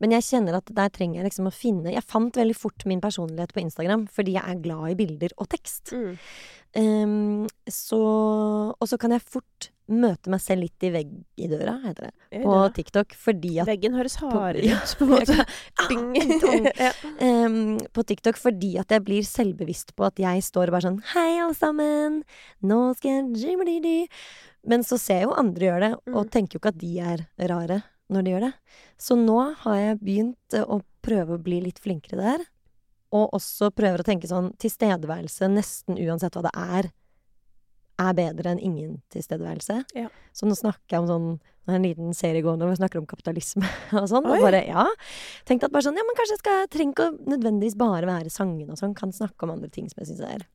Men 0.00 0.14
jeg 0.16 0.24
kjenner 0.26 0.56
at 0.58 0.70
der 0.74 0.88
trenger 0.90 1.20
jeg 1.20 1.28
liksom 1.28 1.46
å 1.46 1.52
finne 1.54 1.92
Jeg 1.92 2.02
fant 2.08 2.34
veldig 2.34 2.56
fort 2.56 2.86
min 2.88 3.02
personlighet 3.02 3.52
på 3.54 3.60
Instagram 3.62 4.06
fordi 4.10 4.32
jeg 4.38 4.42
er 4.42 4.62
glad 4.64 4.94
i 4.94 4.96
bilder 4.98 5.34
og 5.36 5.50
tekst. 5.52 5.92
Mm. 5.94 6.16
Ehm, 6.78 7.48
så 7.66 7.98
Og 8.80 8.86
så 8.88 8.98
kan 9.00 9.10
jeg 9.10 9.22
fort 9.26 9.70
møte 9.90 10.30
meg 10.30 10.38
selv 10.38 10.62
litt 10.62 10.84
i 10.86 10.90
vegg 10.94 11.08
i 11.42 11.48
døra, 11.50 11.72
heter 11.82 12.04
det, 12.06 12.12
Gjør 12.36 12.44
på 12.44 12.52
det. 12.62 12.74
TikTok, 12.76 13.14
fordi 13.18 13.56
at 13.58 13.66
Veggen 13.66 13.96
høres 13.98 14.14
hardere 14.20 14.62
ut, 14.62 14.92
på 15.00 15.06
en 15.08 15.10
måte. 15.10 15.46
Ah, 15.82 15.88
Ding. 15.90 16.04
tong. 16.38 16.68
ja. 16.78 16.92
um, 17.26 17.56
på 17.90 18.04
TikTok 18.06 18.38
fordi 18.38 18.76
at 18.78 18.94
jeg 18.94 19.02
blir 19.08 19.26
selvbevisst 19.26 19.96
på 19.98 20.06
at 20.06 20.22
jeg 20.22 20.44
står 20.46 20.70
bare 20.70 20.86
sånn 20.86 21.00
Hei, 21.10 21.40
alle 21.42 21.58
sammen! 21.58 22.20
Nå 22.62 22.78
skal 23.00 23.34
jeg. 23.34 24.06
Men 24.70 24.86
så 24.86 24.98
ser 25.00 25.24
jeg 25.24 25.26
jo 25.26 25.34
andre 25.42 25.66
gjøre 25.72 25.82
det, 25.88 25.92
og 26.14 26.22
Mm. 26.26 26.30
tenker 26.36 26.54
jo 26.54 26.60
ikke 26.62 26.74
at 26.74 26.78
de 26.78 26.92
er 27.00 27.26
rare 27.50 27.82
når 28.10 28.22
de 28.26 28.30
gjør 28.30 28.46
det. 28.46 28.52
Så 29.00 29.16
nå 29.18 29.38
har 29.64 29.76
jeg 29.80 30.00
begynt 30.04 30.54
eh, 30.54 30.62
å 30.66 30.80
prøve 31.02 31.34
å 31.34 31.42
bli 31.42 31.60
litt 31.66 31.78
flinkere 31.82 32.18
der. 32.20 32.46
Og 33.16 33.34
også 33.36 33.72
prøver 33.74 34.02
å 34.02 34.06
tenke 34.06 34.30
sånn 34.30 34.52
tilstedeværelse 34.62 35.48
nesten 35.50 35.98
uansett 35.98 36.36
hva 36.36 36.44
det 36.46 36.52
er, 36.54 36.90
er 38.00 38.16
bedre 38.16 38.54
enn 38.54 38.62
ingen 38.62 38.92
tilstedeværelse. 39.12 39.80
Ja. 39.98 40.08
Så 40.36 40.48
nå 40.48 40.56
snakker 40.56 40.96
jeg 40.96 41.02
om 41.04 41.10
sånn 41.10 41.32
det 41.70 41.74
er 41.74 41.78
en 41.78 41.84
liten 41.84 42.14
serie 42.16 42.42
gående 42.42 42.66
hvor 42.66 42.72
vi 42.72 42.80
snakker 42.80 42.98
om 42.98 43.06
kapitalisme 43.06 43.68
og 44.00 44.06
sånn. 44.10 44.26
Oi. 44.26 44.38
Og 44.38 44.46
bare, 44.48 44.62
ja. 44.66 44.86
Tenkte 45.46 45.68
at 45.68 45.74
bare 45.74 45.86
sånn, 45.86 45.98
ja, 46.00 46.06
men 46.06 46.16
kanskje 46.18 46.34
jeg 46.34 46.42
skal, 46.42 46.64
trenger 46.72 46.94
ikke 46.96 47.06
å 47.10 47.34
nødvendigvis 47.34 47.76
bare 47.78 48.08
være 48.08 48.32
sangen 48.32 48.72
og 48.72 48.80
sånn. 48.80 48.96
Kan 48.98 49.14
snakke 49.14 49.46
om 49.46 49.54
andre 49.54 49.70
ting 49.72 49.86
som 49.92 50.02
jeg 50.02 50.10
syns 50.10 50.24
er 50.26 50.46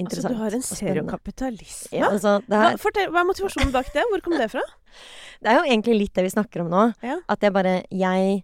interessant. 0.00 0.32
Altså, 0.32 0.34
du 0.34 0.42
har 0.42 0.56
en 0.56 0.66
serie 0.66 1.04
om 1.04 1.10
kapitalisme? 1.12 2.00
Ja, 2.00 2.10
altså, 2.10 2.38
hva, 2.50 2.74
fortell, 2.82 3.12
hva 3.14 3.22
er 3.22 3.30
motivasjonen 3.30 3.72
bak 3.76 3.92
det? 3.94 4.06
Hvor 4.10 4.24
kom 4.24 4.36
det 4.40 4.50
fra? 4.56 4.64
det 5.44 5.52
er 5.52 5.60
jo 5.60 5.66
egentlig 5.68 5.98
litt 6.00 6.16
det 6.16 6.26
vi 6.26 6.34
snakker 6.34 6.64
om 6.64 6.72
nå. 6.72 6.88
Ja. 7.04 7.20
At 7.30 7.44
jeg 7.44 7.54
bare 7.54 7.76
Jeg 7.92 8.40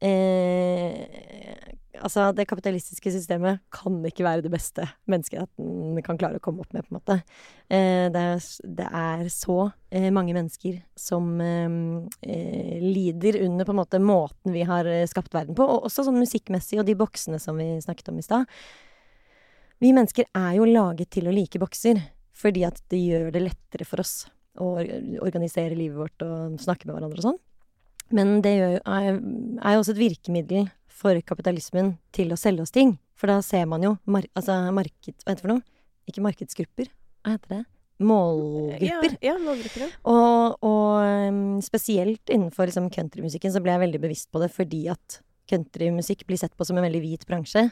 eh, 0.00 1.74
Altså, 2.02 2.32
det 2.34 2.46
kapitalistiske 2.50 3.12
systemet 3.14 3.60
kan 3.72 4.00
ikke 4.08 4.24
være 4.26 4.42
det 4.42 4.50
beste 4.50 4.86
menneskeheten 5.10 6.00
kan 6.02 6.18
klare 6.18 6.40
å 6.40 6.42
komme 6.42 6.64
opp 6.64 6.72
med, 6.74 6.82
på 6.82 6.90
en 6.90 6.98
måte. 6.98 7.16
Eh, 7.68 8.06
det, 8.12 8.22
er, 8.22 8.48
det 8.80 8.88
er 8.88 9.28
så 9.32 9.58
eh, 9.94 10.08
mange 10.14 10.34
mennesker 10.34 10.80
som 10.98 11.28
eh, 11.44 11.76
eh, 12.26 12.82
lider 12.82 13.38
under 13.44 13.68
på 13.68 13.74
en 13.76 13.80
måte 13.80 14.02
måten 14.02 14.56
vi 14.56 14.66
har 14.66 14.88
skapt 15.10 15.34
verden 15.36 15.54
på, 15.58 15.66
og 15.66 15.86
også 15.86 16.08
sånn 16.08 16.18
musikkmessig, 16.18 16.80
og 16.82 16.88
de 16.88 16.98
boksene 16.98 17.38
som 17.42 17.62
vi 17.62 17.70
snakket 17.84 18.10
om 18.10 18.18
i 18.18 18.26
stad. 18.26 18.50
Vi 19.82 19.94
mennesker 19.94 20.26
er 20.34 20.52
jo 20.58 20.68
laget 20.68 21.14
til 21.14 21.30
å 21.30 21.34
like 21.34 21.62
bokser, 21.62 22.02
fordi 22.34 22.66
at 22.66 22.82
det 22.90 23.04
gjør 23.04 23.30
det 23.34 23.46
lettere 23.46 23.86
for 23.86 24.02
oss 24.02 24.24
å 24.58 24.76
organisere 25.22 25.78
livet 25.78 25.98
vårt 25.98 26.22
og 26.26 26.58
snakke 26.62 26.88
med 26.88 26.96
hverandre 26.96 27.22
og 27.22 27.28
sånn. 27.30 27.42
Men 28.14 28.40
det 28.44 28.52
er 28.54 29.06
jo 29.14 29.80
også 29.80 29.94
et 29.94 30.02
virkemiddel 30.02 30.66
for 30.94 31.18
kapitalismen 31.26 31.94
til 32.14 32.32
å 32.32 32.38
selge 32.38 32.64
oss 32.64 32.74
ting. 32.74 32.96
For 33.18 33.30
da 33.30 33.40
ser 33.44 33.66
man 33.70 33.84
jo 33.84 33.96
mar 34.10 34.26
altså 34.34 34.56
marked... 34.74 35.16
Hva 35.22 35.32
heter 35.32 35.40
det 35.40 35.44
for 35.44 35.54
noe? 35.54 35.64
Ikke 36.10 36.24
markedsgrupper. 36.24 36.90
Hva 37.24 37.36
heter 37.36 37.54
det? 37.56 37.62
Målgrupper. 38.04 39.16
Ja, 39.22 39.32
ja 39.32 39.34
målgrupper, 39.38 39.84
ja. 39.86 39.90
Og, 40.10 40.56
og 40.66 41.28
um, 41.30 41.44
spesielt 41.62 42.30
innenfor 42.32 42.68
liksom, 42.68 42.90
countrymusikken 42.94 43.54
så 43.54 43.62
ble 43.62 43.74
jeg 43.74 43.84
veldig 43.84 44.02
bevisst 44.02 44.30
på 44.34 44.42
det 44.42 44.50
fordi 44.54 44.86
at 44.92 45.20
countrymusikk 45.50 46.24
blir 46.26 46.40
sett 46.40 46.56
på 46.56 46.66
som 46.66 46.78
en 46.80 46.86
veldig 46.86 47.02
hvit 47.04 47.26
bransje. 47.28 47.68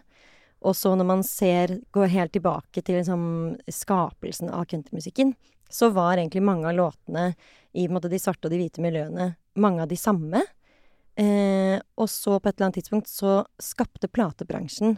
Og 0.63 0.77
så 0.79 0.93
når 0.95 1.09
man 1.09 1.25
ser, 1.27 1.79
går 1.95 2.13
helt 2.13 2.35
tilbake 2.37 2.85
til 2.85 3.01
liksom, 3.01 3.25
skapelsen 3.67 4.53
av 4.55 4.69
countrymusikken, 4.71 5.35
så 5.73 5.89
var 5.91 6.19
egentlig 6.19 6.45
mange 6.45 6.69
av 6.69 6.77
låtene 6.77 7.33
i 7.73 7.89
måte, 7.89 8.11
de 8.13 8.21
svarte 8.21 8.47
og 8.47 8.53
de 8.53 8.61
hvite 8.61 8.83
miljøene 8.85 9.33
mange 9.59 9.83
av 9.83 9.91
de 9.91 9.99
samme. 9.99 10.43
Eh, 11.21 11.79
og 12.01 12.09
så 12.09 12.39
på 12.39 12.49
et 12.49 12.57
eller 12.57 12.71
annet 12.71 12.79
tidspunkt 12.81 13.11
så 13.11 13.43
skapte 13.61 14.09
platebransjen 14.09 14.95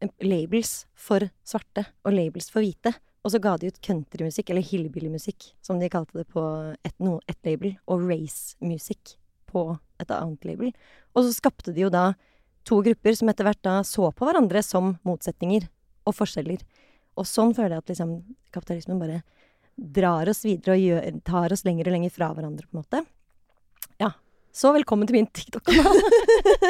eh, 0.00 0.12
labels 0.22 0.84
for 0.94 1.26
svarte 1.42 1.88
og 2.06 2.14
labels 2.14 2.50
for 2.52 2.62
hvite. 2.62 2.94
Og 3.22 3.34
så 3.34 3.38
ga 3.42 3.54
de 3.58 3.70
ut 3.70 3.80
countrymusikk, 3.86 4.50
eller 4.50 4.66
hillbillymusikk, 4.66 5.52
som 5.62 5.78
de 5.78 5.90
kalte 5.90 6.18
det 6.18 6.26
på 6.34 6.42
et, 6.82 6.94
no, 6.98 7.20
et 7.30 7.38
label, 7.46 7.76
og 7.86 8.02
racemusikk 8.08 9.16
på 9.50 9.68
et 10.02 10.10
annet 10.10 10.46
label. 10.48 10.72
Og 11.14 11.28
så 11.28 11.36
skapte 11.36 11.74
de 11.74 11.84
jo 11.84 11.92
da 11.92 12.12
to 12.66 12.80
grupper 12.82 13.14
som 13.18 13.30
etter 13.30 13.46
hvert 13.46 13.62
da 13.62 13.76
så 13.86 14.10
på 14.10 14.26
hverandre 14.26 14.62
som 14.66 14.96
motsetninger 15.06 15.68
og 16.08 16.16
forskjeller. 16.18 16.62
Og 17.18 17.28
sånn 17.28 17.54
føler 17.54 17.76
jeg 17.76 17.84
at 17.84 17.92
liksom 17.92 18.12
kapitalismen 18.54 18.98
bare 19.02 19.22
drar 19.76 20.28
oss 20.30 20.42
videre 20.46 20.74
og 20.74 20.82
gjør, 20.82 21.18
tar 21.26 21.54
oss 21.54 21.64
lenger 21.66 21.88
og 21.88 21.96
lenger 21.96 22.14
fra 22.14 22.30
hverandre, 22.34 22.66
på 22.66 22.76
en 22.76 22.82
måte. 22.82 23.04
Så 24.52 24.68
velkommen 24.76 25.08
til 25.08 25.16
min 25.16 25.26
TikTok-kanal. 25.32 25.96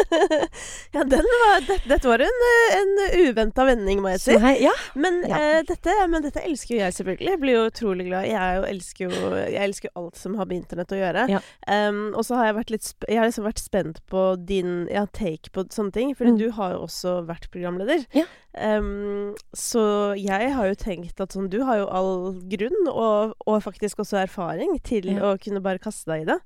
ja, 0.95 1.03
var, 1.03 1.64
det, 1.66 1.79
dette 1.90 2.07
var 2.07 2.23
en, 2.23 2.42
en 2.77 2.92
uventa 3.25 3.64
vending, 3.66 3.99
må 4.05 4.12
jeg 4.12 4.21
si. 4.23 4.37
Hei, 4.38 4.53
ja. 4.62 4.71
Men, 4.95 5.16
Ja. 5.27 5.40
eh, 5.59 5.64
dette, 5.66 5.97
men 6.12 6.23
dette 6.23 6.45
elsker 6.47 6.77
jo 6.77 6.79
jeg 6.79 6.95
selvfølgelig. 6.95 7.31
Jeg 7.33 7.40
blir 7.42 7.57
jo 7.59 7.64
utrolig 7.73 8.07
glad. 8.07 8.29
Jeg, 8.31 8.61
jo, 8.61 8.68
elsker 8.71 9.09
jo, 9.09 9.33
jeg 9.40 9.59
elsker 9.66 9.90
jo 9.90 10.05
alt 10.05 10.21
som 10.21 10.38
har 10.38 10.47
med 10.47 10.61
internett 10.61 10.95
å 10.95 11.01
gjøre. 11.01 11.27
Ja. 11.35 11.42
Um, 11.66 12.01
og 12.14 12.23
så 12.29 12.38
har 12.38 12.53
jeg 12.53 12.59
vært 12.61 12.73
litt 12.77 12.88
jeg 13.09 13.18
har 13.18 13.27
liksom 13.33 13.49
vært 13.51 13.64
spent 13.64 13.99
på 14.14 14.23
din 14.53 14.73
ja, 14.92 15.03
take 15.11 15.51
på 15.51 15.66
sånne 15.75 15.97
ting. 15.99 16.14
Fordi 16.14 16.37
Mm. 16.37 16.38
du 16.38 16.49
har 16.61 16.77
jo 16.77 16.85
også 16.87 17.16
vært 17.27 17.51
programleder. 17.51 18.07
Ja. 18.14 18.29
Em, 18.55 19.35
så 19.57 19.83
jeg 20.23 20.55
har 20.55 20.71
jo 20.71 20.79
tenkt 20.79 21.18
at 21.21 21.35
sånn, 21.35 21.51
du 21.51 21.64
har 21.66 21.83
jo 21.83 21.90
all 21.90 22.38
grunn, 22.47 22.87
og, 22.95 23.35
og 23.42 23.62
faktisk 23.66 23.99
også 24.07 24.23
erfaring, 24.23 24.79
til 24.87 25.11
å 25.18 25.35
kunne 25.42 25.61
bare 25.64 25.83
kaste 25.83 26.07
deg 26.14 26.23
i 26.29 26.31
det. 26.31 26.38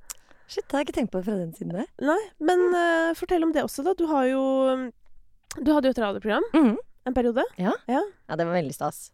Shit, 0.48 0.64
det 0.68 0.72
har 0.76 0.80
jeg 0.84 0.88
ikke 0.88 0.96
tenkt 1.00 1.12
på 1.12 1.22
fra 1.26 1.34
den 1.40 1.52
siden 1.56 1.72
der. 1.74 1.86
Nei, 2.06 2.18
men 2.38 2.60
uh, 2.74 3.14
fortell 3.18 3.42
om 3.42 3.52
det 3.52 3.64
også, 3.66 3.82
da. 3.86 3.94
Du 3.98 4.06
har 4.06 4.26
jo 4.30 4.42
Du 5.56 5.72
hadde 5.72 5.88
jo 5.88 5.94
et 5.96 5.98
radioprogram 6.02 6.44
Mhm. 6.54 6.76
en 7.06 7.14
periode. 7.14 7.42
Ja, 7.58 7.72
det 7.88 8.46
var 8.46 8.52
veldig 8.54 8.74
stas. 8.74 9.10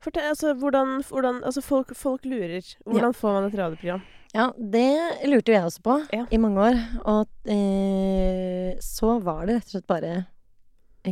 Fortell, 0.00 0.28
altså, 0.30 0.52
hvordan, 0.54 1.02
hvordan 1.08 1.40
altså, 1.44 1.60
folk, 1.64 1.94
folk 1.96 2.24
lurer. 2.24 2.62
Hvordan 2.86 3.14
får 3.14 3.32
man 3.34 3.44
et 3.48 3.58
radioprogram? 3.58 4.02
Ja, 4.34 4.50
det 4.60 5.26
lurte 5.26 5.48
jo 5.52 5.56
jeg 5.56 5.64
også 5.64 5.82
på 5.82 5.94
Ja. 6.12 6.26
i 6.30 6.36
mange 6.38 6.60
år. 6.60 6.76
Og 7.08 7.26
eh, 7.50 8.76
så 8.84 9.18
var 9.24 9.46
det 9.46 9.56
rett 9.56 9.64
og 9.66 9.70
slett 9.72 9.86
bare 9.88 10.26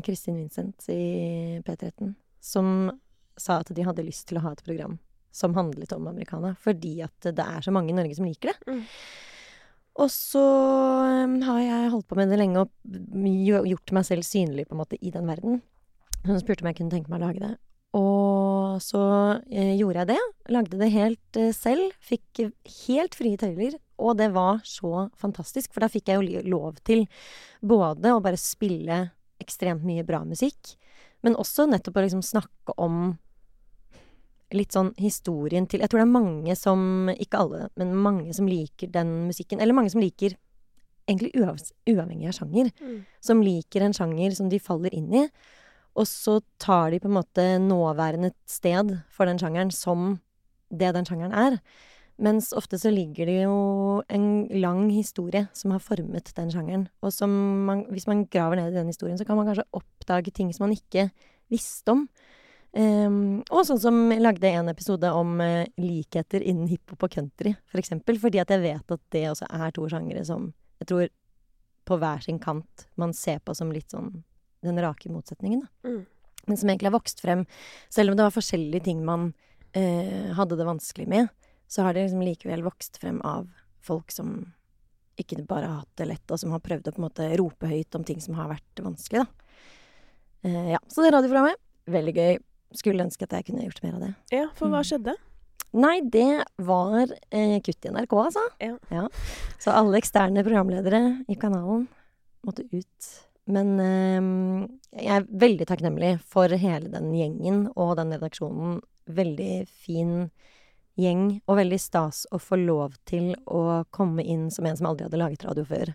Kristin 0.04 0.36
Vincent 0.36 0.88
i 0.92 1.60
P13 1.64 2.14
som 2.40 2.90
sa 3.36 3.58
at 3.62 3.70
de 3.74 3.82
hadde 3.82 4.04
lyst 4.04 4.28
til 4.28 4.36
å 4.38 4.42
ha 4.44 4.52
et 4.52 4.62
program 4.64 4.98
som 5.36 5.54
handlet 5.56 5.92
om 5.96 6.08
americana, 6.08 6.54
fordi 6.62 6.98
at 7.04 7.30
det 7.30 7.44
er 7.44 7.64
så 7.64 7.74
mange 7.74 7.92
i 7.92 7.96
Norge 7.96 8.16
som 8.18 8.28
liker 8.28 8.52
det. 8.52 8.58
Mm. 8.66 8.82
Og 10.02 10.10
så 10.12 10.44
eh, 11.06 11.36
har 11.46 11.62
jeg 11.62 11.92
holdt 11.92 12.08
på 12.10 12.18
med 12.18 12.32
det 12.32 12.40
lenge 12.40 12.64
og 12.66 13.70
gjort 13.70 13.94
meg 13.96 14.08
selv 14.08 14.26
synlig 14.28 14.66
på 14.68 14.76
en 14.76 14.82
måte 14.82 15.00
i 15.00 15.12
den 15.14 15.28
verden. 15.28 15.62
Hun 16.26 16.42
spurte 16.42 16.64
om 16.64 16.70
jeg 16.70 16.80
kunne 16.80 16.92
tenke 16.92 17.12
meg 17.12 17.22
å 17.22 17.28
lage 17.28 17.44
det. 17.44 17.54
Og 17.96 18.82
så 18.84 19.02
eh, 19.48 19.74
gjorde 19.78 20.02
jeg 20.02 20.10
det. 20.12 20.22
Lagde 20.52 20.80
det 20.80 20.92
helt 20.92 21.40
eh, 21.40 21.52
selv. 21.56 21.94
Fikk 22.04 22.42
helt 22.88 23.16
frie 23.16 23.40
tøyler. 23.40 23.78
Og 23.96 24.18
det 24.18 24.28
var 24.34 24.60
så 24.68 25.08
fantastisk, 25.16 25.72
for 25.72 25.84
da 25.84 25.88
fikk 25.88 26.10
jeg 26.12 26.20
jo 26.20 26.42
lov 26.52 26.82
til 26.84 27.06
både 27.64 28.12
å 28.12 28.20
bare 28.24 28.40
spille 28.40 29.06
ekstremt 29.40 29.84
mye 29.86 30.04
bra 30.06 30.22
musikk, 30.24 30.74
men 31.24 31.36
også 31.36 31.66
nettopp 31.68 31.96
å 31.98 32.04
liksom 32.04 32.22
snakke 32.24 32.74
om 32.80 33.16
litt 34.54 34.74
sånn 34.74 34.92
historien 35.00 35.66
til 35.66 35.82
Jeg 35.82 35.90
tror 35.90 36.02
det 36.02 36.06
er 36.06 36.12
mange 36.12 36.56
som, 36.58 37.10
ikke 37.10 37.40
alle, 37.42 37.68
men 37.78 37.96
mange 37.98 38.34
som 38.36 38.48
liker 38.50 38.92
den 38.94 39.26
musikken. 39.26 39.60
Eller 39.60 39.74
mange 39.76 39.90
som 39.90 40.02
liker 40.02 40.36
egentlig 41.06 41.32
uavhengig 41.38 42.30
av 42.30 42.36
sjanger. 42.36 42.70
Mm. 42.82 43.00
Som 43.22 43.42
liker 43.46 43.86
en 43.86 43.96
sjanger 43.96 44.36
som 44.38 44.50
de 44.50 44.62
faller 44.62 44.94
inn 44.94 45.10
i. 45.14 45.26
Og 45.96 46.06
så 46.10 46.40
tar 46.62 46.92
de 46.92 47.00
på 47.00 47.08
en 47.08 47.16
måte 47.16 47.44
nåværende 47.62 48.32
sted 48.48 48.98
for 49.12 49.28
den 49.28 49.40
sjangeren 49.40 49.72
som 49.72 50.18
det 50.70 50.92
den 50.94 51.06
sjangeren 51.08 51.34
er. 51.34 51.60
Mens 52.16 52.48
ofte 52.56 52.78
så 52.80 52.90
ligger 52.92 53.28
det 53.28 53.40
jo 53.42 53.56
en 54.08 54.46
lang 54.56 54.86
historie 54.88 55.46
som 55.56 55.74
har 55.74 55.82
formet 55.84 56.32
den 56.36 56.52
sjangeren. 56.52 56.86
Og 57.04 57.12
som 57.12 57.30
man, 57.68 57.84
hvis 57.92 58.08
man 58.08 58.24
graver 58.32 58.56
ned 58.56 58.72
i 58.72 58.78
den 58.78 58.88
historien, 58.92 59.18
så 59.18 59.26
kan 59.28 59.36
man 59.36 59.48
kanskje 59.48 59.68
oppdage 59.76 60.32
ting 60.32 60.52
som 60.54 60.64
man 60.66 60.76
ikke 60.76 61.10
visste 61.52 61.92
om. 61.92 62.06
Um, 62.76 63.40
og 63.48 63.62
sånn 63.64 63.78
som 63.80 63.98
jeg 64.12 64.20
lagde 64.20 64.50
en 64.52 64.68
episode 64.68 65.08
om 65.16 65.38
uh, 65.40 65.64
likheter 65.80 66.42
innen 66.44 66.68
hiphop 66.68 67.06
og 67.06 67.14
country, 67.14 67.54
for 67.70 67.80
eksempel. 67.80 68.18
Fordi 68.20 68.42
at 68.42 68.50
jeg 68.52 68.60
vet 68.64 68.92
at 68.92 69.02
det 69.14 69.22
også 69.30 69.48
er 69.48 69.72
to 69.72 69.86
sjangere 69.88 70.24
som 70.28 70.50
jeg 70.82 70.90
tror 70.90 71.06
på 71.86 71.96
hver 72.02 72.24
sin 72.24 72.40
kant 72.42 72.84
man 73.00 73.14
ser 73.16 73.38
på 73.46 73.54
som 73.56 73.70
litt 73.72 73.94
sånn 73.94 74.10
den 74.66 74.80
rake 74.82 75.08
motsetningen, 75.12 75.62
da. 75.62 75.88
Mm. 75.88 76.02
Men 76.46 76.58
som 76.58 76.70
egentlig 76.70 76.90
har 76.90 76.96
vokst 76.98 77.22
frem. 77.22 77.44
Selv 77.92 78.12
om 78.12 78.18
det 78.18 78.26
var 78.26 78.34
forskjellige 78.34 78.84
ting 78.88 79.00
man 79.06 79.30
uh, 79.30 80.26
hadde 80.36 80.58
det 80.58 80.66
vanskelig 80.68 81.06
med, 81.10 81.30
så 81.70 81.86
har 81.86 81.94
det 81.94 82.06
liksom 82.06 82.26
likevel 82.26 82.66
vokst 82.66 83.00
frem 83.00 83.22
av 83.26 83.48
folk 83.86 84.12
som 84.12 84.34
ikke 85.16 85.40
bare 85.48 85.70
har 85.70 85.80
hatt 85.80 86.02
det 86.02 86.10
lett, 86.10 86.26
og 86.28 86.42
som 86.42 86.52
har 86.52 86.60
prøvd 86.60 86.90
å 86.90 86.92
på 86.92 87.00
en 87.00 87.06
måte 87.06 87.30
rope 87.40 87.70
høyt 87.70 87.96
om 87.96 88.04
ting 88.04 88.20
som 88.20 88.36
har 88.36 88.50
vært 88.52 88.84
vanskelig, 88.84 89.24
da. 89.24 89.48
Uh, 90.44 90.68
ja, 90.74 90.82
så 90.92 91.02
det 91.02 91.14
radioprogrammet, 91.16 91.62
veldig 91.88 92.16
gøy. 92.18 92.36
Skulle 92.74 93.06
ønske 93.06 93.26
at 93.26 93.36
jeg 93.36 93.48
kunne 93.48 93.66
gjort 93.66 93.82
mer 93.84 93.96
av 93.96 94.04
det. 94.06 94.12
Ja, 94.34 94.46
for 94.58 94.72
hva 94.72 94.82
mm. 94.82 94.88
skjedde? 94.88 95.14
Nei, 95.76 96.00
det 96.00 96.44
var 96.64 97.12
eh, 97.30 97.58
kutt 97.64 97.84
i 97.84 97.92
NRK, 97.92 98.16
altså. 98.22 98.42
Ja. 98.62 98.74
ja. 98.92 99.04
Så 99.62 99.74
alle 99.76 100.00
eksterne 100.00 100.44
programledere 100.46 101.02
i 101.28 101.36
kanalen 101.38 101.86
måtte 102.46 102.64
ut. 102.72 103.12
Men 103.50 103.76
eh, 103.82 104.30
jeg 105.02 105.12
er 105.20 105.30
veldig 105.44 105.68
takknemlig 105.68 106.16
for 106.26 106.50
hele 106.50 106.90
den 106.92 107.12
gjengen 107.14 107.66
og 107.74 107.96
den 108.00 108.14
redaksjonen. 108.16 108.80
Veldig 109.06 109.66
fin 109.70 110.14
gjeng, 110.96 111.26
og 111.44 111.60
veldig 111.60 111.78
stas 111.80 112.24
å 112.32 112.40
få 112.40 112.58
lov 112.58 112.96
til 113.08 113.34
å 113.44 113.84
komme 113.94 114.24
inn 114.24 114.48
som 114.50 114.66
en 114.66 114.78
som 114.78 114.88
aldri 114.90 115.06
hadde 115.06 115.20
laget 115.20 115.44
radio 115.44 115.66
før, 115.68 115.92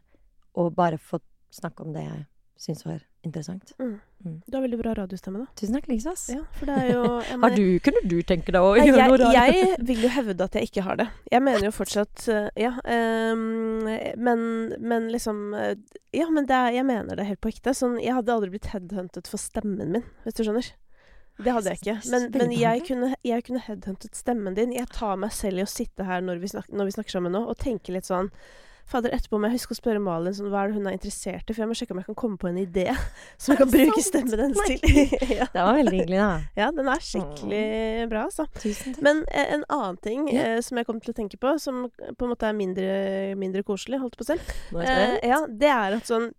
og 0.62 0.76
bare 0.78 1.02
få 1.02 1.20
snakke 1.52 1.84
om 1.84 1.96
det 1.96 2.06
jeg 2.06 2.22
syns 2.62 2.86
var 2.86 3.02
interessant. 3.26 3.74
Mm. 3.80 4.00
Mm. 4.26 4.42
Du 4.46 4.58
har 4.58 4.62
veldig 4.62 4.80
bra 4.80 4.94
radiostemme, 4.98 5.40
da. 5.44 5.46
Tusen 5.60 5.76
takk, 5.78 5.88
Lisas. 5.90 6.24
Ja, 6.30 6.42
det 6.66 6.78
jo 6.92 7.04
har 7.44 7.56
du, 7.56 7.64
Kunne 7.86 8.04
du 8.10 8.18
tenke 8.28 8.54
deg 8.54 8.62
å 8.62 8.74
gjøre 8.78 8.98
jeg, 8.98 9.10
noe 9.10 9.20
radio? 9.22 9.32
Jeg 9.38 9.88
vil 9.90 10.06
jo 10.06 10.12
hevde 10.16 10.48
at 10.48 10.58
jeg 10.58 10.70
ikke 10.70 10.86
har 10.86 11.00
det. 11.02 11.08
Jeg 11.34 11.46
mener 11.46 11.68
jo 11.68 11.74
fortsatt 11.76 12.28
uh, 12.30 12.50
Ja. 12.66 12.74
Um, 12.86 13.88
men, 14.18 14.46
men, 14.78 15.10
liksom 15.14 15.52
uh, 15.58 15.74
Ja, 16.16 16.30
men 16.34 16.50
er, 16.50 16.72
jeg 16.76 16.88
mener 16.90 17.18
det 17.18 17.28
helt 17.30 17.42
på 17.44 17.52
ekte. 17.54 17.76
Sånn, 17.78 18.00
jeg 18.02 18.16
hadde 18.18 18.34
aldri 18.36 18.54
blitt 18.56 18.72
headhuntet 18.74 19.30
for 19.32 19.42
stemmen 19.42 19.98
min, 19.98 20.08
hvis 20.26 20.38
du 20.38 20.46
skjønner. 20.46 20.74
Det 21.42 21.54
hadde 21.56 21.72
jeg 21.72 21.82
ikke. 21.82 21.96
Men, 22.12 22.28
men 22.38 22.52
jeg, 22.54 22.84
kunne, 22.86 23.14
jeg 23.26 23.46
kunne 23.48 23.62
headhuntet 23.66 24.18
stemmen 24.18 24.58
din. 24.58 24.74
Jeg 24.76 24.90
tar 24.94 25.16
meg 25.18 25.34
selv 25.34 25.62
i 25.62 25.66
å 25.66 25.70
sitte 25.70 26.06
her 26.06 26.22
når 26.26 26.42
vi, 26.44 26.52
snakker, 26.52 26.76
når 26.78 26.90
vi 26.90 26.98
snakker 26.98 27.18
sammen 27.18 27.34
nå, 27.34 27.46
og 27.50 27.58
tenke 27.62 27.96
litt 27.96 28.10
sånn 28.10 28.30
Fader, 28.90 29.14
etterpå 29.16 29.40
må 29.40 29.50
jeg 29.50 29.60
huske 29.60 29.76
å 29.76 29.80
spørre 29.80 30.02
Malin 30.04 30.36
sånn, 30.36 30.50
hva 30.52 30.64
er 30.64 30.72
det 30.72 30.80
hun 30.80 30.90
er 30.90 30.98
interessert 30.98 31.48
i, 31.48 31.54
for 31.54 31.64
jeg 31.64 31.70
må 31.72 31.78
sjekke 31.78 31.96
om 31.96 32.02
jeg 32.02 32.08
kan 32.10 32.18
komme 32.22 32.40
på 32.42 32.50
en 32.50 32.60
idé 32.62 32.88
som 33.42 33.54
jeg 33.54 33.62
kan 33.62 33.72
bruke 33.72 34.04
stemmen 34.06 34.44
hennes 34.46 34.62
til. 34.68 34.82
ja. 35.40 35.48
Det 35.54 35.66
var 35.68 35.80
veldig 35.80 35.96
hyggelig, 36.00 36.20
da. 36.20 36.32
Ja, 36.60 36.70
den 36.76 36.92
er 36.92 37.06
skikkelig 37.08 37.64
bra, 38.12 38.26
altså. 38.28 38.48
Tusen 38.58 38.98
takk. 38.98 39.06
Men 39.08 39.24
eh, 39.30 39.56
en 39.56 39.66
annen 39.70 40.02
ting 40.04 40.28
eh, 40.34 40.58
som 40.66 40.82
jeg 40.82 40.90
kom 40.90 41.00
til 41.04 41.14
å 41.14 41.18
tenke 41.22 41.40
på, 41.42 41.56
som 41.62 41.86
på 41.92 42.28
en 42.28 42.34
måte 42.34 42.50
er 42.50 42.58
mindre, 42.58 42.92
mindre 43.40 43.64
koselig, 43.68 44.02
holdt 44.04 44.20
på 44.20 44.28
å 44.28 44.32
si, 44.34 44.40
eh, 44.84 45.18
ja, 45.32 45.42
det 45.48 45.72
er 45.72 45.98
at 45.98 46.10
sånn 46.10 46.32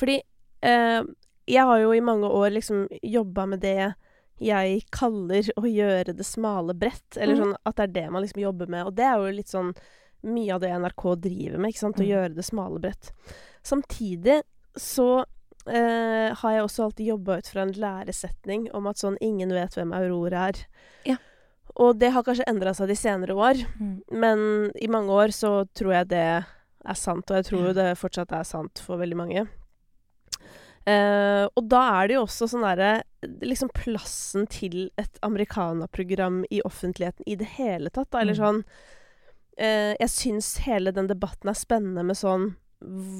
Fordi 0.00 0.20
eh, 0.64 1.02
jeg 1.50 1.68
har 1.68 1.82
jo 1.82 1.92
i 1.94 2.04
mange 2.04 2.28
år 2.30 2.54
liksom 2.54 2.86
jobba 3.02 3.46
med 3.50 3.62
det 3.64 3.92
jeg 4.42 4.82
kaller 4.94 5.48
å 5.58 5.66
gjøre 5.68 6.14
det 6.16 6.26
smale 6.26 6.74
bredt, 6.74 7.16
eller 7.16 7.36
mm. 7.36 7.42
sånn 7.42 7.56
at 7.68 7.76
det 7.78 7.84
er 7.84 7.92
det 7.94 8.06
man 8.10 8.24
liksom 8.24 8.42
jobber 8.42 8.70
med, 8.72 8.88
og 8.88 8.96
det 8.98 9.06
er 9.06 9.20
jo 9.20 9.34
litt 9.36 9.52
sånn 9.52 9.70
mye 10.22 10.54
av 10.54 10.62
det 10.62 10.72
NRK 10.84 11.04
driver 11.26 11.60
med, 11.60 11.72
ikke 11.72 11.84
sant, 11.84 12.00
å 12.00 12.04
mm. 12.04 12.10
gjøre 12.10 12.34
det 12.36 12.46
smale 12.46 12.82
bredt. 12.82 13.12
Samtidig 13.66 14.40
så 14.78 15.08
eh, 15.66 16.32
har 16.38 16.54
jeg 16.54 16.64
også 16.64 16.86
alltid 16.86 17.12
jobba 17.12 17.38
ut 17.40 17.50
fra 17.52 17.66
en 17.66 17.74
læresetning 17.84 18.68
om 18.76 18.88
at 18.90 19.02
sånn 19.02 19.18
ingen 19.20 19.52
vet 19.54 19.76
hvem 19.78 19.94
Aurora 19.96 20.48
er. 20.50 20.62
Ja. 21.08 21.18
Og 21.80 21.96
det 22.00 22.12
har 22.12 22.24
kanskje 22.26 22.48
endra 22.50 22.74
seg 22.76 22.90
de 22.90 22.98
senere 22.98 23.36
år, 23.36 23.62
mm. 23.80 23.94
men 24.12 24.46
i 24.76 24.90
mange 24.92 25.14
år 25.14 25.32
så 25.34 25.62
tror 25.72 25.96
jeg 26.00 26.12
det 26.12 26.26
er 26.42 26.98
sant, 26.98 27.30
og 27.30 27.38
jeg 27.38 27.48
tror 27.48 27.68
jo 27.68 27.74
det 27.76 27.92
fortsatt 28.00 28.34
er 28.36 28.48
sant 28.48 28.82
for 28.82 29.00
veldig 29.00 29.18
mange. 29.18 29.46
Eh, 30.82 31.44
og 31.46 31.68
da 31.70 31.82
er 32.00 32.08
det 32.10 32.16
jo 32.16 32.24
også 32.24 32.48
sånn 32.50 32.64
derre 32.66 33.04
Liksom 33.22 33.68
plassen 33.70 34.48
til 34.50 34.88
et 34.98 35.20
americana-program 35.22 36.40
i 36.50 36.58
offentligheten 36.66 37.22
i 37.30 37.36
det 37.38 37.46
hele 37.54 37.92
tatt, 37.94 38.08
da, 38.10 38.24
eller 38.24 38.34
mm. 38.34 38.40
sånn 38.40 38.64
Jeg 39.58 40.08
syns 40.08 40.54
hele 40.64 40.94
den 40.96 41.10
debatten 41.10 41.50
er 41.50 41.58
spennende 41.58 42.04
med 42.08 42.16
sånn 42.16 42.54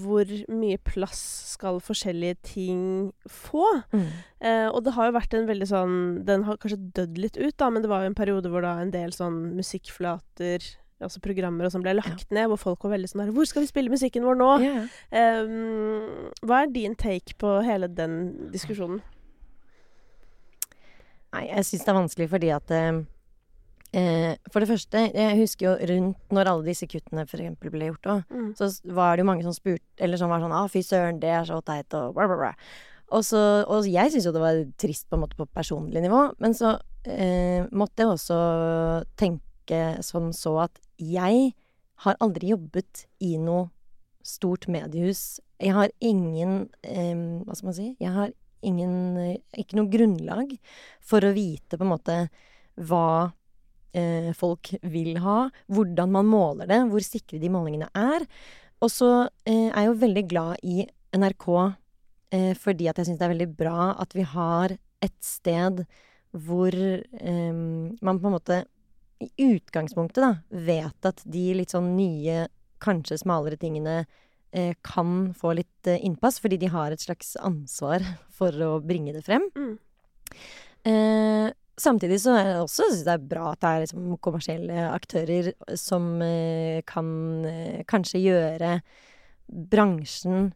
hvor 0.02 0.28
mye 0.50 0.78
plass 0.82 1.20
skal 1.52 1.80
forskjellige 1.82 2.38
ting 2.46 2.84
få? 3.30 3.64
Mm. 3.94 4.06
Eh, 4.40 4.68
og 4.68 4.82
det 4.86 4.94
har 4.96 5.08
jo 5.08 5.16
vært 5.16 5.36
en 5.38 5.48
veldig 5.48 5.68
sånn 5.70 5.96
Den 6.26 6.46
har 6.48 6.58
kanskje 6.60 6.80
dødd 6.96 7.20
litt 7.20 7.38
ut, 7.38 7.54
da, 7.60 7.70
men 7.70 7.84
det 7.84 7.90
var 7.92 8.02
jo 8.02 8.12
en 8.12 8.18
periode 8.18 8.50
hvor 8.52 8.64
da 8.64 8.78
en 8.82 8.92
del 8.94 9.14
sånn 9.14 9.54
musikkflater 9.58 10.66
Altså 11.02 11.22
programmer 11.22 11.66
og 11.66 11.74
sånn 11.74 11.82
ble 11.82 11.96
lagt 11.98 12.28
ja. 12.28 12.34
ned, 12.36 12.50
hvor 12.52 12.60
folk 12.62 12.84
var 12.86 12.94
veldig 12.94 13.10
sånn 13.10 13.24
der 13.24 13.32
'Hvor 13.34 13.48
skal 13.50 13.64
vi 13.64 13.72
spille 13.72 13.90
musikken 13.90 14.26
vår 14.26 14.38
nå?' 14.38 14.50
Yeah. 14.62 14.84
Um, 15.10 16.30
hva 16.46 16.62
er 16.62 16.70
din 16.70 16.94
take 16.94 17.34
på 17.42 17.56
hele 17.66 17.88
den 17.90 18.52
diskusjonen? 18.52 19.00
Nei, 21.32 21.48
jeg 21.48 21.64
syns 21.66 21.82
det 21.82 21.90
er 21.90 21.98
vanskelig 21.98 22.28
fordi 22.30 22.52
at 22.54 22.70
uh, 22.70 23.02
Eh, 23.92 24.38
for 24.48 24.64
det 24.64 24.70
første, 24.70 25.00
jeg 25.12 25.36
husker 25.36 25.66
jo 25.66 25.88
rundt 25.90 26.32
når 26.32 26.48
alle 26.48 26.64
disse 26.70 26.86
kuttene 26.88 27.26
for 27.28 27.42
eksempel 27.42 27.72
ble 27.74 27.90
gjort 27.90 28.08
òg, 28.08 28.22
mm. 28.32 28.46
så 28.56 28.70
var 28.96 29.16
det 29.16 29.20
jo 29.20 29.28
mange 29.28 29.44
som 29.44 29.52
spurte 29.52 29.84
Eller 30.00 30.16
som 30.16 30.32
var 30.32 30.40
sånn 30.40 30.54
'Å, 30.56 30.64
fy 30.72 30.80
søren, 30.80 31.20
det 31.20 31.28
er 31.28 31.44
så 31.44 31.60
teit', 31.60 31.92
og 31.92 32.14
bla, 32.16 32.24
bla, 32.30 32.38
bla. 32.40 32.52
Og, 33.12 33.20
så, 33.20 33.64
og 33.68 33.84
jeg 33.84 34.08
syns 34.14 34.24
jo 34.24 34.32
det 34.32 34.40
var 34.40 34.62
trist 34.80 35.10
på 35.10 35.18
en 35.18 35.24
måte 35.26 35.36
på 35.36 35.44
personlig 35.44 36.00
nivå, 36.00 36.22
men 36.40 36.56
så 36.56 36.78
eh, 37.04 37.68
måtte 37.68 38.00
jeg 38.00 38.14
også 38.14 38.38
tenke 39.20 39.82
som 40.00 40.32
så 40.32 40.54
at 40.64 40.80
jeg 40.96 41.52
har 42.06 42.16
aldri 42.24 42.54
jobbet 42.54 43.04
i 43.20 43.36
noe 43.36 43.68
stort 44.24 44.68
mediehus. 44.72 45.42
Jeg 45.60 45.76
har 45.76 45.92
ingen 46.00 46.70
eh, 46.80 47.12
Hva 47.44 47.58
skal 47.58 47.68
man 47.68 47.76
si? 47.76 47.90
Jeg 48.00 48.14
har 48.14 48.32
ingen 48.62 49.20
Ikke 49.58 49.76
noe 49.76 49.90
grunnlag 49.90 50.56
for 51.02 51.24
å 51.26 51.34
vite 51.34 51.76
på 51.76 51.84
en 51.84 51.92
måte 51.92 52.16
hva 52.80 53.06
eh, 53.28 53.38
folk 54.38 54.70
vil 54.88 55.18
ha, 55.20 55.50
hvordan 55.68 56.12
man 56.14 56.28
måler 56.30 56.70
det, 56.70 56.78
hvor 56.88 57.04
sikre 57.04 57.36
de 57.42 57.50
målingene 57.52 57.90
er. 57.92 58.24
Og 58.82 58.90
så 58.90 59.10
eh, 59.46 59.68
er 59.70 59.84
jeg 59.84 59.90
jo 59.90 59.98
veldig 60.02 60.24
glad 60.30 60.64
i 60.66 60.86
NRK 61.14 61.48
eh, 62.34 62.52
fordi 62.58 62.88
at 62.90 62.98
jeg 62.98 63.10
syns 63.10 63.20
det 63.20 63.28
er 63.28 63.34
veldig 63.36 63.50
bra 63.58 63.92
at 64.02 64.16
vi 64.16 64.26
har 64.26 64.74
et 65.02 65.18
sted 65.22 65.84
hvor 66.32 66.74
eh, 66.74 67.52
man 67.52 68.18
på 68.18 68.28
en 68.28 68.34
måte 68.34 68.62
i 69.22 69.30
utgangspunktet 69.52 70.24
da, 70.24 70.32
vet 70.50 71.06
at 71.06 71.22
de 71.30 71.44
litt 71.54 71.74
sånn 71.74 71.92
nye, 71.94 72.48
kanskje 72.82 73.20
smalere 73.20 73.60
tingene 73.60 74.00
eh, 74.50 74.74
kan 74.82 75.30
få 75.38 75.54
litt 75.60 75.90
eh, 75.90 76.02
innpass, 76.02 76.40
fordi 76.42 76.58
de 76.64 76.72
har 76.72 76.90
et 76.90 77.04
slags 77.04 77.36
ansvar 77.38 78.02
for 78.38 78.56
å 78.66 78.74
bringe 78.82 79.14
det 79.14 79.22
frem. 79.28 79.46
Mm. 79.54 79.76
Eh, 80.90 81.48
Samtidig 81.80 82.18
så 82.20 82.34
er 82.36 82.48
det 82.50 82.56
også 82.60 82.84
synes 82.90 83.04
det 83.06 83.12
er 83.14 83.28
bra 83.30 83.52
at 83.52 83.62
det 83.62 83.68
er 83.70 83.84
liksom 83.86 84.16
kommersielle 84.20 84.82
aktører 84.92 85.52
som 85.80 86.20
eh, 86.20 86.82
kan 86.84 87.06
eh, 87.48 87.80
kanskje 87.88 88.20
gjøre 88.20 88.74
bransjen 89.72 90.52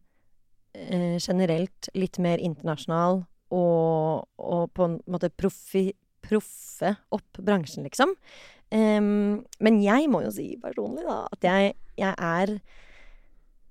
eh, 0.76 1.16
generelt 1.16 1.88
litt 1.96 2.20
mer 2.20 2.42
internasjonal 2.44 3.22
og, 3.48 4.28
og 4.36 4.68
på 4.76 4.90
en 4.90 4.98
måte 5.08 5.32
profi, 5.32 5.88
proffe 6.20 6.92
opp 7.14 7.40
bransjen, 7.40 7.86
liksom. 7.86 8.12
Um, 8.74 9.44
men 9.62 9.76
jeg 9.78 10.08
må 10.10 10.24
jo 10.24 10.32
si 10.34 10.48
personlig, 10.58 11.04
da, 11.06 11.20
at 11.30 11.44
jeg, 11.46 11.76
jeg 11.94 12.14
er 12.18 12.56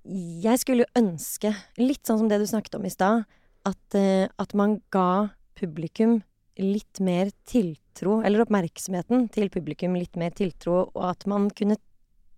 Jeg 0.08 0.62
skulle 0.62 0.86
ønske, 0.96 1.52
litt 1.82 2.08
sånn 2.08 2.22
som 2.22 2.30
det 2.32 2.40
du 2.40 2.46
snakket 2.48 2.78
om 2.78 2.86
i 2.88 2.94
stad, 2.94 3.26
at, 3.68 3.98
at 3.98 4.54
man 4.56 4.80
ga 4.94 5.36
publikum 5.58 6.22
litt 6.62 7.00
mer 7.04 7.32
tiltro, 7.48 8.22
eller 8.24 8.46
oppmerksomheten 8.46 9.28
til 9.34 9.50
publikum 9.52 9.96
litt 9.98 10.16
mer 10.20 10.32
tiltro, 10.36 10.86
og 10.94 11.04
at 11.10 11.26
man 11.28 11.50
kunne 11.56 11.78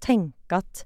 tenke 0.04 0.58
at 0.58 0.84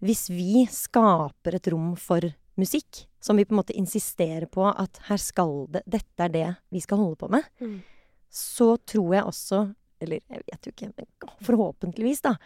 hvis 0.00 0.28
vi 0.32 0.64
skaper 0.70 1.58
et 1.58 1.68
rom 1.72 1.92
for 2.00 2.24
musikk, 2.60 3.06
som 3.20 3.36
vi 3.36 3.44
på 3.44 3.54
en 3.54 3.60
måte 3.60 3.76
insisterer 3.76 4.46
på 4.50 4.64
at 4.68 5.00
her 5.08 5.20
skal 5.20 5.66
det 5.72 5.82
Dette 5.88 6.24
er 6.24 6.32
det 6.32 6.48
vi 6.72 6.80
skal 6.80 6.98
holde 7.02 7.20
på 7.20 7.28
med, 7.30 7.44
Mm. 7.60 7.82
så 8.30 8.76
tror 8.86 9.14
jeg 9.14 9.24
også, 9.24 9.74
eller 10.00 10.20
jeg 10.28 10.42
vet 10.46 10.66
jo 10.66 10.72
ikke, 10.72 10.92
men 10.96 11.06
forhåpentligvis, 11.42 12.22
da, 12.22 12.36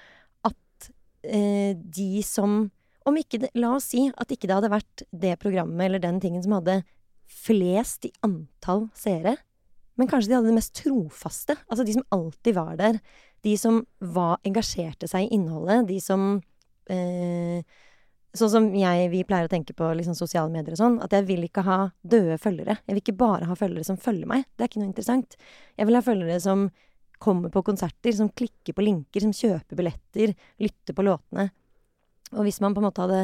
at 0.44 0.90
eh, 1.22 1.74
de 1.74 2.22
som 2.22 2.70
Om 3.06 3.18
ikke 3.20 3.38
det 3.38 3.50
La 3.54 3.74
oss 3.76 3.90
si 3.92 4.06
at 4.08 4.30
ikke 4.32 4.48
det 4.48 4.54
hadde 4.54 4.70
vært 4.72 5.02
det 5.12 5.38
programmet 5.38 5.84
eller 5.84 5.98
den 6.00 6.20
tingen 6.20 6.42
som 6.42 6.52
hadde 6.56 6.84
flest 7.28 8.06
i 8.06 8.12
antall 8.24 8.86
seere, 8.96 9.36
men 9.98 10.10
kanskje 10.10 10.32
de 10.32 10.36
hadde 10.38 10.50
det 10.50 10.58
mest 10.58 10.74
trofaste. 10.78 11.56
Altså 11.68 11.86
de 11.86 11.96
som 11.96 12.06
alltid 12.14 12.56
var 12.56 12.76
der. 12.80 13.00
De 13.46 13.56
som 13.60 13.82
var, 14.00 14.38
engasjerte 14.46 15.08
seg 15.10 15.26
i 15.26 15.36
innholdet. 15.36 15.86
De 15.90 15.98
som 16.02 16.38
eh, 16.90 17.82
Sånn 18.34 18.50
som 18.50 18.64
jeg, 18.74 19.10
vi 19.12 19.20
pleier 19.22 19.46
å 19.46 19.50
tenke 19.50 19.76
på 19.78 19.86
liksom 19.94 20.16
sosiale 20.18 20.50
medier 20.50 20.74
og 20.74 20.80
sånn, 20.80 20.96
at 21.04 21.12
jeg 21.14 21.22
vil 21.28 21.44
ikke 21.46 21.62
ha 21.62 21.76
døde 22.02 22.34
følgere. 22.42 22.74
Jeg 22.82 22.96
vil 22.96 23.02
ikke 23.04 23.20
bare 23.20 23.46
ha 23.46 23.54
følgere 23.54 23.86
som 23.86 23.98
følger 24.00 24.26
meg. 24.26 24.42
Det 24.50 24.64
er 24.64 24.72
ikke 24.72 24.80
noe 24.82 24.90
interessant. 24.90 25.36
Jeg 25.78 25.86
vil 25.86 25.94
ha 25.94 26.02
følgere 26.02 26.40
som 26.42 26.64
kommer 27.22 27.52
på 27.54 27.62
konserter, 27.62 28.10
som 28.18 28.32
klikker 28.34 28.74
på 28.74 28.82
linker, 28.82 29.22
som 29.22 29.30
kjøper 29.30 29.78
billetter, 29.78 30.34
lytter 30.58 30.98
på 30.98 31.04
låtene. 31.06 31.46
Og 32.34 32.42
hvis 32.48 32.58
man 32.64 32.74
på 32.74 32.82
en 32.82 32.88
måte 32.88 33.06
hadde 33.06 33.20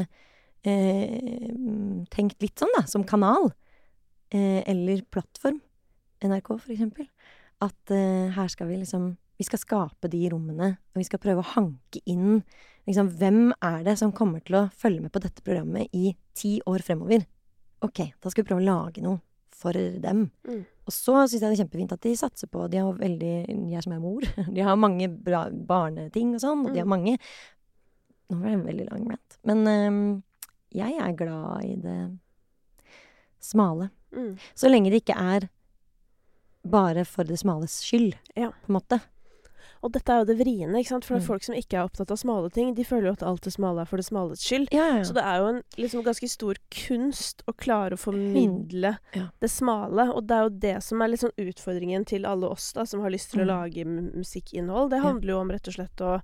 eh, 0.62 1.50
tenkt 2.14 2.46
litt 2.46 2.62
sånn, 2.62 2.70
da, 2.76 2.84
som 2.86 3.02
kanal, 3.08 3.50
eh, 4.30 4.62
eller 4.70 5.02
plattform, 5.10 5.58
NRK 6.24 6.48
for 6.60 6.72
eksempel, 6.74 7.06
at 7.64 7.92
uh, 7.94 8.30
her 8.36 8.48
skal 8.52 8.68
vi 8.70 8.80
liksom 8.82 9.16
Vi 9.40 9.44
skal 9.48 9.58
skape 9.62 10.08
de 10.12 10.18
rommene, 10.28 10.74
og 10.92 11.00
vi 11.00 11.04
skal 11.08 11.20
prøve 11.22 11.40
å 11.40 11.52
hanke 11.54 12.02
inn 12.04 12.42
liksom 12.88 13.08
Hvem 13.16 13.52
er 13.64 13.82
det 13.86 13.94
som 14.00 14.12
kommer 14.12 14.40
til 14.44 14.58
å 14.58 14.66
følge 14.76 15.00
med 15.00 15.12
på 15.12 15.22
dette 15.22 15.40
programmet 15.44 15.88
i 15.96 16.14
ti 16.36 16.58
år 16.68 16.84
fremover? 16.84 17.24
Ok, 17.80 18.02
da 18.20 18.28
skal 18.32 18.44
vi 18.44 18.48
prøve 18.50 18.60
å 18.60 18.68
lage 18.68 19.00
noe 19.04 19.20
for 19.60 19.72
dem. 19.76 20.26
Mm. 20.48 20.62
Og 20.88 20.92
så 20.92 21.14
syns 21.22 21.34
jeg 21.36 21.42
det 21.42 21.50
er 21.54 21.60
kjempefint 21.62 21.92
at 21.92 22.02
de 22.04 22.12
satser 22.16 22.48
på 22.52 22.64
De 22.72 22.80
har 22.80 22.96
veldig 22.96 23.32
Jeg 23.72 23.82
som 23.84 23.92
er 23.92 24.00
mor, 24.00 24.24
de 24.56 24.64
har 24.64 24.76
mange 24.80 25.08
bra 25.08 25.46
barneting 25.50 26.34
og 26.36 26.42
sånn, 26.44 26.66
og 26.66 26.72
de 26.74 26.80
har 26.82 26.88
Mm. 26.88 26.94
mange 26.96 27.16
Nå 28.30 28.38
ble 28.38 28.50
det 28.52 28.58
en 28.60 28.66
veldig 28.68 28.84
lang 28.92 29.06
rant. 29.10 29.38
Men 29.48 29.64
øhm, 29.66 30.02
jeg 30.70 31.00
er 31.02 31.16
glad 31.18 31.64
i 31.66 31.72
det 31.82 31.96
smale. 33.42 33.88
Mm. 34.14 34.36
Så 34.54 34.70
lenge 34.70 34.92
det 34.92 35.00
ikke 35.02 35.16
er 35.18 35.48
bare 36.64 37.04
for 37.04 37.24
det 37.24 37.38
smales 37.38 37.80
skyld, 37.82 38.14
Ja. 38.36 38.50
på 38.50 38.68
en 38.68 38.80
måte. 38.80 39.00
Og 39.82 39.92
dette 39.92 40.10
er 40.12 40.18
jo 40.18 40.24
det 40.26 40.36
vriene, 40.44 40.76
ikke 40.76 40.88
sant. 40.88 41.04
For 41.06 41.14
Mm. 41.16 41.22
folk 41.24 41.42
som 41.42 41.54
ikke 41.54 41.72
er 41.78 41.88
opptatt 41.88 42.10
av 42.10 42.18
smale 42.18 42.50
ting, 42.52 42.74
de 42.74 42.84
føler 42.84 43.06
jo 43.06 43.12
at 43.12 43.22
alt 43.22 43.40
det 43.40 43.52
smale 43.54 43.80
er 43.80 43.86
for 43.86 43.96
det 43.96 44.04
smales 44.04 44.40
skyld. 44.44 44.68
Ja, 44.70 44.96
ja, 44.98 45.02
Så 45.02 45.14
det 45.14 45.24
er 45.24 45.38
jo 45.38 45.46
en 45.46 45.62
liksom 45.78 46.04
ganske 46.04 46.28
stor 46.28 46.54
kunst 46.70 47.42
å 47.48 47.54
klare 47.56 47.92
å 47.92 47.98
formidle 47.98 48.98
Ja. 49.14 49.28
det 49.40 49.48
smale. 49.50 50.12
Og 50.14 50.26
det 50.26 50.36
er 50.36 50.42
jo 50.42 50.48
det 50.50 50.82
som 50.82 51.00
er 51.00 51.08
sånn 51.16 51.32
utfordringen 51.38 52.04
til 52.04 52.26
alle 52.26 52.44
oss 52.50 52.72
da, 52.74 52.84
som 52.84 53.00
har 53.00 53.08
lyst 53.10 53.30
til 53.30 53.40
å 53.40 53.44
Mm. 53.44 53.48
lage 53.48 53.84
musikkinnhold. 54.18 54.90
Det 54.90 54.96
Ja. 54.98 55.02
handler 55.12 55.28
jo 55.28 55.38
om 55.40 55.50
rett 55.50 55.66
og 55.68 55.74
slett 55.74 55.96
å 55.96 56.20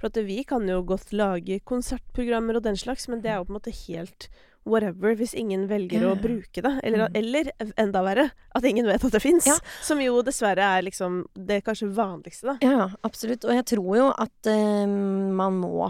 For 0.00 0.06
at 0.06 0.14
vi 0.14 0.44
kan 0.44 0.64
jo 0.68 0.80
godt 0.84 1.12
lage 1.12 1.60
konsertprogrammer 1.64 2.54
og 2.54 2.62
den 2.62 2.76
slags, 2.76 3.08
men 3.08 3.20
det 3.20 3.30
er 3.32 3.38
jo 3.38 3.44
på 3.46 3.50
en 3.50 3.60
måte 3.60 3.88
helt 3.88 4.28
whatever 4.68 5.14
hvis 5.18 5.34
ingen 5.34 5.66
velger 5.70 6.04
å 6.08 6.14
bruke 6.20 6.62
det. 6.62 6.72
Eller, 6.84 7.08
Mm. 7.08 7.16
eller 7.20 7.50
enda 7.76 8.02
verre, 8.04 8.30
at 8.54 8.64
ingen 8.64 8.86
vet 8.86 9.04
at 9.04 9.12
det 9.12 9.22
fins. 9.22 9.46
Ja. 9.48 9.56
Som 9.82 10.00
jo 10.04 10.20
dessverre 10.22 10.62
er 10.78 10.82
liksom 10.86 11.24
det 11.34 11.62
kanskje 11.64 11.88
vanligste, 11.94 12.52
da. 12.52 12.58
Ja, 12.62 12.88
absolutt. 13.04 13.44
Og 13.44 13.54
jeg 13.56 13.64
tror 13.74 13.96
jo 13.96 14.08
at 14.16 14.46
uh, 14.52 14.86
man 14.86 15.58
må 15.60 15.88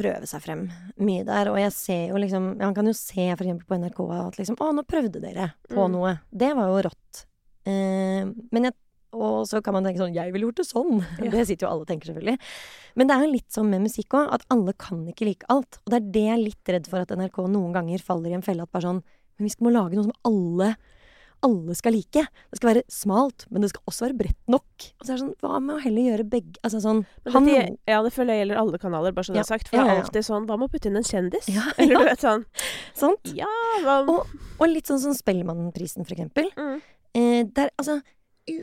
prøve 0.00 0.24
seg 0.30 0.40
frem 0.40 0.62
mye 1.02 1.24
der. 1.28 1.50
Og 1.52 1.58
jeg 1.60 1.72
ser 1.76 2.04
jo 2.08 2.16
liksom 2.22 2.56
Man 2.58 2.74
kan 2.74 2.86
jo 2.86 2.92
se 2.96 3.26
eksempel 3.34 3.66
på 3.68 3.76
NRK 3.76 4.00
at 4.28 4.38
liksom 4.38 4.56
Å, 4.56 4.70
nå 4.72 4.84
prøvde 4.88 5.20
dere 5.20 5.50
på 5.68 5.84
Mm. 5.88 5.92
noe. 5.92 6.14
Det 6.32 6.54
var 6.56 6.70
jo 6.72 6.88
rått. 6.88 7.26
Uh, 7.66 8.32
men 8.52 8.64
jeg 8.70 8.74
Og 9.12 9.46
så 9.50 9.58
kan 9.64 9.74
man 9.74 9.82
tenke 9.84 9.98
sånn 9.98 10.14
Jeg 10.14 10.30
ville 10.32 10.46
gjort 10.46 10.60
det 10.62 10.68
sånn. 10.68 11.00
Ja. 11.24 11.30
Det 11.32 11.46
sitter 11.48 11.66
jo 11.66 11.72
alle 11.72 11.82
og 11.86 11.88
tenker, 11.90 12.12
selvfølgelig. 12.12 12.38
Men 12.96 13.06
det 13.10 13.16
er 13.16 13.24
jo 13.26 13.32
litt 13.32 13.50
sånn 13.50 13.70
med 13.72 13.82
musikk 13.88 14.14
òg, 14.14 14.30
at 14.36 14.44
alle 14.54 14.72
kan 14.78 15.02
ikke 15.10 15.26
like 15.26 15.46
alt. 15.50 15.80
Og 15.84 15.90
det 15.92 15.98
er 16.00 16.10
det 16.14 16.24
jeg 16.28 16.36
er 16.36 16.44
litt 16.44 16.72
redd 16.76 16.86
for 16.90 17.02
at 17.02 17.10
NRK 17.16 17.42
noen 17.50 17.72
ganger 17.74 17.98
faller 18.06 18.30
i 18.30 18.38
en 18.38 18.46
felle 18.46 18.62
at 18.62 18.70
bare 18.72 18.86
sånn 18.86 19.02
Men 19.38 19.46
vi 19.48 19.50
skal 19.54 19.66
må 19.66 19.72
lage 19.74 19.96
noe 19.98 20.06
som 20.10 20.16
alle 20.30 20.74
alle 21.40 21.72
skal 21.72 21.94
like. 21.96 22.20
Det 22.52 22.58
skal 22.58 22.68
være 22.68 22.82
smalt, 22.92 23.46
men 23.48 23.62
det 23.64 23.70
skal 23.70 23.80
også 23.88 24.04
være 24.04 24.16
bredt 24.18 24.50
nok. 24.52 24.84
Og 25.00 25.06
så 25.06 25.14
er 25.14 25.14
det 25.16 25.22
sånn, 25.22 25.30
hva 25.40 25.56
med 25.64 25.78
å 25.78 25.80
heller 25.80 26.04
gjøre 26.10 26.26
begge 26.28 26.60
Altså 26.68 26.82
sånn 26.84 26.98
han, 27.32 27.46
det, 27.48 27.62
ja, 27.88 28.02
det 28.04 28.10
føler 28.12 28.34
jeg 28.36 28.42
gjelder 28.42 28.60
alle 28.60 28.80
kanaler, 28.82 29.14
bare 29.16 29.24
så 29.24 29.32
det 29.32 29.40
Ja. 29.40 29.46
er 29.46 29.48
sagt. 29.48 29.70
For 29.70 29.78
det 29.78 29.86
ja, 29.86 29.94
er 29.94 29.96
ja. 29.96 30.02
alltid 30.04 30.26
sånn 30.28 30.44
Hva 30.50 30.58
med 30.60 30.68
å 30.68 30.72
putte 30.74 30.90
inn 30.92 31.00
en 31.00 31.08
kjendis? 31.08 31.48
Eller 31.80 31.96
du 31.96 32.04
vet 32.10 32.20
sånn 32.26 32.44
Sant? 32.92 33.32
Ja, 33.32 33.48
hva 33.86 33.96
Og, 34.12 34.34
og 34.60 34.68
litt 34.68 34.92
sånn 34.92 35.00
som 35.00 35.16
Spellemannprisen, 35.16 36.04
for 36.04 36.12
eksempel. 36.12 36.52
mm, 36.60 36.80
Eh, 37.16 37.42
der, 37.56 37.72
altså, 37.80 37.96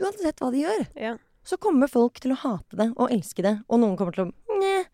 uansett 0.00 0.40
hva 0.42 0.50
de 0.52 0.62
gjør, 0.64 0.86
Ja. 0.96 1.16
så 1.44 1.56
kommer 1.58 1.88
folk 1.88 2.20
til 2.20 2.32
å 2.34 2.40
hate 2.42 2.76
det 2.76 2.90
og 2.96 3.10
elske 3.14 3.42
det. 3.42 3.54
Og 3.68 3.80
noen 3.80 3.96
kommer 3.96 4.12
til 4.14 4.26
å 4.28 4.32
Nye. 4.58 4.84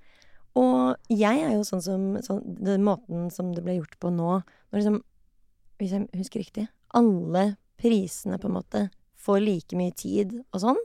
Og 0.61 0.97
jeg 1.09 1.41
er 1.43 1.55
jo 1.57 1.63
sånn 1.65 1.81
som 1.83 2.03
sånn, 2.23 2.43
Den 2.63 2.83
måten 2.85 3.31
som 3.33 3.53
det 3.57 3.63
ble 3.65 3.79
gjort 3.81 3.97
på 3.99 4.11
nå 4.13 4.43
når 4.71 4.77
liksom, 4.79 4.99
Hvis 5.81 5.91
jeg 5.97 6.09
husker 6.15 6.41
riktig 6.45 6.69
Alle 6.95 7.57
prisene 7.81 8.39
på 8.39 8.47
en 8.51 8.55
måte 8.59 8.83
får 9.25 9.41
like 9.43 9.75
mye 9.77 9.95
tid 9.97 10.35
og 10.53 10.61
sånn. 10.61 10.77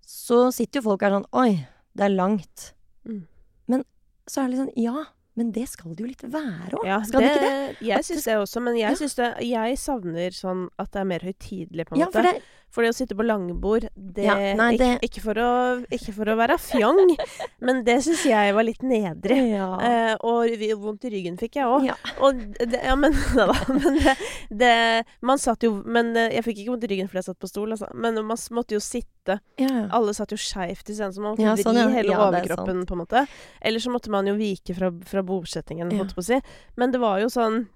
Så 0.00 0.50
sitter 0.56 0.80
jo 0.80 0.86
folk 0.90 1.04
her 1.04 1.14
sånn 1.18 1.28
Oi, 1.36 1.66
det 1.94 2.06
er 2.08 2.14
langt. 2.16 2.72
Mm. 3.06 3.26
Men 3.68 3.84
så 4.26 4.40
er 4.42 4.48
det 4.48 4.54
litt 4.56 4.62
sånn 4.64 4.82
Ja, 4.82 5.04
men 5.36 5.52
det 5.52 5.68
skal 5.70 5.94
det 5.94 6.02
jo 6.04 6.08
litt 6.10 6.24
være 6.32 6.80
òg. 6.80 6.84
ja 6.88 6.98
skal 7.06 7.20
det, 7.24 7.30
ikke 7.36 7.44
det? 7.44 7.76
Jeg 7.88 8.04
syns 8.08 8.24
det 8.26 8.32
det 8.32 8.40
også, 8.42 8.62
men 8.64 8.74
jeg 8.80 8.96
ja. 8.98 9.12
det 9.20 9.46
Jeg 9.48 9.78
savner 9.78 10.30
sånn 10.36 10.66
at 10.78 10.90
det 10.92 11.00
er 11.00 11.08
mer 11.12 11.20
høytidelig, 11.28 11.86
på 11.88 11.94
en 11.96 12.00
Ja, 12.02 12.06
måte. 12.10 12.12
for 12.18 12.22
det 12.22 12.42
For 12.72 12.80
det 12.84 12.90
å 12.94 12.96
sitte 12.96 13.12
på 13.18 13.24
langbord, 13.26 13.84
det, 13.94 14.24
Ja, 14.24 14.34
nei, 14.56 14.76
det- 14.80 14.94
ikke, 15.02 15.08
ikke, 15.10 15.22
for 15.26 15.34
å, 15.44 15.48
ikke 15.92 16.12
for 16.16 16.30
å 16.32 16.36
være 16.38 16.56
fjong, 16.58 17.10
men 17.68 17.82
det 17.84 17.98
syns 18.06 18.22
jeg 18.24 18.54
var 18.56 18.64
litt 18.64 18.80
nedrig. 18.80 19.36
Ja. 19.52 19.66
Eh, 19.84 20.14
og 20.24 20.48
vi- 20.56 20.70
vondt 20.72 21.04
i 21.04 21.10
ryggen 21.12 21.36
fikk 21.36 21.58
jeg 21.60 21.68
òg. 21.68 21.84
Ja. 21.90 21.96
Og 22.24 22.40
det, 22.56 22.80
ja, 22.80 22.94
men 22.96 23.12
da, 23.36 23.48
men 23.68 23.98
det, 24.00 24.14
det 24.48 24.72
Man 25.20 25.38
satt 25.38 25.62
jo 25.66 25.74
Men 25.84 26.14
eh, 26.16 26.30
jeg 26.38 26.44
fikk 26.46 26.62
ikke 26.62 26.72
vondt 26.74 26.86
i 26.88 26.90
ryggen 26.94 27.08
fordi 27.12 27.20
jeg 27.20 27.28
satt 27.28 27.38
på 27.44 27.50
stol, 27.52 27.74
altså. 27.76 27.90
Men 27.94 28.14
man 28.24 28.40
måtte 28.56 28.72
jo 28.78 28.80
sitte. 28.80 29.36
ja. 29.60 29.84
Alle 29.92 30.14
satt 30.16 30.32
jo 30.32 30.40
skeivt 30.40 30.88
i 30.88 30.96
scenen, 30.96 31.12
så 31.12 31.20
man 31.20 31.34
måtte 31.36 31.44
Ja, 31.44 31.52
vri 31.58 31.66
sånn, 31.68 31.76
ja. 31.78 31.86
hele 31.92 32.16
er 32.16 32.24
overkroppen, 32.24 32.82
på 32.88 32.96
en 32.96 33.02
måte. 33.04 33.26
Eller 33.60 33.78
så 33.84 33.92
måtte 33.92 34.08
man 34.10 34.26
jo 34.26 34.34
vike 34.40 34.74
fra, 34.74 34.88
fra 35.06 35.22
bordsettingen, 35.22 35.92
holdt 35.92 36.14
jeg 36.14 36.18
på 36.18 36.24
å 36.24 36.28
si. 36.32 36.40
Men 36.80 36.90
det 36.96 37.00
var 37.04 37.20
jo 37.20 37.28
sånn 37.28 37.66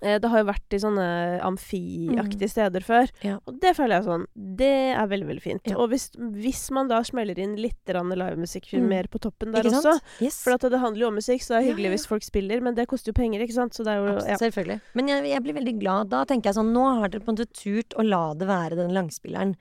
det 0.00 0.28
har 0.30 0.42
jo 0.42 0.46
vært 0.46 0.74
i 0.76 0.78
sånne 0.82 1.06
amfiaktige 1.42 2.48
steder 2.50 2.84
før. 2.86 3.10
Mm. 3.18 3.24
Ja. 3.26 3.36
Og 3.48 3.56
det 3.62 3.74
føler 3.76 3.98
jeg 3.98 4.06
sånn 4.06 4.26
Det 4.58 4.70
er 4.94 5.08
veldig, 5.10 5.26
veldig 5.32 5.42
fint. 5.42 5.70
Ja. 5.70 5.78
Og 5.80 5.90
hvis, 5.92 6.08
hvis 6.14 6.68
man 6.74 6.90
da 6.90 7.00
smeller 7.06 7.38
inn 7.38 7.56
litt 7.58 7.76
livemusikk 7.88 8.68
Mm. 8.78 8.88
mer 8.88 9.06
på 9.08 9.18
toppen 9.18 9.52
der 9.52 9.64
også? 9.64 9.94
Yes. 10.20 10.42
For 10.44 10.52
at 10.54 10.60
det 10.60 10.78
handler 10.78 11.00
jo 11.00 11.08
om 11.08 11.14
musikk, 11.18 11.42
så 11.42 11.54
det 11.56 11.58
er 11.62 11.66
hyggelig 11.72 11.88
ja. 11.88 11.94
hvis 11.96 12.06
folk 12.06 12.22
spiller, 12.22 12.60
men 12.60 12.74
det 12.76 12.86
koster 12.90 13.10
jo 13.10 13.16
penger, 13.16 13.40
ikke 13.42 13.54
sant? 13.56 13.74
Så 13.74 13.84
det 13.86 13.92
er 13.94 13.98
jo 14.02 14.08
Absolutt, 14.12 14.28
ja. 14.28 14.36
Selvfølgelig. 14.42 14.78
Men 14.94 15.08
jeg, 15.08 15.24
jeg 15.32 15.42
blir 15.42 15.56
veldig 15.58 15.74
glad. 15.80 16.08
Da 16.12 16.24
tenker 16.28 16.50
jeg 16.50 16.58
sånn 16.58 16.72
Nå 16.74 16.84
har 17.00 17.08
dere 17.12 17.24
på 17.24 17.32
en 17.32 17.38
måte 17.38 17.48
turt 17.54 17.96
å 17.98 18.04
la 18.06 18.22
det 18.38 18.48
være 18.48 18.78
den 18.78 18.92
langspilleren 18.94 19.54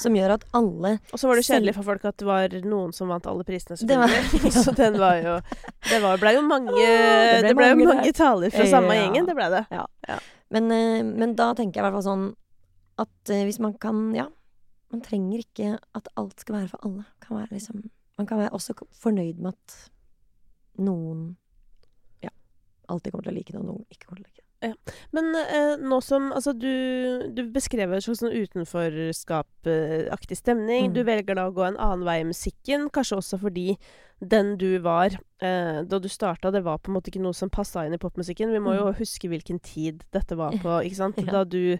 som 0.00 0.16
gjør 0.16 0.36
at 0.38 0.46
alle 0.56 0.94
Og 1.12 1.20
så 1.20 1.28
var 1.28 1.38
det 1.38 1.44
kjedelig 1.46 1.74
for 1.76 1.86
folk 1.86 2.04
at 2.08 2.16
det 2.20 2.26
var 2.28 2.56
noen 2.64 2.92
som 2.96 3.10
vant 3.12 3.26
alle 3.30 3.44
prisene, 3.46 3.76
selvfølgelig. 3.78 4.42
var- 4.44 4.56
så 4.64 4.74
den 4.76 4.98
var 5.00 5.20
jo 5.20 5.34
Det 5.90 6.00
var, 6.02 6.18
ble 6.22 6.34
jo 6.38 6.42
mange 6.46 6.72
det 6.74 6.88
ble 7.44 7.48
Det 7.48 7.54
ble 7.58 7.68
jo 7.70 7.78
mange 7.80 7.98
mange 8.00 8.14
taler 8.16 8.54
fra 8.54 8.66
samme 8.70 8.96
gjengen, 8.98 9.28
det 9.28 9.36
ble 9.36 9.48
det. 9.52 9.62
Men, 10.54 10.70
eh, 10.70 11.02
men 11.04 11.34
da 11.38 11.52
tenker 11.56 11.80
jeg 11.80 11.84
i 11.84 11.86
hvert 11.88 11.98
fall 11.98 12.06
sånn 12.06 12.26
at 13.02 13.32
eh, 13.34 13.44
hvis 13.48 13.60
man 13.62 13.74
kan 13.80 14.06
Ja, 14.14 14.28
man 14.94 15.02
trenger 15.02 15.42
ikke 15.42 15.74
at 15.98 16.10
alt 16.20 16.40
skal 16.40 16.60
være 16.60 16.70
for 16.70 16.86
alle. 16.86 17.06
Kan 17.24 17.40
være 17.40 17.56
liksom, 17.56 17.82
man 18.18 18.28
kan 18.30 18.38
være 18.38 18.54
også 18.54 18.76
fornøyd 19.00 19.40
med 19.42 19.54
at 19.54 19.78
noen 20.78 21.26
ja, 22.22 22.30
alltid 22.88 23.12
kommer 23.12 23.26
til 23.26 23.34
å 23.34 23.38
like 23.38 23.52
det, 23.52 23.60
og 23.60 23.68
noen 23.70 23.84
ikke 23.90 24.06
kommer 24.06 24.22
til 24.22 24.26
å 24.26 24.28
like 24.28 24.33
det. 24.33 24.33
Men 25.14 25.34
eh, 25.40 25.74
nå 25.82 26.00
som 26.04 26.30
Altså, 26.34 26.52
du, 26.56 26.74
du 27.34 27.44
beskrev 27.54 27.92
en 27.92 28.04
slags 28.04 28.22
sånn 28.22 28.34
utenforskapaktig 28.34 30.38
stemning. 30.38 30.90
Mm. 30.90 30.94
Du 30.96 31.02
velger 31.06 31.38
da 31.38 31.48
å 31.48 31.54
gå 31.54 31.62
en 31.66 31.78
annen 31.78 32.06
vei 32.06 32.20
i 32.22 32.28
musikken, 32.28 32.88
kanskje 32.94 33.20
også 33.20 33.36
fordi 33.44 33.68
den 34.24 34.54
du 34.60 34.78
var 34.84 35.16
eh, 35.42 35.80
da 35.84 35.98
du 36.00 36.08
starta, 36.08 36.52
det 36.54 36.64
var 36.64 36.78
på 36.78 36.90
en 36.90 36.96
måte 36.96 37.10
ikke 37.10 37.22
noe 37.22 37.36
som 37.36 37.50
passa 37.52 37.84
inn 37.86 37.96
i 37.96 38.00
popmusikken. 38.00 38.52
Vi 38.54 38.62
må 38.62 38.76
jo 38.78 38.92
huske 38.98 39.28
hvilken 39.30 39.58
tid 39.64 40.04
dette 40.14 40.38
var 40.38 40.56
på, 40.62 40.70
ikke 40.86 41.02
sant? 41.02 41.18
Mm. 41.18 41.24
Ja. 41.28 41.40
Da 41.40 41.44
du 41.48 41.78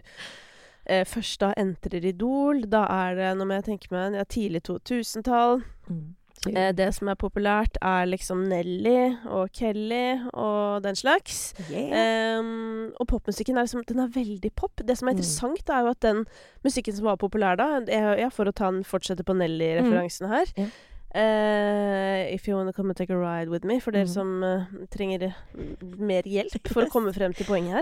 eh, 0.85 1.05
først 1.07 1.41
da 1.41 1.51
entrer 1.59 2.05
Idol, 2.05 2.65
da 2.71 2.85
er 2.91 3.17
det, 3.17 3.31
noe 3.37 3.49
med 3.49 3.61
jeg 3.61 3.67
tenke 3.69 3.93
meg, 3.93 4.17
ja, 4.19 4.25
tidlig 4.27 4.63
2000-tall. 4.67 5.61
Mm. 5.89 6.07
Eh, 6.47 6.71
det 6.77 6.93
som 6.93 7.07
er 7.09 7.15
populært, 7.15 7.77
er 7.81 8.05
liksom 8.05 8.43
Nelly 8.47 9.15
og 9.25 9.49
Kelly 9.51 10.19
og 10.33 10.83
den 10.83 10.95
slags. 10.95 11.53
yeah. 11.71 12.39
Um, 12.39 12.91
og 12.99 13.07
popmusikken 13.07 13.57
er 13.57 13.63
liksom 13.65 13.83
Den 13.87 13.99
er 13.99 14.07
veldig 14.13 14.51
pop. 14.55 14.71
Det 14.85 14.97
som 14.97 15.07
er 15.07 15.13
Mm. 15.13 15.17
interessant, 15.17 15.69
er 15.69 15.79
jo 15.81 15.87
at 15.89 15.99
den 16.01 16.25
musikken 16.63 16.93
som 16.95 17.05
var 17.05 17.15
populær 17.17 17.55
da 17.57 17.79
ja, 18.17 18.29
For 18.29 18.45
å 18.45 18.53
ta 18.53 18.67
en 18.67 18.83
fortsette 18.83 19.23
på 19.25 19.33
Nelly-referansen 19.35 20.27
her 20.29 20.45
Mm. 20.57 20.63
Yeah. 20.65 20.69
Uh, 21.15 22.33
If 22.33 22.47
you 22.47 22.55
wanna 22.57 22.73
come 22.73 22.89
and 22.89 22.97
take 22.97 23.09
a 23.09 23.17
ride 23.17 23.49
with 23.49 23.63
me, 23.65 23.79
for 23.79 23.91
dere 23.91 24.03
Mhm. 24.05 24.09
som 24.13 24.43
uh, 24.43 24.65
trenger 24.91 25.33
mm, 25.55 25.97
mer 25.99 26.23
hjelp 26.23 26.67
for 26.67 26.83
å 26.85 26.89
komme 26.93 27.13
frem 27.13 27.33
til 27.33 27.45
poenget 27.45 27.73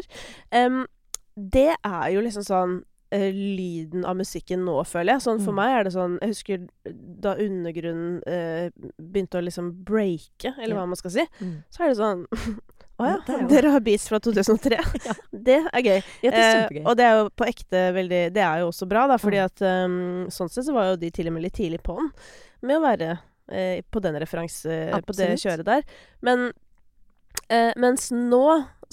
her. 0.51 0.65
Um, 0.65 0.85
det 1.35 1.75
er 1.83 2.11
jo 2.13 2.21
liksom 2.21 2.43
sånn 2.45 2.83
eh, 3.13 3.29
lyden 3.31 4.03
av 4.09 4.17
musikken 4.17 4.63
nå, 4.65 4.73
føler 4.89 5.13
jeg. 5.15 5.21
Sånn 5.27 5.39
For 5.45 5.53
Mm. 5.53 5.59
meg 5.61 5.73
er 5.79 5.83
det 5.87 5.93
sånn 5.93 6.17
Jeg 6.21 6.33
husker 6.33 6.67
da 7.23 7.35
undergrunnen 7.37 8.21
uh, 8.25 8.69
begynte 8.99 9.37
å 9.39 9.43
liksom 9.45 9.71
breake, 9.85 10.53
eller 10.57 10.73
Ja. 10.75 10.79
hva 10.81 10.87
man 10.89 10.97
skal 10.99 11.11
si. 11.13 11.25
Mm. 11.39 11.57
Så 11.69 11.83
er 11.85 11.93
det 11.93 11.97
sånn 12.01 12.25
Å 13.01 13.05
ja, 13.09 13.15
er 13.33 13.47
dere 13.49 13.71
har 13.73 13.81
beats 13.81 14.05
fra 14.07 14.19
2003. 14.21 14.77
Ja. 15.07 15.13
Det 15.33 15.55
er 15.65 15.81
gøy. 15.81 16.01
Ja, 16.23 16.31
det 16.31 16.43
er 16.43 16.67
Eh, 16.77 16.83
og 16.85 16.95
det 16.99 17.05
er 17.07 17.15
jo 17.23 17.29
på 17.33 17.47
ekte 17.49 17.79
veldig 17.95 18.19
Det 18.35 18.43
er 18.45 18.59
jo 18.61 18.67
også 18.69 18.87
bra, 18.87 19.07
da, 19.09 19.17
fordi 19.17 19.39
Mm. 19.41 19.45
at 19.45 19.61
um, 19.61 20.27
sånn 20.29 20.49
sett 20.53 20.65
så 20.67 20.73
var 20.73 20.91
jo 20.91 20.95
de 21.01 21.09
til 21.11 21.27
og 21.27 21.33
med 21.33 21.43
litt 21.47 21.53
tidlig 21.57 21.81
på 21.83 21.95
den 21.97 22.11
med 22.61 22.77
å 22.77 22.83
være 22.85 23.09
eh, 23.51 23.81
på 23.91 23.99
den 24.01 24.15
referanse 24.21 25.01
På 25.05 25.13
det 25.17 25.33
kjøret 25.41 25.65
der. 25.65 25.81
Men 26.21 26.51
eh, 27.49 27.73
mens 27.77 28.11
nå, 28.13 28.43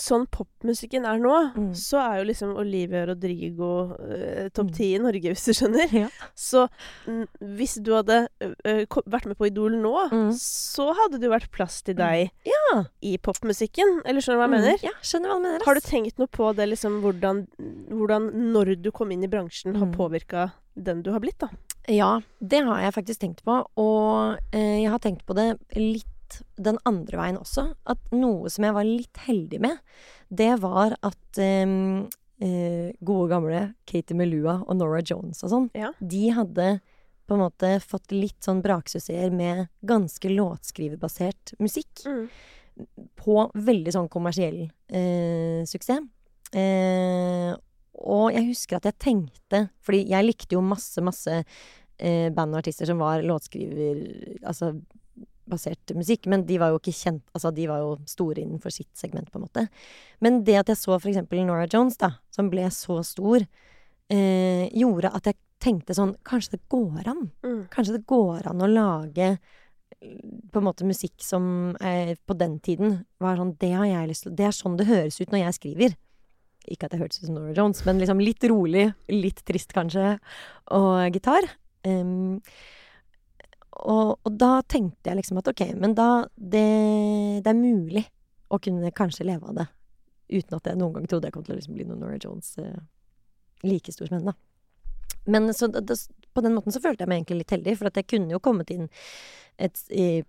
sånn 0.01 0.25
popmusikken 0.33 1.05
er 1.05 1.19
nå, 1.21 1.35
Mm. 1.55 1.75
så 1.77 1.99
er 2.01 2.15
jo 2.21 2.25
liksom 2.31 2.55
Olivia 2.57 3.03
Rodrigo 3.07 3.93
eh, 4.01 4.49
topp 4.49 4.71
Mm. 4.71 4.75
ti 4.77 4.89
i 4.95 4.99
Norge, 4.99 5.29
hvis 5.35 5.45
du 5.45 5.53
skjønner. 5.53 5.93
Ja. 5.93 6.09
Så 6.35 6.69
mm, 7.07 7.27
hvis 7.59 7.77
du 7.85 7.93
hadde 7.93 8.29
eh, 8.41 8.87
vært 9.07 9.27
med 9.27 9.37
på 9.37 9.47
Idol 9.51 9.77
nå, 9.77 9.95
Mm. 10.11 10.33
så 10.33 10.95
hadde 10.97 11.21
det 11.21 11.29
jo 11.29 11.35
vært 11.35 11.51
plass 11.53 11.83
til 11.83 11.95
deg 11.95 12.31
Ja. 12.49 12.85
i 13.03 13.17
popmusikken. 13.19 14.01
Eller 14.07 14.21
skjønner 14.21 14.41
du 14.41 14.41
hva 14.41 14.49
jeg 14.49 14.57
mener? 14.57 14.79
Mm. 14.79 14.83
Ja, 14.89 14.95
skjønner 15.03 15.29
hva 15.29 15.37
du 15.37 15.43
mener. 15.49 15.65
Har 15.67 15.75
du 15.75 15.81
tenkt 15.81 16.19
noe 16.19 16.27
på 16.29 16.55
det, 16.57 16.69
liksom 16.71 17.01
hvordan, 17.03 17.47
hvordan 17.91 18.31
når 18.53 18.81
du 18.83 18.91
kom 18.91 19.11
inn 19.13 19.25
i 19.25 19.29
bransjen, 19.29 19.77
har 19.77 19.87
Mm. 19.87 19.95
påvirka 19.95 20.53
den 20.77 21.03
du 21.03 21.11
har 21.13 21.21
blitt, 21.21 21.39
da? 21.39 21.49
Ja, 21.89 22.21
det 22.41 22.65
har 22.65 22.81
jeg 22.81 22.95
faktisk 22.95 23.19
tenkt 23.21 23.43
på. 23.45 23.65
Og 23.77 24.39
eh, 24.53 24.83
jeg 24.83 24.91
har 24.91 24.99
tenkt 24.99 25.27
på 25.27 25.35
det 25.35 25.59
litt 25.77 26.07
den 26.61 26.79
andre 26.89 27.19
veien 27.21 27.39
også. 27.41 27.67
At 27.91 28.01
noe 28.15 28.51
som 28.53 28.67
jeg 28.67 28.77
var 28.77 28.87
litt 28.89 29.21
heldig 29.27 29.61
med, 29.65 29.81
det 30.31 30.53
var 30.63 30.95
at 31.07 31.41
um, 31.67 32.07
uh, 32.43 32.89
gode 33.01 33.29
gamle 33.33 33.63
Katie 33.91 34.17
Melua 34.19 34.61
og 34.67 34.79
Nora 34.79 35.03
Jones 35.03 35.43
og 35.45 35.53
sånn, 35.55 35.69
Ja. 35.79 35.93
de 36.01 36.23
hadde 36.37 36.69
på 37.31 37.37
en 37.37 37.45
måte 37.45 37.77
fått 37.85 38.11
litt 38.11 38.43
sånn 38.43 38.63
braksuksesser 38.63 39.31
med 39.31 39.69
ganske 39.87 40.31
låtskriverbasert 40.33 41.55
musikk. 41.63 42.03
På 43.21 43.45
veldig 43.55 43.93
sånn 43.95 44.09
kommersiell 44.11 44.65
uh, 44.67 45.61
suksess. 45.69 46.03
Uh, 46.51 47.53
og 48.01 48.33
jeg 48.35 48.49
husker 48.49 48.79
at 48.81 48.87
jeg 48.89 48.97
tenkte 48.99 49.59
Fordi 49.87 50.01
jeg 50.11 50.25
likte 50.27 50.57
jo 50.57 50.63
masse, 50.67 50.99
masse 51.05 51.35
band 52.01 52.57
og 52.57 52.59
artister 52.63 52.89
som 52.89 52.99
var 52.99 53.21
låtskriver 53.23 54.01
Altså 54.41 54.73
basert 55.51 55.93
musikk, 55.99 56.29
men 56.31 56.45
de 56.49 56.59
var 56.61 56.73
jo 56.73 56.81
ikke 56.81 56.95
kjent 56.97 57.23
Altså, 57.35 57.53
de 57.55 57.67
var 57.71 57.83
jo 57.83 57.93
store 58.11 58.43
innenfor 58.43 58.73
sitt 58.75 58.91
segment, 58.99 59.31
på 59.31 59.41
en 59.41 59.47
måte. 59.47 59.67
Men 60.25 60.43
det 60.47 60.59
at 60.63 60.73
jeg 60.73 60.81
så 60.81 60.97
for 60.97 61.11
eksempel 61.13 61.43
Nora 61.45 61.69
Jones, 61.71 61.99
da, 62.01 62.15
som 62.35 62.51
ble 62.53 62.67
så 62.75 63.01
stor, 63.07 63.47
eh, 64.11 64.67
gjorde 64.77 65.13
at 65.15 65.31
jeg 65.31 65.41
tenkte 65.61 65.97
sånn 65.97 66.15
Kanskje 66.27 66.57
det 66.57 66.63
går 66.73 67.09
an? 67.11 67.25
Mm. 67.45 67.65
Kanskje 67.73 67.99
det 67.99 68.07
går 68.11 68.49
an 68.51 68.65
å 68.65 68.71
lage 68.71 69.29
eh, 69.31 70.21
på 70.51 70.61
en 70.61 70.67
måte 70.67 70.89
musikk 70.89 71.21
som 71.25 71.77
eh, 71.85 72.15
på 72.27 72.37
den 72.39 72.59
tiden 72.65 73.03
var 73.23 73.41
sånn 73.41 73.57
Det 73.61 73.73
har 73.77 73.89
jeg 73.91 74.11
lyst 74.13 74.27
til 74.27 74.37
Det 74.39 74.49
er 74.49 74.57
sånn 74.57 74.79
det 74.81 74.89
høres 74.91 75.21
ut 75.21 75.35
når 75.35 75.45
jeg 75.45 75.59
skriver. 75.61 75.97
Ikke 76.71 76.89
at 76.89 76.95
jeg 76.95 77.03
hørtes 77.03 77.23
ut 77.23 77.29
som 77.29 77.39
Nora 77.39 77.55
Jones, 77.57 77.81
men 77.87 78.01
liksom 78.03 78.21
litt 78.23 78.45
rolig, 78.51 78.91
litt 79.09 79.41
trist 79.49 79.73
kanskje, 79.73 80.19
og 80.77 81.17
gitar. 81.17 81.49
Em, 81.89 82.41
og, 83.81 84.19
og 84.25 84.39
da 84.39 84.61
tenkte 84.69 85.11
jeg 85.11 85.21
liksom 85.21 85.41
at 85.41 85.51
ok, 85.51 85.65
men 85.81 85.95
da 85.99 86.09
det, 86.37 86.67
det 87.45 87.53
er 87.53 87.59
mulig 87.59 88.05
å 88.51 88.59
kunne 88.63 88.93
kanskje 88.97 89.27
leve 89.29 89.51
av 89.51 89.61
det. 89.61 89.67
Uten 90.31 90.57
at 90.59 90.71
jeg 90.71 90.79
noen 90.79 90.97
gang 90.97 91.11
trodde 91.11 91.29
jeg 91.29 91.35
kom 91.35 91.47
til 91.47 91.55
å 91.55 91.59
liksom 91.59 91.77
bli 91.77 91.87
noen 91.89 92.03
Nora 92.03 92.19
Jones 92.21 92.53
eh, 92.63 92.79
like 93.67 93.93
stor 93.95 94.11
som 94.11 94.21
henne. 94.21 94.35
Men 95.31 95.51
så 95.55 95.69
da, 95.71 95.83
på 96.33 96.45
den 96.45 96.55
måten 96.57 96.75
så 96.75 96.83
følte 96.83 97.05
jeg 97.05 97.11
meg 97.11 97.21
egentlig 97.21 97.43
litt 97.43 97.55
heldig, 97.55 97.77
for 97.79 97.91
at 97.91 97.99
jeg 98.01 98.09
kunne 98.11 98.35
jo 98.35 98.43
kommet 98.43 98.71
inn 98.75 98.89
et 99.61 99.81
i 99.93 100.23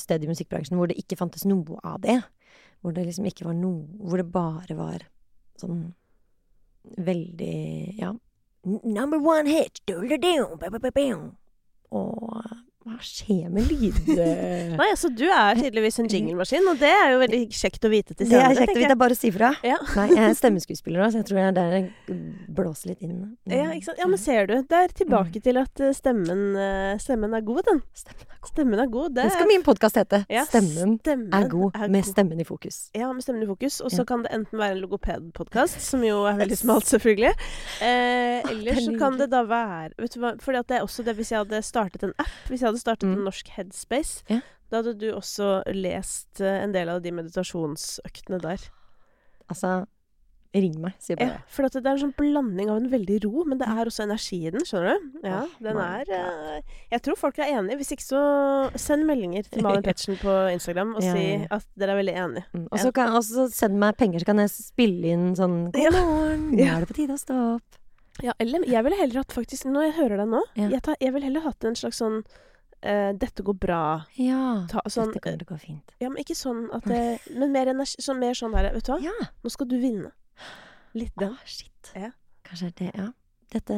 sted 0.00 0.24
i 0.24 0.30
musikkbransjen 0.30 0.78
hvor 0.78 0.88
det 0.88 0.96
ikke 0.98 1.18
fantes 1.20 1.44
noe 1.48 1.78
av 1.86 2.00
det. 2.04 2.20
Hvor 2.80 2.94
det 2.94 3.08
liksom 3.08 3.26
ikke 3.26 3.48
var 3.48 3.56
noe 3.58 3.88
Hvor 4.06 4.20
det 4.20 4.28
bare 4.30 4.76
var 4.78 5.04
sånn 5.58 5.90
veldig 6.96 7.98
Ja. 7.98 8.14
Number 8.68 9.20
one 9.22 9.50
hit. 9.50 9.80
Og 11.94 12.67
hva 12.88 12.98
skjer 13.04 13.48
med 13.52 13.68
lyd... 13.70 13.98
Nei, 14.78 14.88
altså 14.90 15.10
du 15.14 15.24
er 15.28 15.58
tydeligvis 15.60 15.98
en 16.02 16.08
jinglemaskin, 16.10 16.66
og 16.72 16.78
det 16.80 16.90
er 16.90 17.12
jo 17.14 17.18
veldig 17.22 17.40
kjekt 17.54 17.84
å 17.84 17.90
vite 17.92 18.14
til 18.16 18.28
Det 18.30 18.38
er 18.40 18.54
kjekt 18.56 18.72
å 18.72 18.78
vite. 18.78 18.88
Det 18.88 18.94
er 18.96 19.00
bare 19.02 19.16
å 19.16 19.20
si 19.20 19.30
fra. 19.34 19.52
Ja. 19.66 19.76
Nei, 19.96 20.06
jeg 20.14 20.24
er 20.30 20.36
stemmeskuespiller 20.38 21.04
òg, 21.04 21.12
så 21.14 21.20
jeg 21.22 21.28
tror 21.30 21.40
jeg 21.42 21.56
der 21.58 21.76
blåser 22.58 22.92
litt 22.94 23.02
inn. 23.06 23.18
Ja, 23.58 23.68
ikke 23.74 23.88
sant? 23.90 23.98
ja, 24.02 24.06
men 24.10 24.20
ser 24.20 24.46
du. 24.50 24.54
Det 24.68 24.78
er 24.84 24.92
tilbake 25.02 25.40
til 25.44 25.58
at 25.60 25.80
eh, 25.82 25.92
stemmen, 25.96 26.42
eh, 26.60 26.94
stemmen 27.02 27.34
er 27.36 27.44
god, 27.46 27.62
den. 27.68 27.80
Stemmen 27.96 28.24
er 28.26 28.36
god. 28.38 28.48
Stemmen 28.48 28.80
er 28.82 28.90
god. 28.92 29.14
Det 29.16 29.24
er- 29.24 29.32
skal 29.34 29.48
min 29.50 29.64
podkast 29.66 29.98
hete. 29.98 30.20
Ja, 30.32 30.44
Stemmen 30.48 30.96
stemmen 31.02 31.34
er 31.34 31.48
god 31.50 31.78
med 31.90 32.06
stemmen 32.06 32.40
i 32.40 32.46
fokus. 32.48 32.78
Ja, 32.96 33.08
med 33.12 33.24
stemmen 33.24 33.42
i 33.44 33.48
fokus. 33.50 33.80
Og 33.84 33.90
så 33.92 34.02
Ja. 34.04 34.08
kan 34.08 34.22
det 34.24 34.30
enten 34.32 34.58
være 34.60 34.76
en 34.76 34.82
logopedpodkast, 34.84 35.80
som 35.84 36.04
jo 36.06 36.22
er 36.30 36.38
veldig 36.38 36.56
smalt, 36.60 36.86
selvfølgelig. 36.88 37.32
Eh, 37.82 38.38
eller 38.52 38.72
er 38.72 38.80
så 38.84 38.94
kan 39.00 39.18
det 39.18 39.30
da 39.32 39.42
være 39.48 39.90
Vet 39.98 40.14
du 40.14 40.20
hva, 40.22 40.34
fordi 40.42 40.58
at 40.62 40.68
det 40.70 40.76
er 40.78 40.86
også 40.86 41.04
det 41.06 41.16
hvis 41.18 41.32
jeg 41.34 41.42
hadde 41.42 41.60
startet 41.66 42.04
en 42.06 42.14
app, 42.18 42.30
hvis 42.48 42.62
jeg 42.62 42.68
hadde 42.70 42.77
startet 42.80 43.08
Mm. 43.08 43.18
en 43.18 43.24
norsk 43.30 43.48
Headspace, 43.56 44.22
Ja. 44.28 44.40
da 44.70 44.82
hadde 44.82 44.98
du 44.98 45.12
også 45.12 45.62
lest 45.74 46.40
eh, 46.40 46.62
en 46.62 46.72
del 46.72 46.88
av 46.88 47.02
de 47.02 47.10
meditasjonsøktene 47.12 48.40
der. 48.42 48.58
Altså, 49.48 49.86
ring 50.54 50.78
meg, 50.80 50.94
sier 50.98 51.16
Ja, 51.20 51.26
bare. 51.26 51.42
for 51.52 51.66
at 51.66 51.72
det 51.76 51.84
er 51.84 51.90
en 51.92 51.98
sånn 52.08 52.14
blanding 52.16 52.70
av 52.70 52.78
en 52.80 52.88
veldig 52.90 53.18
ro, 53.24 53.44
men 53.44 53.58
det 53.60 53.68
er 53.68 53.84
også 53.84 54.02
energi 54.06 54.46
i 54.46 54.50
den, 54.50 54.64
skjønner 54.64 54.96
du? 54.96 55.20
Ja, 55.28 55.42
den 55.60 55.76
er 55.76 56.04
eh, 56.08 56.60
Jeg 56.90 57.02
tror 57.02 57.16
folk 57.20 57.38
er 57.38 57.52
enige. 57.52 57.76
Hvis 57.76 57.92
ikke 57.92 58.06
så 58.06 58.22
send 58.80 59.04
meldinger 59.06 59.44
til 59.48 59.62
Malin 59.66 59.82
Pettersen 59.84 60.16
på 60.16 60.32
Instagram 60.52 60.94
og 60.96 61.02
si 61.02 61.08
ja, 61.12 61.38
ja. 61.44 61.46
at 61.50 61.66
dere 61.76 61.92
er 61.92 62.00
veldig 62.02 62.16
enige. 62.16 62.44
Mm. 62.54 62.66
Og 62.72 62.78
så 62.80 62.92
kan 62.96 63.12
send 63.52 63.78
meg 63.78 63.96
penger, 64.00 64.20
så 64.20 64.24
kan 64.32 64.38
jeg 64.38 64.50
spille 64.50 65.12
inn 65.12 65.34
sånn 65.36 65.70
God 65.76 65.92
morgen, 66.00 66.50
nå 66.56 66.64
er 66.64 66.80
det 66.80 66.88
på 66.88 66.96
tide 67.02 67.12
å 67.12 67.20
stå 67.20 67.38
opp. 67.58 67.78
Ja, 68.24 68.32
eller 68.40 68.64
jeg 68.66 68.82
ville 68.82 68.96
heller 68.98 69.20
hatt 69.22 69.32
faktisk, 69.36 69.68
når 69.70 69.90
jeg 69.92 69.96
hører 70.00 70.16
deg 70.24 70.28
nå, 70.32 70.40
jeg, 70.56 70.80
tar, 70.82 70.96
jeg 70.98 71.12
ville 71.14 71.28
heller 71.28 71.44
hatt 71.44 71.62
en 71.68 71.76
slags 71.78 72.00
sånn 72.02 72.24
eh, 72.82 73.12
'dette 73.12 73.42
går 73.42 73.54
bra' 73.58 74.04
Ja. 74.16 74.66
ta, 74.68 74.80
sånn, 74.86 75.12
Dette 75.12 75.20
kommer 75.20 75.38
til 75.38 75.46
å 75.46 75.52
gå 75.54 75.60
fint. 75.60 75.90
Ja, 76.00 76.08
men 76.08 76.18
ikke 76.22 76.36
sånn 76.36 76.68
at 76.72 76.84
det 76.84 77.20
Men 77.34 77.52
mer, 77.52 77.66
energi, 77.66 77.96
sånn, 78.00 78.18
mer 78.18 78.34
sånn 78.34 78.52
der 78.52 78.72
Vet 78.72 78.84
du 78.84 78.92
hva, 78.92 79.00
Ja. 79.02 79.12
nå 79.44 79.50
skal 79.50 79.66
du 79.66 79.78
vinne. 79.80 80.12
Litt 80.94 81.12
den. 81.18 81.32
Ah, 81.32 81.42
shit. 81.44 81.92
Ja. 81.94 82.10
Kanskje 82.44 82.74
det, 82.76 82.92
ja. 82.94 83.12
Dette, 83.50 83.72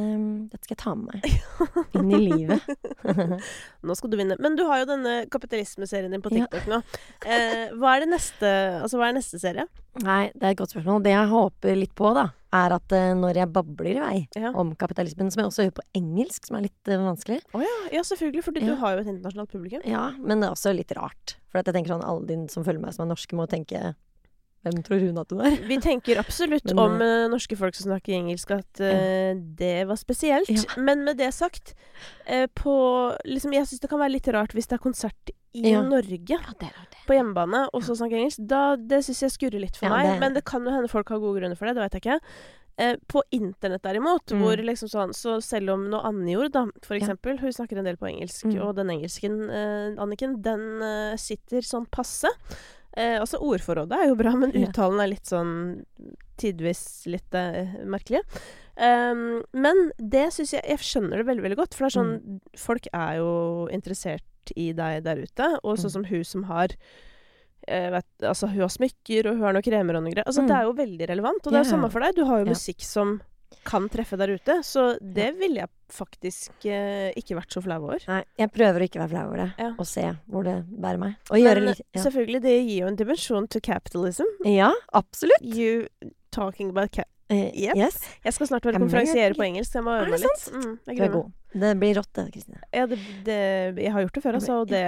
dette 0.50 0.64
skal 0.64 0.74
jeg 0.74 0.78
ta 0.78 0.94
med 0.96 1.14
meg 1.14 1.22
inn 1.94 2.10
i 2.10 2.18
livet. 2.18 2.60
Nå 3.86 3.94
skal 3.94 4.10
du 4.10 4.16
vinne. 4.16 4.36
Men 4.42 4.56
du 4.56 4.64
har 4.66 4.80
jo 4.80 4.86
denne 4.90 5.26
kapitalismeserien 5.30 6.10
din 6.10 6.22
på 6.22 6.32
Ja. 6.34 6.46
TikTok 6.46 6.66
nå. 6.66 6.82
Eh, 7.24 7.70
hva 7.78 7.96
er 7.96 8.00
det 8.00 8.08
neste 8.10 8.50
Altså, 8.82 8.98
hva 8.98 9.08
er 9.10 9.14
neste 9.14 9.38
serie? 9.38 9.66
Nei, 10.02 10.30
det 10.34 10.42
er 10.42 10.50
et 10.50 10.58
godt 10.58 10.70
spørsmål. 10.74 11.02
Det 11.04 11.12
jeg 11.14 11.28
håper 11.30 11.76
litt 11.78 11.94
på, 11.94 12.12
da, 12.14 12.30
er 12.52 12.72
at 12.74 12.92
eh, 12.96 13.12
når 13.14 13.38
jeg 13.38 13.52
babler 13.54 13.90
i 13.92 14.00
vei 14.02 14.16
Ja. 14.36 14.50
om 14.58 14.72
kapitalismen, 14.74 15.30
som 15.30 15.42
jeg 15.42 15.50
også 15.50 15.66
gjør 15.68 15.76
på 15.78 15.84
engelsk, 16.00 16.46
som 16.48 16.56
er 16.58 16.64
litt 16.66 16.90
uh, 16.90 16.96
vanskelig 17.06 17.40
Å 17.54 17.62
ja, 17.62 17.76
ja, 17.92 18.02
selvfølgelig, 18.02 18.44
fordi 18.44 18.62
Ja. 18.64 18.72
du 18.72 18.80
har 18.82 18.96
jo 18.96 19.02
et 19.04 19.10
internasjonalt 19.12 19.50
publikum. 19.52 19.82
Ja, 19.86 20.10
men 20.18 20.40
det 20.42 20.48
er 20.48 20.56
også 20.56 20.74
litt 20.74 20.90
rart. 20.98 21.36
For 21.50 21.60
at 21.62 21.66
jeg 21.70 21.74
tenker 21.78 21.94
sånn, 21.94 22.04
alle 22.06 22.26
de 22.26 22.38
som 22.50 22.64
følger 22.66 22.82
meg 22.82 22.94
som 22.96 23.06
er 23.06 23.12
norske, 23.14 23.36
må 23.38 23.46
tenke 23.50 23.94
Hvem 24.60 24.82
tror 24.84 25.00
hun 25.00 25.16
at 25.16 25.30
hun 25.32 25.40
er? 25.40 25.54
Vi 25.64 25.78
tenker 25.80 26.18
absolutt 26.20 26.66
Men, 26.74 26.78
om 26.78 27.00
uh, 27.00 27.28
norske 27.32 27.56
folk 27.56 27.72
som 27.78 27.86
snakker 27.88 28.12
engelsk, 28.12 28.50
at 28.52 28.80
eh, 28.84 29.32
det 29.56 29.86
var 29.88 29.96
spesielt. 29.96 30.50
Men 30.76 31.00
med 31.06 31.16
det 31.16 31.30
sagt, 31.32 31.72
på 32.60 32.74
liksom, 33.24 33.54
Jeg 33.56 33.70
syns 33.70 33.80
det 33.80 33.88
kan 33.88 34.02
være 34.02 34.18
litt 34.18 34.28
rart 34.28 34.52
hvis 34.52 34.68
det 34.68 34.76
er 34.76 34.82
konsert 34.84 35.32
i 35.54 35.70
Ja. 35.72 35.82
Norge. 35.82 36.18
Ja, 36.28 36.38
det 36.58 36.70
det. 36.70 36.98
på 37.06 37.14
hjemmebane 37.16 37.68
og 37.74 37.82
så 37.82 37.96
snakke 37.96 38.14
engelsk, 38.20 38.46
da, 38.46 38.76
det 38.76 39.02
syns 39.04 39.20
jeg 39.22 39.30
skurrer 39.30 39.60
litt 39.60 39.76
for 39.76 39.86
Ja, 39.86 39.96
meg. 39.96 40.06
det- 40.06 40.20
Men 40.20 40.34
det 40.34 40.44
kan 40.44 40.62
jo 40.64 40.70
hende 40.70 40.88
folk 40.88 41.08
har 41.08 41.18
gode 41.18 41.40
grunner 41.40 41.56
for 41.56 41.66
det, 41.66 41.74
det 41.74 41.82
vet 41.92 41.92
jeg 41.92 42.02
ikke. 42.02 42.20
Eh, 42.78 42.96
på 43.08 43.20
internett 43.32 43.82
derimot, 43.82 44.24
Mm. 44.30 44.40
hvor 44.40 44.56
liksom 44.56 44.88
sånn 44.88 45.12
Så 45.12 45.42
selv 45.42 45.70
om 45.74 45.90
noe 45.90 46.00
Annejord, 46.02 46.52
da, 46.52 46.66
for 46.82 46.94
eksempel, 46.96 47.38
hun 47.38 47.50
snakker 47.52 47.76
en 47.78 47.84
del 47.84 47.96
på 47.96 48.08
engelsk, 48.08 48.44
Mm. 48.46 48.62
og 48.64 48.76
den 48.76 48.88
engelsken, 48.88 49.50
eh, 49.50 50.00
Anniken, 50.02 50.40
den 50.40 50.80
eh, 50.82 51.16
sitter 51.16 51.60
sånn 51.60 51.86
passe. 51.90 52.28
Eh, 52.96 53.18
altså 53.20 53.38
ordforrådet 53.40 53.92
er 53.92 54.06
jo 54.08 54.14
bra, 54.16 54.32
men 54.34 54.50
uttalen 54.52 55.00
er 55.00 55.08
litt 55.08 55.24
sånn 55.26 55.84
tidvis 56.38 57.06
litt 57.06 57.34
eh, 57.34 57.66
merkelig. 57.84 58.22
Um, 58.80 59.42
men 59.52 59.90
det 60.00 60.30
syns 60.32 60.52
jeg 60.54 60.62
Jeg 60.64 60.78
skjønner 60.78 61.18
det 61.20 61.26
veldig, 61.26 61.42
veldig 61.44 61.56
godt, 61.58 61.74
for 61.76 61.84
det 61.84 61.90
er 61.94 62.00
sånn 62.00 62.12
Mm. 62.24 62.40
Folk 62.56 62.86
er 62.94 63.16
jo 63.18 63.68
interessert 63.70 64.22
i 64.56 64.72
deg 64.72 65.04
der 65.04 65.16
ute. 65.20 65.48
Og 65.62 65.76
sånn 65.76 65.90
Mm. 65.90 65.96
som 65.98 66.04
hun 66.04 66.24
som 66.24 66.42
har 66.44 66.68
eh, 67.68 67.90
vet, 67.90 68.06
altså 68.22 68.48
Hun 68.48 68.60
har 68.64 68.68
smykker, 68.72 69.26
og 69.26 69.34
hun 69.36 69.42
har 69.44 69.52
noen 69.52 69.62
kremer 69.62 69.96
og 69.96 70.02
noe 70.04 70.12
greier. 70.12 70.24
Altså, 70.26 70.40
Mm. 70.42 70.48
Det 70.48 70.56
er 70.56 70.62
jo 70.64 70.72
veldig 70.72 71.08
relevant. 71.10 71.46
Og 71.46 71.52
det 71.52 71.58
er 71.60 71.64
jo 71.64 71.70
samme 71.76 71.90
for 71.92 72.00
deg. 72.00 72.14
Du 72.16 72.24
har 72.24 72.38
jo 72.40 72.44
Ja. 72.46 72.50
musikk 72.52 72.80
som 72.80 73.20
kan 73.66 73.88
treffe 73.90 74.16
der 74.16 74.28
ute. 74.32 74.62
Så 74.64 74.96
det 75.02 75.36
ville 75.38 75.56
jeg 75.60 75.68
faktisk 75.90 76.50
eh, 76.64 77.12
ikke 77.16 77.36
vært 77.36 77.52
så 77.52 77.62
flau 77.62 77.82
over. 77.84 77.98
Nei, 78.08 78.24
jeg 78.38 78.50
prøver 78.52 78.80
å 78.80 78.88
ikke 78.88 79.00
være 79.00 79.10
flau 79.10 79.26
over 79.26 79.36
det, 79.36 79.52
Ja. 79.58 79.74
og 79.78 79.86
se 79.86 80.16
hvor 80.30 80.42
det 80.44 80.64
bærer 80.80 80.98
meg. 80.98 81.16
Og 81.30 81.38
Men 81.42 81.64
litt 81.66 81.82
ja. 81.94 82.00
selvfølgelig, 82.02 82.40
det 82.40 82.66
gir 82.66 82.80
jo 82.80 82.86
en 82.86 82.96
dimensjon 82.96 83.48
til 83.48 83.60
capitalism. 83.60 84.24
ja, 84.44 84.72
absolutt. 84.94 85.42
You 85.42 85.86
talking 86.30 86.70
about 86.70 86.92
ca 86.92 87.04
Eh, 87.30 87.50
Yep. 87.54 87.76
Yes. 87.78 88.00
Jeg 88.26 88.34
skal 88.34 88.48
snart 88.50 88.64
være 88.66 88.80
konferansiere 88.82 89.30
konferansier 89.30 89.36
på 89.38 89.44
engelsk, 89.46 89.70
så 89.72 89.78
jeg 89.78 89.84
må 89.86 89.92
øve 90.00 90.08
det 90.08 90.16
meg 90.16 90.24
litt. 90.24 90.48
Mm, 90.50 90.72
jeg 90.90 90.96
Du 90.96 91.02
er 91.04 91.12
god. 91.14 91.28
Det 91.52 91.68
blir 91.80 91.96
rått, 91.98 92.08
det, 92.14 92.22
Kristine. 92.30 92.60
Ja, 92.70 92.84
det, 92.86 92.96
det, 93.26 93.36
jeg 93.82 93.90
har 93.90 94.02
gjort 94.04 94.14
det 94.14 94.22
før, 94.22 94.36
altså. 94.38 94.56
Og 94.62 94.68
det, 94.70 94.82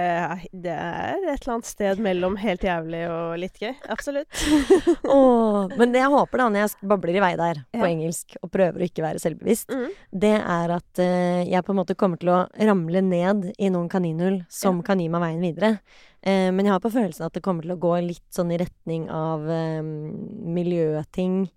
det 0.63 0.71
er 0.71 1.17
et 1.33 1.41
eller 1.43 1.53
annet 1.57 1.67
sted 1.67 1.99
mellom 1.99 2.37
helt 2.39 2.63
jævlig 2.63 3.01
og 3.11 3.33
litt 3.41 3.57
gøy. 3.59 3.73
Absolutt. 3.91 4.29
oh, 5.11 5.67
men 5.75 5.91
det 5.91 5.99
jeg 5.99 6.11
håper, 6.13 6.39
da, 6.39 6.45
når 6.53 6.63
jeg 6.63 6.89
babler 6.93 7.17
i 7.19 7.23
vei 7.25 7.31
der 7.41 7.59
på 7.67 7.81
Ja. 7.83 7.89
engelsk 7.89 8.37
og 8.41 8.51
prøver 8.53 8.79
å 8.79 8.87
ikke 8.87 9.03
være 9.03 9.19
selvbevisst, 9.19 9.71
Mm. 9.75 9.89
det 10.23 10.33
er 10.39 10.71
at 10.77 11.03
uh, 11.03 11.43
jeg 11.43 11.63
på 11.67 11.73
en 11.75 11.79
måte 11.81 11.95
kommer 11.99 12.19
til 12.21 12.31
å 12.31 12.39
ramle 12.55 13.01
ned 13.03 13.49
i 13.59 13.67
noen 13.73 13.89
kaninhull 13.91 14.45
som 14.47 14.79
kan 14.87 14.99
gi 15.03 15.09
meg 15.11 15.19
veien 15.25 15.43
videre. 15.43 15.73
Uh, 16.23 16.47
men 16.55 16.63
jeg 16.63 16.71
har 16.77 16.79
på 16.83 16.93
følelsen 16.95 17.27
at 17.27 17.33
det 17.35 17.43
kommer 17.43 17.63
til 17.67 17.75
å 17.75 17.79
gå 17.79 17.91
litt 18.07 18.23
sånn 18.31 18.51
i 18.55 18.61
retning 18.63 19.09
av 19.11 19.43
eh, 19.51 19.83
miljøting. 19.83 21.49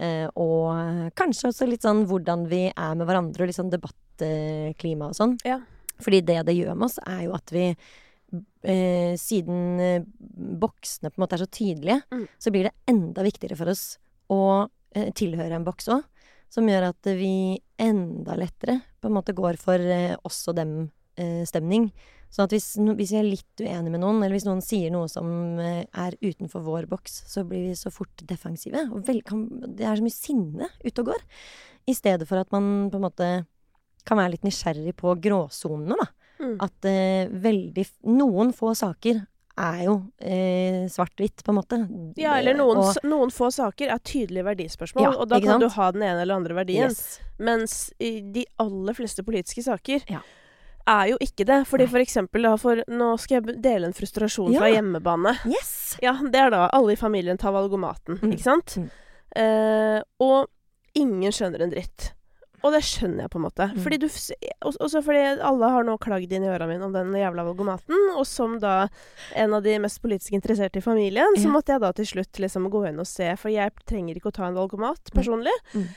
Eh, 0.00 0.26
og 0.34 1.12
kanskje 1.18 1.50
også 1.52 1.68
litt 1.68 1.84
sånn 1.86 2.06
hvordan 2.08 2.46
vi 2.50 2.66
er 2.72 2.94
med 2.96 3.06
hverandre, 3.08 3.44
og 3.44 3.50
litt 3.50 3.58
sånn 3.58 3.72
debattklima 3.72 5.10
og 5.10 5.18
sånn. 5.18 5.36
Ja. 5.46 5.60
Fordi 6.00 6.22
det 6.24 6.38
det 6.48 6.56
gjør 6.56 6.74
med 6.76 6.88
oss, 6.88 6.98
er 7.06 7.26
jo 7.26 7.34
at 7.36 7.52
vi 7.52 7.66
eh, 8.62 9.16
Siden 9.20 9.80
eh, 9.80 10.04
boksene 10.60 11.10
på 11.10 11.18
en 11.18 11.24
måte 11.24 11.36
er 11.36 11.44
så 11.44 11.50
tydelige, 11.50 12.02
Mm. 12.10 12.26
så 12.38 12.50
blir 12.54 12.68
det 12.68 12.72
enda 12.88 13.22
viktigere 13.26 13.56
for 13.58 13.68
oss 13.72 13.98
å 14.30 14.68
eh, 14.94 15.10
tilhøre 15.12 15.56
en 15.56 15.64
boks 15.66 15.88
òg. 15.88 16.04
Som 16.50 16.66
gjør 16.66 16.88
at 16.88 17.06
vi 17.14 17.60
enda 17.78 18.34
lettere 18.34 18.80
på 19.00 19.06
en 19.06 19.14
måte 19.14 19.34
går 19.34 19.58
for 19.58 19.78
eh, 19.78 20.16
oss 20.24 20.48
og 20.50 20.56
dem-stemning. 20.58 21.92
Sånn 22.30 22.46
at 22.46 22.52
hvis, 22.54 22.68
hvis 22.78 23.10
vi 23.12 23.18
er 23.18 23.26
litt 23.26 23.62
uenige 23.64 23.90
med 23.90 24.00
noen, 24.04 24.20
eller 24.22 24.36
hvis 24.36 24.46
noen 24.46 24.62
sier 24.62 24.92
noe 24.94 25.08
som 25.10 25.58
eh, 25.58 25.84
er 25.92 26.16
utenfor 26.22 26.62
vår 26.66 26.86
boks, 26.90 27.24
så 27.30 27.42
blir 27.48 27.68
vi 27.68 27.74
så 27.78 27.90
fort 27.90 28.22
defensive. 28.30 28.84
Og 28.94 29.02
vel, 29.08 29.22
kan, 29.26 29.46
det 29.76 29.84
er 29.86 29.98
så 29.98 30.06
mye 30.06 30.14
sinne 30.14 30.68
ute 30.84 31.02
og 31.02 31.10
går. 31.12 31.24
I 31.90 31.94
stedet 31.98 32.28
for 32.30 32.38
at 32.42 32.52
man 32.54 32.88
på 32.92 33.00
en 33.00 33.06
måte 33.08 33.30
kan 34.06 34.16
være 34.20 34.36
litt 34.36 34.46
nysgjerrig 34.46 34.94
på 34.96 35.16
gråsonene, 35.20 35.98
da. 35.98 36.06
Mm. 36.40 36.54
At 36.64 36.86
eh, 36.88 37.28
veldig 37.28 37.82
Noen 38.16 38.54
få 38.56 38.70
saker 38.78 39.18
er 39.60 39.80
jo 39.84 39.94
eh, 40.24 40.86
svart-hvitt, 40.88 41.42
på 41.44 41.52
en 41.52 41.58
måte. 41.58 41.78
Ja, 42.16 42.38
eller 42.38 42.54
noen, 42.56 42.78
Og- 42.80 43.02
noen 43.04 43.28
få 43.34 43.50
saker 43.52 43.90
er 43.92 43.98
tydelige 44.00 44.46
verdispørsmål, 44.46 45.02
Ja, 45.04 45.10
og 45.20 45.28
da 45.28 45.36
kan 45.42 45.58
sant? 45.58 45.66
du 45.66 45.74
ha 45.74 45.90
den 45.92 46.06
ene 46.06 46.22
eller 46.22 46.38
andre 46.40 46.56
verdien. 46.62 46.88
Yes. 46.88 47.18
Mens 47.42 47.74
i 48.00 48.20
de 48.24 48.46
aller 48.62 48.96
fleste 48.96 49.24
politiske 49.26 49.66
saker 49.66 50.06
Ja. 50.08 50.22
Er 50.88 51.08
jo 51.12 51.16
ikke 51.20 51.44
det. 51.46 51.66
Fordi 51.66 51.86
for 51.88 51.98
eksempel 51.98 52.42
da, 52.42 52.56
for 52.56 52.82
Nå 52.88 53.10
skal 53.20 53.40
jeg 53.42 53.60
dele 53.62 53.86
en 53.86 53.92
frustrasjon 53.96 54.54
fra 54.56 54.68
Ja. 54.68 54.80
hjemmebane. 54.80 55.36
yes. 55.46 55.96
Ja, 56.02 56.12
det 56.22 56.34
er 56.34 56.50
da 56.50 56.68
alle 56.72 56.92
i 56.92 56.96
familien 56.96 57.38
tar 57.38 57.52
valgomaten, 57.52 58.18
Mm. 58.20 58.32
ikke 58.32 58.42
sant? 58.42 58.76
Mm. 58.78 58.90
Eh, 59.36 60.02
og 60.20 60.48
ingen 60.94 61.30
skjønner 61.32 61.60
en 61.62 61.70
dritt. 61.70 62.12
Og 62.62 62.72
det 62.74 62.82
skjønner 62.84 63.22
jeg 63.24 63.30
på 63.30 63.38
en 63.38 63.44
måte. 63.46 63.66
Mm. 63.72 63.78
Fordi 63.80 63.98
du 63.98 64.06
Også 64.06 65.00
fordi 65.02 65.40
alle 65.40 65.68
har 65.70 65.82
nå 65.82 65.96
klagd 65.98 66.30
inn 66.30 66.44
i 66.44 66.50
øra 66.52 66.66
mine 66.68 66.82
om 66.84 66.92
den 66.92 67.10
jævla 67.16 67.44
valgomaten. 67.46 67.96
Og 68.18 68.26
som 68.26 68.58
da 68.60 68.88
en 69.34 69.54
av 69.54 69.62
de 69.62 69.78
mest 69.78 70.02
politisk 70.02 70.32
interesserte 70.36 70.76
i 70.76 70.80
familien, 70.84 71.36
så 71.38 71.48
måtte 71.48 71.72
jeg 71.72 71.80
da 71.80 71.92
til 71.92 72.04
slutt 72.04 72.32
liksom 72.38 72.68
gå 72.70 72.86
inn 72.88 73.00
og 73.00 73.06
se, 73.06 73.34
for 73.36 73.48
jeg 73.48 73.72
trenger 73.86 74.14
ikke 74.16 74.28
å 74.28 74.32
ta 74.36 74.44
en 74.44 74.54
valgomat 74.54 75.10
personlig. 75.14 75.54
Mm. 75.74 75.88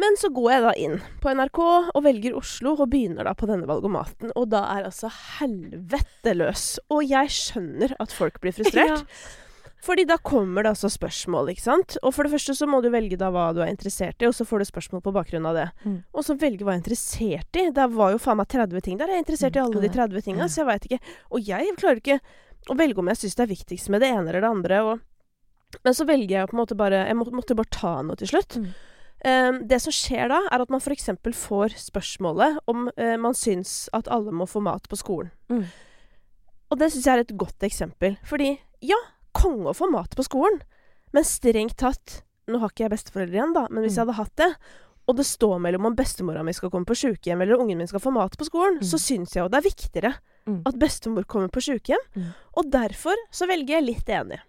Men 0.00 0.16
så 0.16 0.30
går 0.32 0.48
jeg 0.54 0.62
da 0.64 0.72
inn 0.80 0.98
på 1.20 1.32
NRK 1.36 1.58
og 1.92 2.00
velger 2.04 2.36
Oslo 2.38 2.72
og 2.78 2.88
begynner 2.92 3.28
da 3.28 3.34
på 3.36 3.48
denne 3.50 3.68
valgomaten. 3.68 4.32
Og 4.38 4.48
da 4.54 4.64
er 4.72 4.88
altså 4.88 5.10
helvete 5.38 6.32
løs. 6.38 6.78
Og 6.92 7.04
jeg 7.04 7.32
skjønner 7.34 7.92
at 8.00 8.14
folk 8.16 8.40
blir 8.40 8.54
frustrert. 8.56 9.04
Fordi 9.82 10.04
da 10.06 10.14
kommer 10.22 10.62
det 10.62 10.76
altså 10.76 10.86
spørsmål, 10.94 11.50
ikke 11.52 11.64
sant. 11.64 11.96
Og 12.06 12.14
for 12.14 12.22
det 12.24 12.30
første 12.36 12.54
så 12.54 12.68
må 12.70 12.78
du 12.84 12.86
velge 12.94 13.18
da 13.18 13.32
hva 13.34 13.48
du 13.52 13.58
er 13.64 13.72
interessert 13.72 14.22
i, 14.22 14.28
og 14.28 14.34
så 14.36 14.46
får 14.46 14.62
du 14.62 14.68
spørsmål 14.70 15.02
på 15.02 15.12
bakgrunn 15.16 15.48
av 15.50 15.58
det. 15.58 15.64
Mm. 15.82 15.96
Og 16.14 16.22
så 16.24 16.36
velge 16.38 16.62
hva 16.62 16.76
jeg 16.76 16.78
er 16.78 16.82
interessert 16.84 17.58
i. 17.58 17.64
Det 17.74 17.86
var 17.96 18.14
jo 18.14 18.20
faen 18.22 18.38
meg 18.38 18.48
30 18.54 18.84
ting 18.86 19.00
der. 19.00 19.10
Jeg 19.10 19.18
er 19.18 19.24
interessert 19.26 19.58
i 19.58 19.62
Mm, 19.62 19.66
alle 19.66 19.82
de 19.82 19.90
30 19.98 20.22
tinga, 20.28 20.46
så 20.46 20.62
jeg 20.62 20.68
veit 20.70 20.86
ikke. 20.86 21.00
Og 21.34 21.50
jeg 21.50 21.74
klarer 21.82 21.98
ikke 22.00 22.20
å 22.70 22.78
velge 22.78 23.02
om 23.02 23.10
jeg 23.10 23.20
syns 23.24 23.34
det 23.40 23.44
er 23.44 23.52
viktigst 23.56 23.90
med 23.90 24.00
det 24.06 24.12
ene 24.14 24.30
eller 24.30 24.46
det 24.46 24.52
andre. 24.54 24.80
Og 24.86 25.82
men 25.82 25.94
så 25.96 26.06
velger 26.06 26.36
jeg 26.36 26.48
på 26.50 26.56
en 26.56 26.60
måte 26.60 26.76
bare 26.76 27.06
Jeg 27.08 27.16
må, 27.16 27.24
måtte 27.32 27.56
bare 27.56 27.72
ta 27.72 27.92
noe 28.06 28.16
til 28.20 28.28
slutt. 28.30 28.58
Mm. 28.62 28.72
Eh, 29.24 29.52
det 29.62 29.78
som 29.82 29.92
skjer 29.94 30.28
da, 30.32 30.40
er 30.50 30.60
at 30.64 30.70
man 30.70 30.80
f.eks. 30.82 31.10
får 31.38 31.76
spørsmålet 31.78 32.58
om 32.66 32.88
eh, 32.96 33.16
man 33.16 33.34
syns 33.38 33.88
at 33.94 34.08
alle 34.10 34.32
må 34.34 34.46
få 34.50 34.60
mat 34.64 34.88
på 34.90 34.98
skolen. 34.98 35.30
Mm. 35.48 35.64
Og 36.72 36.78
det 36.80 36.88
syns 36.92 37.06
jeg 37.06 37.14
er 37.18 37.24
et 37.26 37.36
godt 37.38 37.62
eksempel. 37.68 38.16
Fordi 38.26 38.58
ja, 38.82 38.96
konge 39.36 39.70
å 39.70 39.76
få 39.76 39.90
mat 39.92 40.16
på 40.16 40.24
skolen, 40.26 40.60
men 41.12 41.24
strengt 41.28 41.76
tatt 41.78 42.22
Nå 42.50 42.58
har 42.58 42.72
ikke 42.72 42.82
jeg 42.82 42.90
besteforeldre 42.90 43.36
igjen, 43.38 43.52
da, 43.54 43.68
men 43.70 43.84
hvis 43.84 43.94
jeg 43.96 44.02
Mm. 44.02 44.08
hadde 44.10 44.16
hatt 44.18 44.36
det, 44.36 44.48
og 45.06 45.14
det 45.16 45.24
står 45.24 45.60
mellom 45.62 45.86
om 45.86 45.94
bestemora 45.94 46.42
mi 46.44 46.50
skal 46.52 46.70
komme 46.70 46.84
på 46.84 46.96
sjukehjem 46.98 47.40
eller 47.40 47.54
ungen 47.62 47.78
min 47.78 47.86
skal 47.86 48.00
få 48.02 48.10
mat 48.12 48.34
på 48.36 48.44
skolen, 48.48 48.80
Mm. 48.80 48.82
så 48.82 48.98
syns 48.98 49.30
jeg 49.36 49.44
jo 49.44 49.48
det 49.48 49.58
er 49.60 49.68
viktigere 49.70 50.12
Mm. 50.48 50.62
at 50.66 50.74
bestemor 50.74 51.24
kommer 51.24 51.48
på 51.48 51.62
sjukehjem. 51.62 52.02
Mm. 52.16 52.34
Og 52.58 52.64
derfor 52.68 53.14
så 53.30 53.46
velger 53.46 53.78
jeg 53.78 53.84
litt 53.84 54.06
enig. 54.10 54.40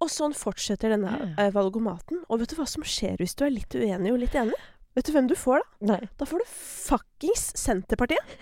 Og 0.00 0.10
sånn 0.12 0.34
fortsetter 0.36 0.92
denne 0.94 1.34
eh, 1.38 1.48
valgomaten. 1.54 2.20
Og 2.30 2.40
vet 2.40 2.52
du 2.52 2.56
hva 2.60 2.66
som 2.70 2.84
skjer 2.86 3.16
hvis 3.18 3.34
du 3.38 3.44
er 3.48 3.50
litt 3.54 3.74
uenig 3.74 4.12
og 4.14 4.20
litt 4.22 4.36
enig? 4.38 4.54
Vet 4.94 5.06
du 5.08 5.12
hvem 5.14 5.26
du 5.30 5.34
får 5.38 5.62
da? 5.62 5.68
Nei. 5.92 6.00
Da 6.18 6.26
får 6.26 6.42
du 6.44 6.52
fuckings 6.52 7.48
Senterpartiet. 7.58 8.36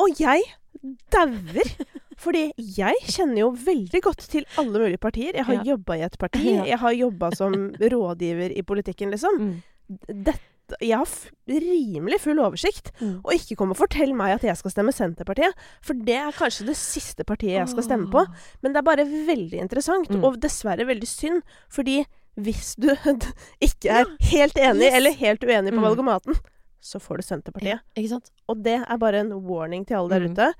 Og 0.00 0.16
jeg 0.20 0.42
dauer. 1.12 1.68
Fordi 2.20 2.50
jeg 2.56 2.96
kjenner 3.08 3.42
jo 3.42 3.50
veldig 3.56 4.00
godt 4.04 4.24
til 4.32 4.44
alle 4.60 4.76
mulige 4.82 5.00
partier. 5.00 5.36
Jeg 5.36 5.44
har 5.48 5.54
Ja. 5.60 5.62
jobba 5.72 5.96
i 5.96 6.02
et 6.04 6.18
parti. 6.20 6.42
Jeg 6.72 6.78
har 6.78 6.92
jobba 6.92 7.30
som 7.36 7.54
rådgiver 7.80 8.52
i 8.56 8.62
politikken, 8.62 9.10
liksom. 9.14 9.38
Mm. 9.40 9.54
Dette, 10.24 10.40
jeg 10.80 10.96
har 10.96 11.06
f 11.06 11.30
rimelig 11.50 12.20
full 12.20 12.38
oversikt. 12.38 12.92
Mm. 13.00 13.20
Og 13.24 13.32
ikke 13.34 13.56
kom 13.56 13.70
og 13.74 13.76
fortell 13.80 14.14
meg 14.14 14.36
at 14.36 14.42
jeg 14.46 14.56
skal 14.60 14.70
stemme 14.70 14.92
Senterpartiet. 14.94 15.52
For 15.82 15.94
det 15.94 16.16
er 16.16 16.32
kanskje 16.36 16.66
det 16.66 16.76
siste 16.76 17.24
partiet 17.24 17.58
jeg 17.58 17.68
skal 17.72 17.82
stemme 17.88 18.10
på. 18.12 18.24
Men 18.62 18.72
det 18.72 18.78
er 18.82 18.88
bare 18.90 19.04
veldig 19.04 19.60
interessant, 19.60 20.08
Mm. 20.10 20.24
og 20.24 20.38
dessverre 20.40 20.86
veldig 20.86 21.08
synd. 21.08 21.42
Fordi 21.68 22.04
hvis 22.38 22.76
du 22.78 22.88
ikke 23.60 23.90
er 23.90 24.04
helt 24.30 24.54
enig 24.56 24.86
Yes. 24.86 24.94
eller 24.94 25.12
helt 25.12 25.40
uenig 25.44 25.72
på 25.74 25.80
Mm. 25.80 25.88
valgomaten, 25.88 26.38
så 26.80 26.98
får 27.00 27.16
du 27.18 27.22
Senterpartiet. 27.22 27.80
Ikke 27.96 28.08
sant? 28.08 28.30
Og 28.48 28.62
det 28.62 28.78
er 28.88 28.96
bare 28.96 29.20
en 29.20 29.32
warning 29.44 29.84
til 29.86 29.96
alle 29.96 30.08
der 30.10 30.20
Mm. 30.28 30.32
ute. 30.32 30.54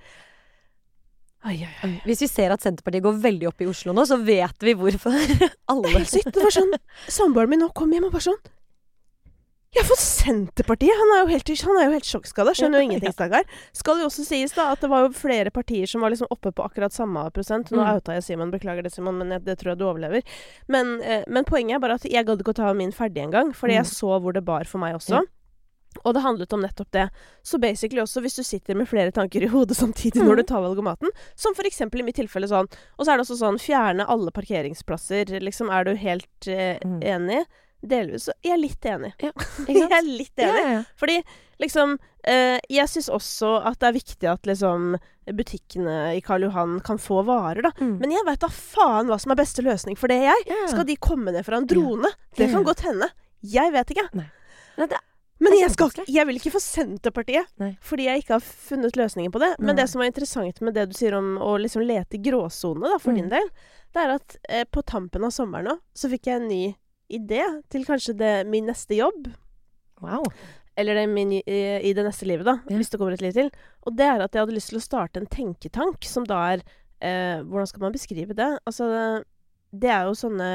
Ai, 1.42 1.54
ai, 1.64 1.72
ai. 1.86 2.02
Hvis 2.04 2.20
vi 2.20 2.26
ser 2.28 2.52
at 2.52 2.60
Senterpartiet 2.60 3.02
går 3.02 3.16
veldig 3.22 3.46
opp 3.48 3.62
i 3.62 3.68
Oslo 3.70 3.94
nå, 3.96 4.04
så 4.04 4.18
vet 4.22 4.58
vi 4.60 4.74
hvorfor. 4.76 5.10
Det 5.10 5.48
er 5.48 5.94
helt 5.94 6.10
sykt. 6.10 6.32
Det 6.34 6.42
var 6.42 6.50
sånn 6.52 6.74
Samboeren 7.08 7.48
min 7.48 7.60
nå 7.60 7.70
kom 7.72 7.90
hjem 7.94 8.04
og 8.10 8.12
bare 8.12 8.26
sånn 8.28 8.36
Jeg 9.70 9.86
for 9.86 10.00
Senterpartiet! 10.02 10.90
Han 10.98 11.12
er 11.14 11.20
jo 11.22 11.26
helt, 11.30 11.50
han 11.62 11.76
helt 11.94 12.06
sjokkskada. 12.08 12.50
Skjønner 12.58 12.80
jo 12.82 12.86
ingenting, 12.88 13.12
ja. 13.12 13.14
stakkar. 13.14 13.44
Skal 13.78 14.00
jo 14.02 14.08
også 14.08 14.24
sies 14.26 14.50
da 14.56 14.64
at 14.74 14.80
det 14.82 14.88
var 14.90 15.04
jo 15.04 15.12
flere 15.14 15.52
partier 15.54 15.86
som 15.86 16.02
var 16.02 16.10
liksom 16.10 16.26
oppe 16.34 16.50
på 16.50 16.64
akkurat 16.66 16.90
samme 16.94 17.22
prosent. 17.36 17.70
Nå 17.70 17.78
Mm. 17.78 17.90
outa 17.94 18.16
jeg 18.18 18.24
Simon, 18.26 18.50
beklager 18.50 18.82
det, 18.82 18.90
Simon, 18.92 19.14
men 19.22 19.30
jeg, 19.30 19.44
det 19.46 19.58
tror 19.60 19.70
jeg 19.72 19.78
du 19.78 19.84
overlever. 19.86 20.22
Men, 20.66 21.00
eh, 21.02 21.22
men 21.28 21.44
poenget 21.46 21.76
er 21.76 21.78
bare 21.86 21.94
at 22.00 22.02
jeg 22.02 22.26
gadd 22.26 22.42
ikke 22.42 22.50
å 22.50 22.58
ta 22.64 22.72
min 22.74 22.90
ferdig 22.90 23.22
engang, 23.22 23.52
fordi 23.54 23.74
jeg 23.78 23.86
Mm. 23.86 23.94
så 23.94 24.18
hvor 24.20 24.32
det 24.34 24.44
bar 24.44 24.64
for 24.64 24.78
meg 24.78 24.96
også. 24.98 25.22
Ja. 25.22 25.22
Og 26.04 26.14
det 26.14 26.22
handlet 26.22 26.52
om 26.52 26.62
nettopp 26.62 26.90
det. 26.90 27.10
Så 27.44 27.60
basically 27.60 28.00
også, 28.02 28.20
hvis 28.22 28.36
du 28.36 28.42
sitter 28.42 28.74
med 28.74 28.88
flere 28.88 29.12
tanker 29.12 29.42
i 29.42 29.46
hodet 29.46 29.76
samtidig 29.78 30.18
Mm. 30.22 30.26
når 30.26 30.36
du 30.36 30.42
tar 30.50 30.62
valgomaten, 30.62 31.08
som 31.36 31.54
eksempel 31.64 32.00
i 32.00 32.02
mitt 32.02 32.16
tilfelle 32.16 32.46
sånn 32.50 32.66
Og 32.98 33.06
så 33.06 33.12
er 33.12 33.16
det 33.18 33.26
også 33.26 33.38
sånn 33.38 33.58
fjerne 33.58 34.04
alle 34.08 34.30
parkeringsplasser. 34.32 35.26
Liksom, 35.40 35.70
er 35.70 35.84
du 35.84 35.94
helt 35.94 36.48
eh, 36.48 36.78
Mm. 36.84 37.00
enig? 37.02 37.44
Delvis 37.82 38.26
så 38.28 38.32
jeg 38.44 38.52
er 38.52 38.60
litt 38.60 38.84
enig. 38.84 39.12
Ikke 39.20 39.76
Jeg 39.78 39.92
er 39.96 40.02
litt 40.04 40.38
enig. 40.42 40.60
ja, 40.60 40.72
ja. 40.76 40.82
Fordi 41.00 41.22
liksom 41.60 41.94
eh, 42.28 42.58
Jeg 42.68 42.88
syns 42.92 43.08
også 43.08 43.54
at 43.70 43.78
det 43.80 43.88
er 43.88 43.96
viktig 43.96 44.28
at 44.32 44.46
liksom 44.48 44.96
butikkene 45.30 46.16
i 46.16 46.20
Karl 46.24 46.42
Johan 46.48 46.78
kan 46.84 46.98
få 46.98 47.20
varer, 47.24 47.62
da. 47.62 47.70
Mm. 47.80 47.98
Men 48.00 48.10
jeg 48.16 48.24
veit 48.26 48.40
da 48.42 48.48
faen 48.50 49.06
hva 49.10 49.18
som 49.22 49.30
er 49.32 49.38
beste 49.38 49.62
løsning 49.62 49.96
for 49.98 50.10
det, 50.10 50.18
jeg. 50.26 50.46
Ja. 50.50 50.64
Skal 50.72 50.88
de 50.88 50.96
komme 51.00 51.30
ned 51.34 51.46
fra 51.46 51.60
en 51.60 51.68
drone? 51.70 52.10
Det 52.36 52.48
Ja. 52.48 52.54
kan 52.56 52.64
godt 52.66 52.82
hende. 52.88 53.08
Jeg 53.42 53.72
vet 53.72 53.92
ikke. 53.94 54.08
Nei, 54.16 54.26
det, 54.76 54.98
Men 55.40 55.52
er 55.54 55.60
jeg, 55.62 55.70
skal, 55.76 55.90
jeg 56.08 56.26
vil 56.26 56.36
ikke 56.40 56.50
få 56.52 56.60
Senterpartiet, 56.60 57.46
Nei. 57.62 57.70
fordi 57.80 58.04
jeg 58.10 58.24
ikke 58.24 58.34
har 58.36 58.42
funnet 58.44 58.96
løsningen 58.98 59.32
på 59.32 59.40
det. 59.40 59.54
Men 59.58 59.74
Nei. 59.76 59.82
det 59.82 59.88
som 59.88 60.00
var 60.02 60.10
interessant 60.10 60.60
med 60.60 60.74
det 60.74 60.88
du 60.90 60.94
sier 60.98 61.14
om 61.16 61.36
å 61.38 61.54
liksom 61.62 61.86
lete 61.86 62.18
i 62.18 62.22
gråsone, 62.26 62.98
for 63.00 63.12
Mm. 63.12 63.16
din 63.22 63.28
del, 63.30 63.48
det 63.94 64.02
er 64.02 64.10
at 64.18 64.36
eh, 64.48 64.64
på 64.64 64.82
tampen 64.84 65.24
av 65.24 65.30
sommeren 65.30 65.64
nå, 65.70 65.78
så 65.94 66.10
fikk 66.10 66.26
jeg 66.26 66.36
en 66.42 66.48
ny 66.48 66.74
idé 67.10 67.42
til 67.72 67.84
kanskje 67.88 68.16
det, 68.18 68.32
min 68.46 68.66
neste 68.70 68.98
jobb. 68.98 69.30
wow. 70.00 70.24
Eller 70.78 70.94
det 70.96 71.08
min, 71.12 71.32
i, 71.32 71.42
i 71.84 71.90
det 71.92 72.04
neste 72.06 72.24
livet, 72.24 72.46
da, 72.46 72.54
Ja. 72.70 72.76
hvis 72.78 72.88
det 72.88 72.98
kommer 73.00 73.12
et 73.12 73.20
liv 73.20 73.34
til. 73.36 73.50
Og 73.84 73.96
det 73.98 74.06
er 74.06 74.22
at 74.24 74.32
jeg 74.32 74.40
hadde 74.46 74.54
lyst 74.56 74.70
til 74.72 74.78
å 74.78 74.84
starte 74.84 75.20
en 75.20 75.26
tenketank, 75.28 76.06
som 76.08 76.24
da 76.24 76.38
er 76.54 76.62
eh, 77.02 77.42
Hvordan 77.42 77.68
skal 77.68 77.82
man 77.84 77.92
beskrive 77.92 78.36
det? 78.38 78.48
Altså, 78.64 78.86
det 79.70 79.90
er 79.92 80.08
jo 80.08 80.14
sånne 80.18 80.48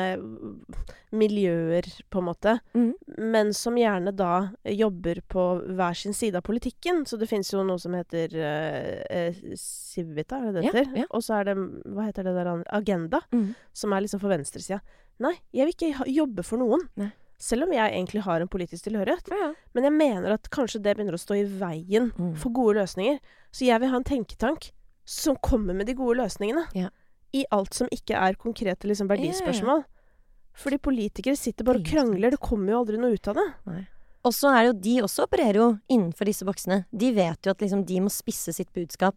miljøer, 1.15 1.85
på 2.11 2.19
en 2.19 2.27
måte, 2.27 2.55
mm. 2.75 2.89
men 3.31 3.53
som 3.55 3.77
gjerne 3.79 4.11
da 4.15 4.49
jobber 4.67 5.21
på 5.31 5.45
hver 5.77 5.95
sin 5.95 6.15
side 6.15 6.39
av 6.39 6.43
politikken. 6.47 7.05
Så 7.07 7.19
det 7.21 7.29
fins 7.29 7.53
jo 7.53 7.63
noe 7.63 7.79
som 7.81 7.95
heter 7.95 8.35
eh, 8.35 9.29
eh, 9.29 9.39
Civita, 9.59 10.41
er 10.41 10.51
det 10.51 10.57
det 10.57 10.65
heter? 10.67 10.91
ja. 11.03 11.07
Og 11.11 11.23
så 11.23 11.39
er 11.39 11.51
det 11.51 11.57
Hva 11.59 12.09
heter 12.09 12.27
det 12.27 12.35
der? 12.39 12.51
Agenda, 12.75 13.21
mm. 13.31 13.47
som 13.73 13.93
er 13.95 14.03
liksom 14.05 14.23
for 14.23 14.33
venstresida. 14.33 14.81
Nei, 15.19 15.33
jeg 15.55 15.65
vil 15.69 15.73
ikke 15.75 16.07
jobbe 16.11 16.43
for 16.43 16.57
noen. 16.59 16.81
Nei. 16.99 17.11
Selv 17.39 17.63
om 17.67 17.71
jeg 17.75 17.91
egentlig 17.91 18.21
har 18.23 18.41
en 18.41 18.47
politisk 18.51 18.85
tilhørighet. 18.87 19.27
Ja, 19.31 19.37
ja. 19.49 19.53
Men 19.75 19.83
jeg 19.83 19.93
mener 19.93 20.33
at 20.37 20.49
kanskje 20.49 20.81
det 20.81 20.95
begynner 20.97 21.17
å 21.17 21.21
stå 21.21 21.35
i 21.39 21.43
veien 21.59 22.11
Mm. 22.17 22.35
for 22.39 22.49
gode 22.55 22.75
løsninger. 22.79 23.19
Så 23.51 23.65
jeg 23.67 23.79
vil 23.79 23.89
ha 23.91 23.97
en 23.97 24.03
tenketank 24.07 24.71
som 25.05 25.35
kommer 25.37 25.75
med 25.75 25.87
de 25.87 25.93
gode 25.93 26.17
løsningene. 26.17 26.65
Ja. 26.73 26.89
I 27.33 27.45
alt 27.51 27.73
som 27.73 27.87
ikke 27.91 28.15
er 28.15 28.33
konkrete 28.39 28.87
liksom, 28.87 29.07
verdispørsmål. 29.11 29.83
Fordi 30.55 30.77
politikere 30.79 31.35
sitter 31.35 31.65
bare 31.67 31.81
og 31.81 31.85
krangler. 31.85 32.31
Det 32.31 32.39
kommer 32.39 32.71
jo 32.71 32.79
aldri 32.79 32.97
noe 32.97 33.13
ut 33.13 33.27
av 33.27 33.35
det. 33.35 33.47
Og 34.25 34.31
så 34.33 34.49
er 34.55 34.63
det 34.63 34.69
jo 34.71 34.79
de 34.81 35.01
også 35.05 35.25
opererer 35.27 35.59
jo 35.59 35.79
innenfor 35.91 36.25
disse 36.25 36.45
boksene. 36.47 36.85
De 36.95 37.11
vet 37.13 37.37
jo 37.45 37.51
at 37.51 37.59
liksom 37.61 37.85
de 37.85 37.99
må 38.01 38.09
spisse 38.09 38.53
sitt 38.55 38.71
budskap. 38.73 39.15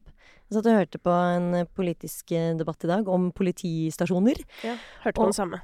Jeg 0.49 0.57
satt 0.57 0.67
og 0.71 0.79
hørte 0.79 0.99
på 1.05 1.13
en 1.13 1.67
politisk 1.77 2.33
eh, 2.33 2.55
debatt 2.57 2.85
i 2.85 2.89
dag 2.89 3.09
om 3.13 3.31
politistasjoner. 3.37 4.39
Ja, 4.65 4.77
Hørte 5.05 5.15
på 5.19 5.27
Og- 5.27 5.29
det 5.33 5.37
samme. 5.37 5.61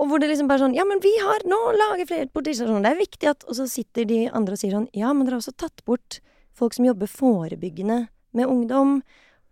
Og 0.00 0.08
hvor 0.08 0.18
det 0.22 0.30
liksom 0.30 0.48
bare 0.48 0.60
sånn 0.62 0.74
Ja, 0.74 0.84
men 0.84 1.00
vi 1.00 1.10
har 1.20 1.40
nå 1.44 1.58
laget 1.76 2.08
flere 2.08 2.28
politistasjoner. 2.32 2.82
Det 2.82 2.92
er 2.92 3.02
viktig 3.04 3.28
at 3.28 3.44
Og 3.48 3.54
så 3.58 3.66
sitter 3.68 4.06
de 4.06 4.28
andre 4.32 4.52
og 4.52 4.58
sier 4.58 4.72
sånn 4.72 4.88
Ja, 4.94 5.12
men 5.12 5.26
dere 5.26 5.34
har 5.36 5.40
også 5.42 5.56
tatt 5.56 5.84
bort 5.84 6.20
folk 6.54 6.72
som 6.72 6.84
jobber 6.86 7.06
forebyggende 7.06 8.08
med 8.32 8.46
ungdom. 8.46 9.02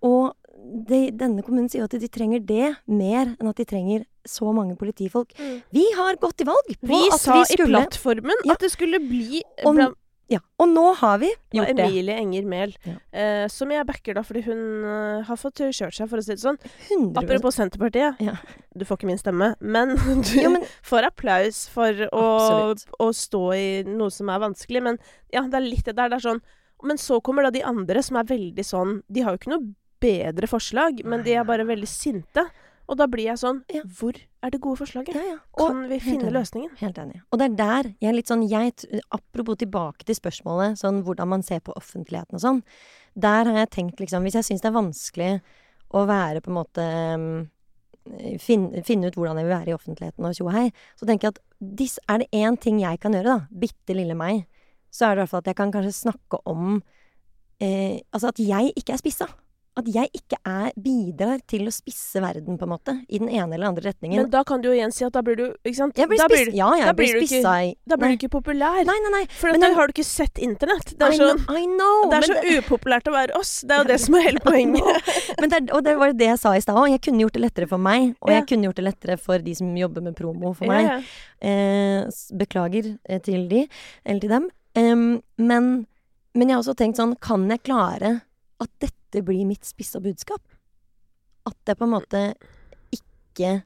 Og 0.03 0.35
de, 0.89 1.11
denne 1.11 1.43
kommunen 1.43 1.69
sier 1.71 1.81
jo 1.83 1.85
at 1.89 2.01
de 2.01 2.09
trenger 2.09 2.41
det 2.45 2.77
mer 2.87 3.37
enn 3.39 3.49
at 3.49 3.57
de 3.57 3.65
trenger 3.65 4.05
så 4.27 4.53
mange 4.55 4.77
politifolk. 4.77 5.31
Mm. 5.39 5.63
Vi 5.73 5.85
har 5.97 6.17
gått 6.17 6.37
til 6.39 6.47
valg 6.47 6.67
på 6.81 6.87
Vi 6.91 7.09
at 7.13 7.21
sa 7.21 7.33
vi 7.43 7.55
i 7.55 7.57
plattformen 7.67 8.45
Ja. 8.45 8.53
at 8.53 8.59
det 8.61 8.71
skulle 8.73 8.99
bli 9.01 9.43
Om- 9.65 9.95
Ja, 10.29 10.43
og 10.61 10.69
nå 10.69 10.83
har 11.01 11.17
vi 11.23 11.31
gjort 11.57 11.71
det. 11.73 11.85
Emilie 11.87 12.17
Enger 12.21 12.45
Mehl, 12.49 12.75
Ja. 12.85 12.97
eh, 13.17 13.47
som 13.49 13.71
jeg 13.73 13.87
backer 13.89 14.19
da 14.19 14.23
fordi 14.27 14.43
hun 14.45 14.61
uh, 14.85 15.23
har 15.25 15.39
fått 15.41 15.63
kjørt 15.73 15.97
seg, 15.97 16.09
for 16.11 16.21
å 16.21 16.25
si 16.25 16.35
det 16.35 16.43
sånn. 16.43 16.59
100 16.91 17.23
Apropos 17.23 17.57
Senterpartiet. 17.57 18.21
Ja. 18.21 18.35
Du 18.77 18.85
får 18.85 19.01
ikke 19.01 19.09
min 19.09 19.21
stemme, 19.21 19.55
men 19.61 19.97
du 20.29 20.35
Jo, 20.37 20.53
men 20.53 20.67
får 20.85 21.09
applaus 21.09 21.63
for 21.73 22.05
å, 22.13 22.27
å 22.77 23.09
stå 23.17 23.43
i 23.57 23.67
noe 23.89 24.13
som 24.13 24.29
er 24.29 24.45
vanskelig. 24.45 24.85
Men 24.85 25.01
ja, 25.33 25.47
det 25.49 25.63
er 25.63 25.65
litt 25.65 25.89
det 25.89 25.97
der. 25.97 26.13
Det 26.13 26.21
er 26.21 26.27
sånn 26.29 26.45
Men 26.85 27.01
så 27.01 27.23
kommer 27.25 27.49
da 27.49 27.51
de 27.51 27.65
andre 27.67 28.05
som 28.07 28.21
er 28.21 28.29
veldig 28.29 28.63
sånn 28.63 29.01
De 29.11 29.25
har 29.25 29.35
jo 29.35 29.41
ikke 29.41 29.51
noe 29.51 29.73
bedre 29.99 30.47
forslag, 30.47 31.01
men 31.09 31.25
de 31.25 31.33
er 31.35 31.43
bare 31.49 31.65
veldig 31.67 31.89
sinte. 31.91 32.45
Og 32.89 32.97
da 32.97 33.07
blir 33.07 33.25
jeg 33.29 33.37
sånn 33.37 33.63
Ja. 33.73 33.83
Hvor 33.85 34.17
er 34.17 34.51
det 34.51 34.61
gode 34.65 34.79
forslaget? 34.81 35.15
ja, 35.15 35.23
ja. 35.23 35.39
Og- 35.59 35.69
Kan 35.69 35.89
vi 35.91 35.99
finne 36.01 36.31
løsningen? 36.33 36.71
Helt 36.79 36.97
enig. 36.99 37.21
Og 37.33 37.39
det 37.39 37.51
er 37.51 37.57
der 37.57 37.83
jeg 38.01 38.09
er 38.09 38.15
litt 38.17 38.27
sånn 38.29 38.49
jeg, 38.49 38.73
Apropos 39.13 39.57
tilbake 39.61 40.05
til 40.05 40.15
spørsmålet 40.15 40.79
sånn 40.81 41.03
hvordan 41.05 41.29
man 41.29 41.43
ser 41.43 41.61
på 41.61 41.75
offentligheten 41.77 42.35
og 42.35 42.41
sånn. 42.41 42.63
Der 43.19 43.45
har 43.45 43.55
jeg 43.67 43.71
tenkt 43.71 44.01
liksom 44.01 44.23
Hvis 44.25 44.35
jeg 44.35 44.45
syns 44.45 44.61
det 44.63 44.69
er 44.73 44.81
vanskelig 44.81 45.41
å 45.93 46.07
være 46.07 46.41
på 46.41 46.49
en 46.49 46.59
måte 46.65 47.15
um, 47.15 47.51
finne, 48.39 48.83
finne 48.85 49.09
ut 49.09 49.15
hvordan 49.15 49.37
jeg 49.37 49.45
vil 49.47 49.57
være 49.57 49.69
i 49.69 49.77
offentligheten 49.77 50.25
og 50.25 50.35
tjo 50.35 50.49
hei, 50.53 50.71
så 50.97 51.07
tenker 51.07 51.29
jeg 51.29 51.35
at 51.37 51.41
dis, 51.61 51.99
er 52.09 52.19
det 52.19 52.31
én 52.33 52.59
ting 52.61 52.79
jeg 52.81 53.01
kan 53.01 53.13
gjøre, 53.13 53.25
da, 53.25 53.47
bitte 53.53 53.95
lille 53.97 54.15
meg, 54.17 54.47
så 54.91 55.07
er 55.11 55.15
det 55.15 55.19
i 55.19 55.23
hvert 55.25 55.31
fall 55.31 55.39
at 55.45 55.51
jeg 55.51 55.57
kan 55.57 55.73
kanskje 55.73 55.93
snakke 56.09 56.41
om 56.47 56.83
eh, 57.61 58.01
Altså 58.15 58.29
at 58.29 58.39
jeg 58.39 58.73
ikke 58.77 58.93
er 58.95 58.99
spissa. 58.99 59.27
At 59.79 59.87
jeg 59.95 60.11
ikke 60.17 60.37
er, 60.43 60.73
bidrar 60.83 61.39
til 61.47 61.69
å 61.69 61.73
spisse 61.73 62.19
verden, 62.25 62.57
på 62.59 62.67
en 62.67 62.73
måte, 62.73 62.95
i 63.07 63.21
den 63.23 63.29
ene 63.31 63.55
eller 63.55 63.69
andre 63.71 63.85
retningen. 63.93 64.25
Men 64.25 64.31
da 64.33 64.41
kan 64.49 64.59
du 64.65 64.67
jo 64.71 64.75
igjen 64.75 64.91
si 64.95 65.05
at 65.07 65.15
da 65.15 65.23
blir 65.23 65.37
du 65.39 65.45
Ikke 65.63 65.77
sant? 65.79 65.95
jeg 66.01 66.09
blir 66.11 66.19
da 66.19 66.27
blir, 66.33 66.51
ja, 66.57 66.71
jeg 66.81 66.89
da 66.89 66.95
blir 66.99 67.13
blir 67.15 67.27
spissa 67.29 67.53
i 67.63 67.69
da 67.87 67.97
blir 68.01 68.09
Nei. 68.11 68.17
du 68.17 68.25
ikke 68.27 68.33
populær. 68.35 68.81
Nei, 68.89 68.97
nei, 69.05 69.13
nei. 69.15 69.23
For 69.39 69.55
da 69.55 69.71
har 69.77 69.87
du 69.87 69.95
ikke 69.95 70.07
sett 70.09 70.41
internett. 70.43 70.93
Det 70.99 71.07
I 71.07 71.15
er, 71.15 71.21
sånn, 71.21 71.45
know, 71.47 71.57
I 71.63 71.65
know, 71.71 72.11
det 72.11 72.19
er 72.19 72.27
så 72.33 72.59
upopulært 72.59 73.07
å 73.09 73.15
være 73.15 73.39
oss. 73.39 73.55
Det 73.63 73.77
er 73.77 73.85
jo 73.85 73.89
det 73.93 74.01
som 74.03 74.19
er 74.19 74.27
hele 74.29 74.43
poenget. 74.51 75.13
Men 75.41 75.55
det 75.55 75.63
og 75.79 75.85
det 75.87 75.95
var 76.03 76.13
det 76.19 76.31
jeg 76.33 76.43
sa 76.43 76.57
i 76.59 76.65
stad 76.65 76.75
òg. 76.83 76.91
Jeg 76.97 77.05
kunne 77.07 77.23
gjort 77.23 77.39
det 77.39 77.45
lettere 77.47 77.71
for 77.71 77.79
meg, 77.79 78.17
og 78.21 78.33
Ja. 78.35 78.41
jeg 78.41 78.49
kunne 78.51 78.67
gjort 78.69 78.83
det 78.83 78.87
lettere 78.91 79.19
for 79.23 79.39
de 79.39 79.55
som 79.55 79.71
jobber 79.79 80.03
med 80.11 80.17
promo 80.19 80.55
for 80.59 80.67
meg. 80.67 80.91
ja. 80.91 81.01
Eh, 81.39 82.09
beklager 82.35 82.97
eh, 83.09 83.21
til 83.23 83.47
de, 83.49 83.69
eller 84.05 84.21
til 84.27 84.33
dem. 84.35 84.49
Um, 84.75 85.23
men, 85.39 85.87
men 86.35 86.49
jeg 86.51 86.57
har 86.57 86.63
også 86.65 86.75
tenkt 86.79 86.99
sånn, 86.99 87.15
kan 87.23 87.47
jeg 87.51 87.63
klare 87.63 88.17
at 88.59 88.71
dette 88.83 88.98
blir 89.13 89.47
mitt 89.49 89.65
spissa 89.65 90.01
budskap? 90.01 90.43
At 91.49 91.57
jeg 91.67 91.79
på 91.81 91.87
en 91.89 91.95
måte 91.97 92.23
ikke 92.95 93.63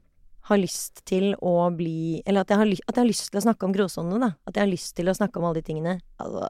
har 0.48 0.58
lyst 0.58 1.04
til 1.06 1.36
å 1.38 1.70
bli 1.74 2.22
Eller 2.26 2.42
at 2.42 2.50
jeg 2.50 2.58
har, 2.58 2.66
at 2.66 2.96
jeg 2.96 3.02
har 3.02 3.08
lyst 3.08 3.30
til 3.30 3.38
å 3.38 3.44
snakke 3.44 3.66
om 3.66 3.74
gråsonene, 3.74 4.18
da. 4.22 4.30
At 4.46 4.58
jeg 4.58 4.64
har 4.66 4.72
lyst 4.72 4.96
til 4.98 5.10
å 5.10 5.14
snakke 5.14 5.38
om 5.38 5.46
alle 5.46 5.60
de 5.60 5.66
tingene. 5.68 6.00
Altså, 6.22 6.48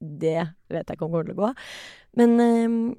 det 0.00 0.48
vet 0.72 0.88
jeg 0.88 0.96
ikke 0.96 1.06
om 1.06 1.12
kommer 1.12 1.28
til 1.28 1.36
å 1.36 1.42
gå. 1.42 1.50
Men, 2.18 2.34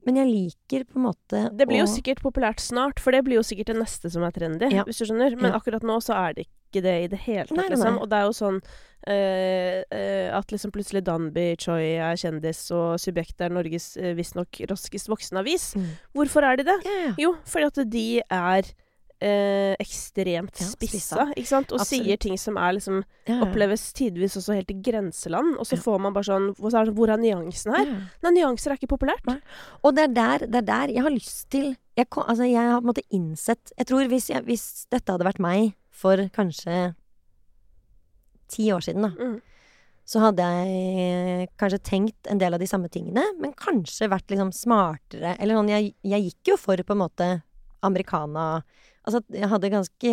men 0.05 0.19
jeg 0.21 0.29
liker 0.29 0.85
på 0.87 0.99
en 0.99 1.07
måte 1.09 1.43
Det 1.57 1.67
blir 1.67 1.81
jo 1.81 1.89
sikkert 1.89 2.21
populært 2.23 2.61
snart, 2.63 3.01
for 3.03 3.11
det 3.11 3.23
blir 3.25 3.39
jo 3.41 3.45
sikkert 3.45 3.73
det 3.73 3.79
neste 3.81 4.11
som 4.13 4.23
er 4.23 4.35
trendy. 4.35 4.69
Ja. 4.71 4.85
Hvis 4.87 5.01
du 5.01 5.07
skjønner. 5.09 5.35
Men 5.39 5.51
Ja. 5.51 5.59
akkurat 5.59 5.83
nå 5.83 5.97
så 6.03 6.15
er 6.15 6.37
det 6.37 6.47
ikke 6.47 6.60
det 6.79 6.95
i 7.03 7.09
det 7.11 7.19
hele 7.25 7.43
tatt, 7.49 7.57
Nei, 7.57 7.65
nei, 7.67 7.75
liksom. 7.75 7.99
Og 7.99 8.07
det 8.09 8.21
er 8.21 8.29
jo 8.29 8.37
sånn 8.37 8.63
Uh, 9.01 9.81
uh, 9.89 10.27
at 10.37 10.51
liksom 10.53 10.69
plutselig 10.69 10.99
Danby 11.07 11.55
Choi 11.57 11.95
er 11.97 12.19
kjendis, 12.21 12.59
og 12.69 12.99
Subjekt 13.01 13.41
er 13.41 13.49
Norges 13.49 13.95
uh, 13.97 14.11
visstnok 14.13 14.59
raskest 14.69 15.09
voksende 15.09 15.41
avis. 15.41 15.71
Mm. 15.73 15.87
Hvorfor 16.13 16.45
er 16.45 16.59
de 16.59 16.67
det? 16.67 16.75
Ja. 16.85 17.07
Jo, 17.23 17.31
fordi 17.49 17.65
at 17.71 17.79
de 17.95 18.03
er 18.21 18.69
eh, 19.21 19.73
ekstremt 19.79 20.61
Ja, 20.61 20.67
spissa, 20.67 21.25
ikke 21.35 21.49
sant? 21.49 21.73
Og 21.73 21.81
Absolutt. 21.81 22.05
sier 22.05 22.21
ting 22.21 22.37
som 22.41 22.57
er 22.57 22.75
liksom 22.77 23.01
Ja, 23.27 23.35
ja. 23.35 23.39
Oppleves 23.45 23.83
tidvis 23.93 24.37
også 24.39 24.55
helt 24.57 24.71
i 24.73 24.77
grenseland. 24.81 25.57
Og 25.57 25.67
så 25.69 25.77
får 25.77 25.99
man 26.01 26.13
bare 26.13 26.29
sånn 26.29 26.49
Hvor 26.57 26.73
er, 26.77 26.91
hvor 26.91 27.11
er 27.13 27.21
nyansen 27.21 27.75
her? 27.75 27.91
Nei, 28.23 28.33
nyanser 28.39 28.73
er 28.73 28.79
ikke 28.79 28.95
populært. 28.95 29.25
Nei. 29.29 29.39
Og 29.83 29.95
det 29.95 30.09
er 30.09 30.15
der, 30.15 30.47
det 30.47 30.63
er 30.63 30.67
der 30.71 30.95
jeg 30.95 31.05
har 31.05 31.13
lyst 31.13 31.49
til 31.53 31.75
Jeg, 31.97 32.07
altså 32.15 32.47
jeg 32.47 32.57
har 32.57 32.79
på 32.79 32.87
en 32.87 32.93
måte 32.93 33.07
innsett 33.11 33.73
Jeg 33.77 33.87
tror 33.87 34.07
hvis, 34.07 34.29
jeg, 34.29 34.43
hvis 34.47 34.87
dette 34.91 35.11
hadde 35.11 35.27
vært 35.27 35.43
meg 35.43 35.75
for 36.01 36.25
kanskje 36.35 36.91
ti 38.51 38.67
år 38.73 38.83
siden, 38.83 39.05
da, 39.05 39.11
Mm. 39.15 39.37
så 40.05 40.19
hadde 40.25 40.43
jeg 40.43 41.49
kanskje 41.61 41.79
tenkt 41.87 42.27
en 42.27 42.41
del 42.41 42.53
av 42.53 42.59
de 42.59 42.67
samme 42.67 42.89
tingene, 42.91 43.23
men 43.39 43.53
kanskje 43.53 44.09
vært 44.11 44.27
liksom 44.33 44.51
smartere. 44.51 45.37
Eller 45.39 45.55
sånn 45.55 45.69
Jeg, 45.71 45.93
jeg 46.03 46.25
gikk 46.25 46.51
jo 46.51 46.57
for 46.59 46.75
på 46.83 46.97
en 46.97 47.03
måte 47.05 47.29
americana 47.83 48.63
Altså 49.01 49.23
jeg 49.33 49.49
hadde 49.49 49.71
ganske 49.73 50.09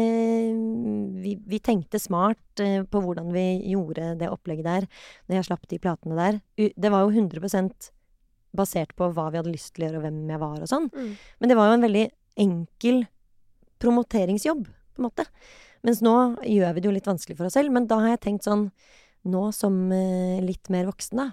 Vi, 1.21 1.35
vi 1.45 1.59
tenkte 1.61 1.99
smart 2.01 2.63
eh, 2.65 2.87
på 2.89 3.03
hvordan 3.05 3.35
vi 3.35 3.43
gjorde 3.69 4.15
det 4.17 4.31
opplegget 4.33 4.65
der, 4.65 4.87
når 5.29 5.37
jeg 5.37 5.45
slapp 5.51 5.67
de 5.69 5.79
platene 5.83 6.17
der. 6.17 6.39
Det 6.57 6.91
var 6.95 7.05
jo 7.05 7.13
100% 7.13 7.91
basert 8.57 8.95
på 8.97 9.11
hva 9.13 9.27
vi 9.31 9.37
hadde 9.43 9.53
lyst 9.53 9.75
til 9.75 9.85
å 9.85 9.89
gjøre, 9.91 10.01
og 10.01 10.07
hvem 10.07 10.33
jeg 10.33 10.41
var 10.41 10.63
og 10.65 10.71
sånn. 10.71 10.89
Mm. 10.95 11.11
Men 11.39 11.53
det 11.53 11.59
var 11.59 11.69
jo 11.69 11.77
en 11.77 11.85
veldig 11.85 12.07
enkel 12.47 13.03
promoteringsjobb, 13.79 14.65
på 14.65 15.03
en 15.03 15.07
måte. 15.11 15.27
Mens 15.87 16.03
nå 16.05 16.15
gjør 16.43 16.75
vi 16.75 16.83
det 16.83 16.89
jo 16.89 16.95
litt 16.95 17.09
vanskelig 17.09 17.39
for 17.39 17.49
oss 17.49 17.57
selv. 17.59 17.73
Men 17.75 17.87
da 17.91 18.01
har 18.03 18.15
jeg 18.15 18.25
tenkt 18.27 18.49
sånn, 18.49 18.69
nå 19.29 19.45
som 19.55 19.77
eh, 19.95 20.39
litt 20.45 20.71
mer 20.73 20.89
voksen, 20.89 21.21
da, 21.21 21.31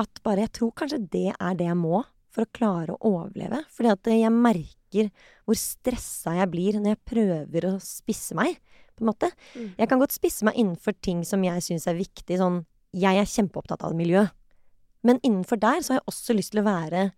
at 0.00 0.20
bare 0.26 0.46
jeg 0.46 0.54
tror 0.58 0.74
kanskje 0.78 1.04
det 1.12 1.30
er 1.34 1.58
det 1.58 1.68
jeg 1.68 1.78
må 1.78 2.02
for 2.34 2.44
å 2.44 2.52
klare 2.54 2.94
å 2.94 3.12
overleve. 3.14 3.62
Fordi 3.74 3.92
at 3.92 4.10
jeg 4.10 4.34
merker 4.34 5.10
hvor 5.46 5.58
stressa 5.58 6.36
jeg 6.38 6.50
blir 6.52 6.78
når 6.78 6.94
jeg 6.94 7.04
prøver 7.10 7.68
å 7.70 7.74
spisse 7.82 8.36
meg, 8.38 8.58
på 8.94 9.02
en 9.02 9.10
måte. 9.10 9.30
Mm. 9.58 9.70
Jeg 9.80 9.90
kan 9.90 9.98
godt 9.98 10.14
spisse 10.14 10.46
meg 10.46 10.58
innenfor 10.60 10.94
ting 11.02 11.24
som 11.26 11.42
jeg 11.42 11.62
syns 11.66 11.88
er 11.90 11.98
viktig, 11.98 12.38
sånn 12.38 12.62
Jeg 12.94 13.18
er 13.18 13.26
kjempeopptatt 13.26 13.82
av 13.82 13.94
miljø. 13.98 14.20
Men 15.02 15.18
innenfor 15.26 15.58
der 15.58 15.80
så 15.82 15.92
har 15.92 15.98
jeg 15.98 16.10
også 16.12 16.36
lyst 16.38 16.52
til 16.54 16.62
å 16.62 16.68
være 16.68 17.08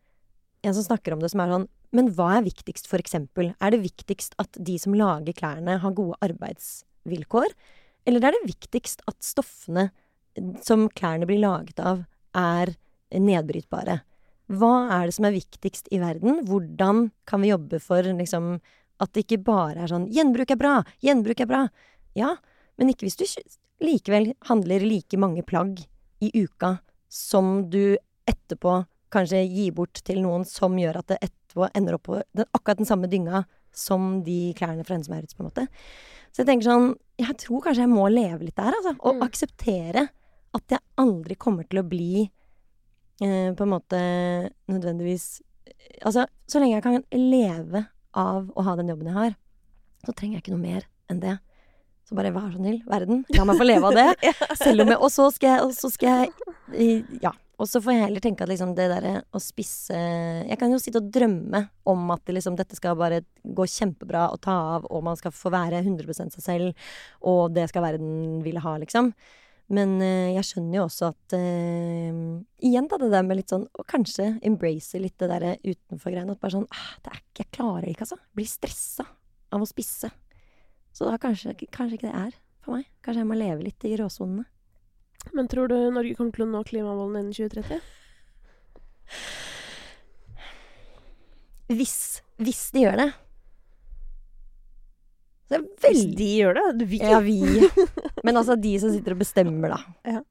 en 0.65 0.75
som 0.75 0.87
snakker 0.87 1.13
om 1.13 1.21
det 1.21 1.29
som 1.31 1.43
er 1.45 1.53
sånn 1.53 1.67
Men 1.95 2.11
hva 2.17 2.37
er 2.39 2.47
viktigst, 2.47 2.89
for 2.91 3.03
eksempel? 3.03 3.53
Er 3.63 3.75
det 3.75 3.85
viktigst 3.85 4.35
at 4.43 4.59
de 4.59 4.79
som 4.81 4.97
lager 4.97 5.37
klærne, 5.37 5.79
har 5.83 5.97
gode 5.97 6.19
arbeidsvilkår? 6.25 7.55
Eller 8.07 8.25
er 8.25 8.37
det 8.37 8.51
viktigst 8.55 9.05
at 9.11 9.19
stoffene 9.25 9.91
som 10.65 10.89
klærne 10.93 11.29
blir 11.29 11.43
laget 11.43 11.81
av, 11.81 12.05
er 12.37 12.75
nedbrytbare? 13.11 14.01
Hva 14.47 14.73
er 14.95 15.09
det 15.09 15.17
som 15.17 15.27
er 15.27 15.35
viktigst 15.35 15.89
i 15.95 15.99
verden? 16.03 16.45
Hvordan 16.47 17.09
kan 17.27 17.43
vi 17.43 17.51
jobbe 17.51 17.81
for 17.83 18.07
liksom 18.07 18.59
at 19.03 19.13
det 19.13 19.27
ikke 19.27 19.45
bare 19.45 19.83
er 19.85 19.91
sånn 19.91 20.09
'Gjenbruk 20.09 20.51
er 20.55 20.61
bra! 20.61 20.75
Gjenbruk 21.05 21.41
er 21.41 21.51
bra!' 21.51 21.65
Ja, 22.17 22.37
men 22.79 22.89
ikke 22.89 23.09
hvis 23.09 23.19
du 23.19 23.27
likevel 23.85 24.33
handler 24.49 24.81
like 24.81 25.19
mange 25.21 25.43
plagg 25.45 25.83
i 26.25 26.31
uka 26.33 26.79
som 27.09 27.69
du 27.69 27.99
etterpå 28.27 28.87
kanskje 29.13 29.43
gir 29.45 29.75
bort 29.77 30.01
til 30.05 30.23
noen 30.25 30.47
som 30.49 30.79
gjør 30.79 31.03
at 31.03 31.13
det 31.13 31.19
etterpå 31.21 31.46
ender 31.75 31.95
opp 31.97 32.03
på 32.03 32.23
den, 32.35 32.45
akkurat 32.55 32.77
den 32.79 32.87
samme 32.87 33.09
dynga 33.09 33.45
som 33.73 34.23
de 34.25 34.53
klærne 34.57 34.85
fra 34.85 34.95
Hennes 34.97 35.09
Maurits, 35.09 35.35
på 35.37 35.43
en 35.45 35.49
måte. 35.51 35.67
Så 36.33 36.43
jeg 36.43 36.47
tenker 36.51 36.65
sånn 36.69 36.95
Jeg 37.19 37.37
tror 37.41 37.63
kanskje 37.65 37.85
jeg 37.87 37.89
må 37.89 38.07
leve 38.13 38.45
litt 38.45 38.57
der, 38.57 38.73
altså. 38.77 38.93
Og 39.01 39.15
Mm. 39.17 39.23
akseptere 39.25 40.09
at 40.55 40.63
jeg 40.69 40.79
aldri 40.99 41.35
kommer 41.37 41.65
til 41.69 41.81
å 41.81 41.89
bli 41.89 42.31
eh, 43.23 43.53
på 43.57 43.63
en 43.65 43.73
måte 43.73 44.51
nødvendigvis 44.69 45.41
Altså, 46.05 46.27
så 46.47 46.61
lenge 46.61 46.75
jeg 46.77 46.83
kan 46.85 47.05
leve 47.13 47.87
av 48.15 48.51
å 48.55 48.63
ha 48.65 48.75
den 48.77 48.89
jobben 48.89 49.07
jeg 49.07 49.15
har, 49.17 49.35
så 50.05 50.13
trenger 50.15 50.37
jeg 50.37 50.43
ikke 50.45 50.53
noe 50.55 50.61
mer 50.63 50.85
enn 51.11 51.21
det. 51.21 51.39
Så 52.07 52.15
bare 52.15 52.31
vær 52.35 52.51
så 52.53 52.59
snill, 52.61 52.83
verden, 52.87 53.25
la 53.35 53.45
meg 53.45 53.57
få 53.59 53.65
leve 53.67 53.89
av 53.89 53.95
det. 53.97 54.33
Selv 54.63 54.83
om 54.85 54.89
jeg 54.93 54.99
Og 55.01 55.11
så 55.11 55.27
skal 55.35 55.49
jeg, 55.57 55.65
og 55.65 55.73
så 55.75 55.91
skal 55.91 56.09
jeg 56.73 57.21
Ja. 57.23 57.33
Og 57.57 57.69
så 57.71 57.81
får 57.81 57.95
jeg 57.95 58.03
heller 58.03 58.21
tenke 58.25 58.45
at 58.45 58.51
liksom 58.51 58.75
det 58.77 58.89
derre 58.93 59.15
å 59.33 59.41
spisse 59.41 59.97
Jeg 59.97 60.59
kan 60.61 60.73
jo 60.73 60.81
sitte 60.83 61.01
og 61.01 61.09
drømme 61.13 61.63
om 61.89 62.13
at 62.13 62.29
liksom, 62.29 62.59
dette 62.59 62.77
skal 62.77 62.99
bare 63.01 63.23
gå 63.43 63.65
kjempebra 63.73 64.27
og 64.35 64.43
ta 64.45 64.57
av, 64.77 64.87
og 64.93 65.05
man 65.07 65.17
skal 65.17 65.33
få 65.33 65.53
være 65.55 65.81
100% 65.81 66.37
seg 66.37 66.45
selv, 66.45 66.87
og 67.25 67.57
det 67.57 67.69
skal 67.71 67.87
verden 67.87 68.43
ville 68.45 68.61
ha, 68.61 68.77
liksom. 68.83 69.15
Men 69.73 69.97
eh, 70.05 70.35
jeg 70.37 70.47
skjønner 70.47 70.79
jo 70.79 70.85
også 70.85 71.09
at 71.11 71.35
uh, 71.35 72.19
Igjen 72.63 72.87
da, 72.87 73.01
det 73.03 73.09
der 73.11 73.25
med 73.27 73.41
litt 73.41 73.51
sånn 73.51 73.65
Å 73.75 73.83
kanskje 73.89 74.29
embrace 74.47 75.01
litt 75.03 75.17
det 75.19 75.27
derre 75.33 75.57
utenfor-greiene. 75.65 76.37
At 76.37 76.43
bare 76.43 76.55
sånn 76.55 76.69
ah, 76.71 76.93
det 77.03 77.11
er 77.11 77.19
ikke, 77.19 77.41
Jeg 77.41 77.53
klarer 77.57 77.89
ikke, 77.91 78.07
altså. 78.07 78.21
Blir 78.39 78.51
stressa 78.51 79.09
av 79.51 79.65
å 79.65 79.67
spisse. 79.67 80.13
Så 80.95 81.09
da 81.09 81.19
kanskje, 81.21 81.57
kanskje 81.67 81.99
ikke 81.99 82.13
det 82.13 82.21
er 82.21 82.37
for 82.63 82.77
meg. 82.77 82.87
Kanskje 83.03 83.25
jeg 83.25 83.31
må 83.33 83.39
leve 83.39 83.67
litt 83.67 83.89
i 83.89 83.97
råsonene. 83.99 84.47
Men 85.35 85.49
tror 85.49 85.69
du 85.69 85.77
Norge 85.95 86.15
kommer 86.19 86.35
til 86.37 86.47
å 86.47 86.51
nå 86.51 86.63
klimamålene 86.69 87.25
innen 87.25 87.37
2030? 87.37 87.81
Hvis, 91.77 91.97
hvis 92.39 92.63
de 92.75 92.85
gjør 92.87 93.01
det. 93.03 93.09
Det 95.51 95.61
Hvis 95.63 95.83
veldig 95.85 96.17
de 96.19 96.31
gjør 96.41 96.59
det? 96.59 96.87
Vi. 96.91 97.01
Ja, 97.03 97.21
vi. 97.23 97.41
Men 98.27 98.39
altså 98.39 98.57
de 98.59 98.73
som 98.83 98.93
sitter 98.95 99.15
og 99.15 99.23
bestemmer, 99.23 99.77
da. 99.77 99.81
Ja. 100.17 100.23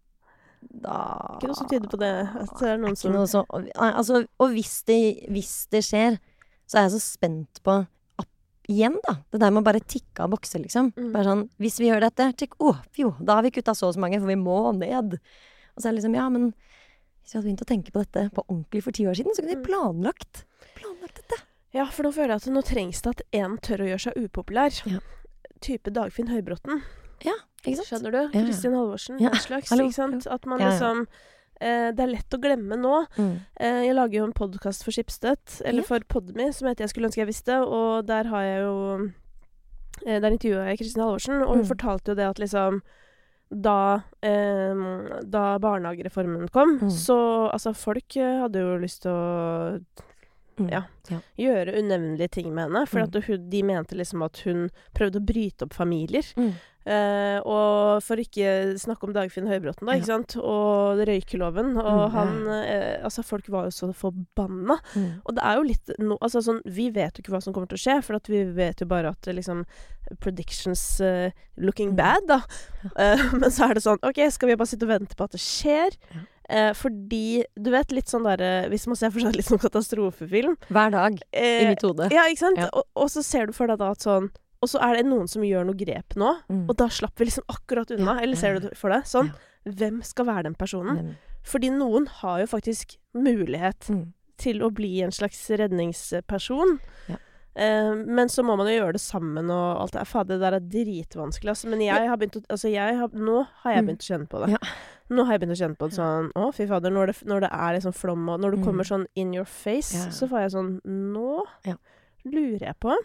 Da 0.86 0.96
Ikke 1.36 1.50
noe 1.52 1.58
som 1.58 1.70
tyder 1.72 1.92
på 1.92 2.00
det. 2.02 2.14
At 2.42 2.56
det 2.60 2.72
er 2.72 2.80
noen 2.82 2.98
som 3.00 3.14
noe 3.16 3.28
så, 3.30 3.44
altså, 3.76 4.24
og 4.42 4.56
hvis 4.56 4.80
det, 4.90 5.02
hvis 5.32 5.54
det 5.72 5.84
skjer, 5.88 6.18
så 6.66 6.80
er 6.80 6.88
jeg 6.88 6.96
så 6.96 7.04
spent 7.04 7.62
på 7.64 7.78
Igjen, 8.68 8.96
da. 9.06 9.18
Det 9.32 9.40
der 9.40 9.52
med 9.54 9.62
å 9.62 9.66
bare 9.68 9.80
tikke 9.86 10.24
av 10.26 10.32
bokser, 10.34 10.60
liksom. 10.64 10.92
Mm. 10.98 11.12
Bare 11.14 11.24
sånn 11.30 11.44
Hvis 11.62 11.80
vi 11.80 11.90
gjør 11.92 12.02
dette, 12.08 12.32
tikk, 12.38 12.56
å, 12.60 12.74
fjo, 12.96 13.12
da 13.22 13.36
har 13.36 13.44
vi 13.46 13.52
kutta 13.52 13.76
så 13.78 13.88
og 13.92 13.94
så 13.96 14.00
mange, 14.02 14.20
for 14.20 14.28
vi 14.32 14.36
må 14.42 14.58
ned. 14.80 15.20
Og 15.76 15.82
så 15.82 15.88
er 15.88 15.92
det 15.94 16.00
liksom 16.02 16.16
Ja, 16.16 16.30
men 16.30 16.54
hvis 17.24 17.34
vi 17.34 17.38
hadde 17.40 17.48
begynt 17.50 17.62
å 17.66 17.70
tenke 17.70 17.92
på 17.94 18.02
dette 18.04 18.30
på 18.34 18.44
ordentlig 18.48 18.84
for 18.84 18.92
ti 18.92 19.06
år 19.06 19.14
siden, 19.18 19.34
så 19.36 19.42
kunne 19.42 19.56
vi 19.56 19.62
Mm. 19.62 19.66
planlagt 19.70 20.46
Planlagt 20.76 21.16
dette. 21.22 21.42
Ja, 21.74 21.86
for 21.86 22.04
nå 22.04 22.12
føler 22.14 22.36
jeg 22.36 22.42
at 22.42 22.54
nå 22.54 22.62
trengs 22.64 23.02
det 23.02 23.10
at 23.10 23.22
én 23.34 23.58
tør 23.60 23.82
å 23.84 23.90
gjøre 23.90 24.02
seg 24.02 24.14
upopulær. 24.18 24.82
Ja. 24.88 25.00
Type 25.62 25.92
Dagfinn 25.92 26.28
Høybråten. 26.30 26.82
Ikke 27.66 27.78
sant? 27.82 27.88
Skjønner 27.90 28.12
du? 28.12 28.20
ja. 28.38 28.44
Kristin 28.46 28.74
Halvorsen. 28.78 29.20
Ja, 29.20 29.32
slags. 29.42 29.70
hallo, 29.72 29.88
Ikke 29.90 29.96
sant? 29.98 30.28
At 30.30 30.46
man 30.46 30.60
Ja, 30.60 30.70
ja. 30.70 30.78
Eh, 31.62 31.92
Det 31.92 32.00
er 32.00 32.12
lett 32.14 32.30
å 32.36 32.42
glemme 32.42 32.76
nå. 32.78 33.06
Mm. 33.18 33.40
Eh, 33.60 33.82
jeg 33.88 33.96
lager 33.96 34.18
jo 34.20 34.26
en 34.26 34.34
podkast 34.34 34.84
for 34.84 34.92
Skipsstøtt, 34.92 35.62
eller 35.66 35.82
Ja. 35.84 35.88
for 35.88 36.00
Podme, 36.00 36.52
som 36.54 36.68
heter 36.68 36.84
Jeg 36.86 36.90
skulle 36.94 37.08
ønske 37.10 37.22
jeg 37.24 37.28
visste, 37.32 37.60
og 37.66 38.06
der 38.06 38.24
har 38.26 38.42
jeg 38.42 38.62
jo 38.62 39.12
eh, 40.06 40.20
Der 40.20 40.32
intervjua 40.32 40.68
jeg 40.70 40.80
Kristin 40.80 41.02
Halvorsen, 41.04 41.42
og 41.42 41.56
hun 41.56 41.64
Mm. 41.66 41.70
fortalte 41.72 42.08
jo 42.12 42.16
det 42.16 42.26
at 42.30 42.38
liksom 42.40 42.82
da, 43.52 44.02
eh, 44.24 44.74
da 45.24 45.58
barnehagereformen 45.60 46.50
kom, 46.52 46.80
Mm. 46.80 46.90
så 46.90 47.50
altså 47.54 47.74
folk 47.76 48.18
eh, 48.18 48.42
hadde 48.42 48.56
jo 48.60 48.78
lyst 48.80 49.04
til 49.04 49.12
å 49.12 49.80
Mm. 50.58 50.70
Ja. 50.72 50.84
Ja. 51.10 51.20
gjøre 51.38 51.74
unevnelige 51.78 52.30
ting 52.32 52.54
med 52.54 52.70
henne. 52.70 52.88
For 52.88 53.00
Mm. 53.00 53.04
at 53.16 53.24
hun, 53.26 53.50
de 53.50 53.64
mente 53.64 53.96
liksom 53.96 54.24
at 54.26 54.40
hun 54.46 54.70
prøvde 54.96 55.20
å 55.20 55.26
bryte 55.26 55.64
opp 55.68 55.74
familier. 55.74 56.24
Mm. 56.38 56.54
Eh, 56.88 57.40
og 57.44 58.04
for 58.06 58.16
ikke 58.22 58.78
snakke 58.78 59.04
om 59.08 59.14
Dagfinn 59.14 59.48
Høybråten, 59.50 59.86
da, 59.88 59.94
Ja. 59.94 59.98
ikke 60.00 60.06
sant. 60.06 60.36
Og 60.38 60.98
røykeloven. 61.08 61.76
Og 61.78 62.12
Mm, 62.12 62.12
han 62.12 62.48
eh, 62.48 63.04
Altså, 63.04 63.24
folk 63.24 63.48
var 63.50 63.66
jo 63.66 63.72
så 63.72 63.92
forbanna. 63.94 64.78
Mm. 64.96 65.22
Og 65.26 65.36
det 65.36 65.44
er 65.44 65.56
jo 65.56 65.64
litt 65.64 65.90
no, 66.00 66.18
Altså 66.22 66.42
sånn 66.42 66.62
Vi 66.66 66.90
vet 66.92 67.18
jo 67.18 67.22
ikke 67.24 67.34
hva 67.34 67.42
som 67.44 67.54
kommer 67.54 67.68
til 67.68 67.78
å 67.78 67.84
skje, 67.84 68.04
for 68.04 68.16
at 68.16 68.28
vi 68.28 68.44
vet 68.46 68.80
jo 68.82 68.86
bare 68.86 69.10
at 69.10 69.22
liksom 69.26 69.66
Predictions 70.22 71.02
uh, 71.02 71.32
looking 71.58 71.90
Mm. 71.92 71.96
bad, 71.96 72.28
da. 72.28 72.42
Ja. 72.84 72.90
Eh, 73.14 73.34
men 73.42 73.50
så 73.52 73.70
er 73.70 73.74
det 73.76 73.84
sånn 73.84 73.98
OK, 74.04 74.22
skal 74.32 74.50
vi 74.50 74.56
bare 74.56 74.68
sitte 74.70 74.84
og 74.86 74.90
vente 75.00 75.16
på 75.18 75.24
at 75.26 75.32
det 75.32 75.42
skjer? 75.42 75.98
Ja. 76.14 76.22
Eh, 76.50 76.74
fordi 76.78 77.44
Du 77.58 77.72
vet, 77.74 77.92
litt 77.92 78.06
sånn 78.12 78.24
derre 78.24 78.68
Hvis 78.70 78.86
man 78.86 78.96
ser 79.00 79.10
for 79.10 79.20
seg 79.20 79.34
litt 79.36 79.48
sånn 79.48 79.58
katastrofefilm 79.58 80.56
Hver 80.70 80.92
dag 80.94 81.16
i 81.34 81.40
eh, 81.64 81.70
mitt 81.72 81.82
hode. 81.82 82.10
Ja, 82.14 82.28
ikke 82.30 82.44
sant? 82.44 82.58
Ja. 82.62 82.68
Og, 82.74 82.84
og 82.96 83.10
så 83.10 83.24
ser 83.26 83.48
du 83.48 83.54
for 83.54 83.66
deg 83.68 83.80
da 83.82 83.90
at 83.96 84.06
sånn 84.06 84.28
Og 84.62 84.70
så 84.70 84.78
er 84.86 85.00
det 85.00 85.06
noen 85.10 85.28
som 85.28 85.42
gjør 85.42 85.66
noe 85.66 85.74
grep 85.80 86.14
nå, 86.16 86.36
Mm. 86.50 86.70
og 86.70 86.76
da 86.78 86.86
slapp 86.90 87.18
vi 87.18 87.26
liksom 87.26 87.44
akkurat 87.50 87.90
unna. 87.92 88.16
Ja, 88.20 88.22
Eller 88.28 88.36
ser 88.38 88.60
du 88.60 88.70
for 88.78 88.90
deg? 88.94 89.04
Sånn. 89.10 89.28
Ja. 89.34 89.72
Hvem 89.72 90.04
skal 90.06 90.26
være 90.26 90.44
den 90.44 90.56
personen? 90.56 90.98
Mm. 91.02 91.16
Fordi 91.46 91.70
noen 91.74 92.08
har 92.22 92.40
jo 92.42 92.46
faktisk 92.54 92.96
mulighet 93.14 93.90
Mm. 93.90 94.14
til 94.38 94.62
å 94.62 94.70
bli 94.74 95.02
en 95.02 95.12
slags 95.12 95.38
redningsperson. 95.50 96.80
Ja. 97.10 97.18
Eh, 97.56 97.94
men 97.96 98.28
så 98.28 98.44
må 98.44 98.58
man 98.58 98.68
jo 98.68 98.74
gjøre 98.82 98.94
det 98.98 99.02
sammen 99.02 99.50
og 99.50 99.82
alt 99.82 99.92
det 99.94 100.02
der. 100.02 100.06
Fader, 100.06 100.36
det 100.36 100.42
der 100.42 100.58
er 100.58 100.60
dritvanskelig, 100.60 101.50
altså. 101.54 101.70
Men 101.72 101.80
jeg 101.86 102.10
har 102.10 102.18
begynt 102.18 102.36
å 102.36 102.44
Altså, 102.50 102.70
jeg 102.72 102.98
har, 103.00 103.08
nå 103.16 103.48
har 103.64 103.72
jeg 103.74 103.84
Mm. 103.84 103.88
begynt 103.88 104.04
å 104.04 104.10
kjenne 104.12 104.28
på 104.30 104.42
det. 104.46 104.50
Ja. 104.52 104.58
Nå 105.10 105.24
har 105.26 105.34
jeg 105.34 105.42
begynt 105.42 105.56
å 105.56 105.62
kjenne 105.64 105.78
på 105.78 105.90
det 105.90 105.96
sånn 105.96 106.32
Å, 106.36 106.54
fy 106.54 106.66
fader, 106.68 106.90
når 106.92 107.06
det, 107.08 107.16
når 107.26 107.40
det 107.42 107.50
er 107.54 107.74
liksom 107.78 107.94
flom 107.94 108.28
og 108.30 108.40
Når 108.42 108.52
det 108.52 108.60
Mm. 108.60 108.66
kommer 108.66 108.84
sånn 108.84 109.06
in 109.16 109.34
your 109.34 109.46
face, 109.46 109.94
Ja. 109.94 110.10
så 110.10 110.28
får 110.28 110.40
jeg 110.42 110.52
sånn 110.52 110.82
Nå 110.84 111.44
Ja. 111.66 111.76
lurer 112.26 112.60
jeg 112.60 112.80
på 112.80 112.96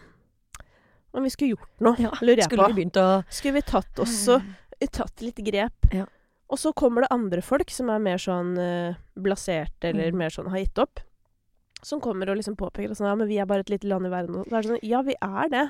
om 1.13 1.23
vi 1.25 1.29
skulle 1.31 1.57
gjort 1.57 1.81
noe. 1.81 1.97
Ja, 1.99 2.11
Lurer 2.23 2.37
jeg 2.37 2.45
Skulle 2.45 2.69
på. 2.69 2.75
vi 2.75 2.85
å 2.87 3.25
Skulle 3.31 3.55
vi 3.55 3.63
tatt 3.63 3.95
også 3.97 4.43
Tatt 4.93 5.21
litt 5.21 5.37
grep? 5.45 5.93
Ja. 5.93 6.07
Og 6.49 6.57
så 6.59 6.73
kommer 6.75 7.03
det 7.03 7.09
andre 7.13 7.43
folk 7.43 7.69
som 7.71 7.91
er 7.91 7.99
mer 7.99 8.17
sånn 8.17 8.57
eh, 8.59 8.95
blaserte, 9.19 9.85
eller 9.91 10.11
Mm. 10.11 10.17
mer 10.17 10.31
sånn 10.31 10.49
har 10.49 10.59
gitt 10.59 10.79
opp. 10.79 11.01
Som 11.83 12.01
kommer 12.01 12.29
og 12.31 12.37
liksom 12.41 12.57
påpeker 12.61 12.91
at 12.93 12.99
sånn, 12.99 13.09
ja, 13.09 13.15
men 13.17 13.29
vi 13.31 13.39
er 13.41 13.47
bare 13.51 13.61
et 13.65 13.71
lite 13.73 13.89
land 13.89 14.07
i 14.07 14.11
verden. 14.13 14.41
Og 14.43 14.49
så 14.51 14.57
er 14.59 14.63
det 14.67 14.71
sånn, 14.75 14.83
ja, 14.91 15.01
vi 15.07 15.15
er 15.21 15.49
det. 15.53 15.67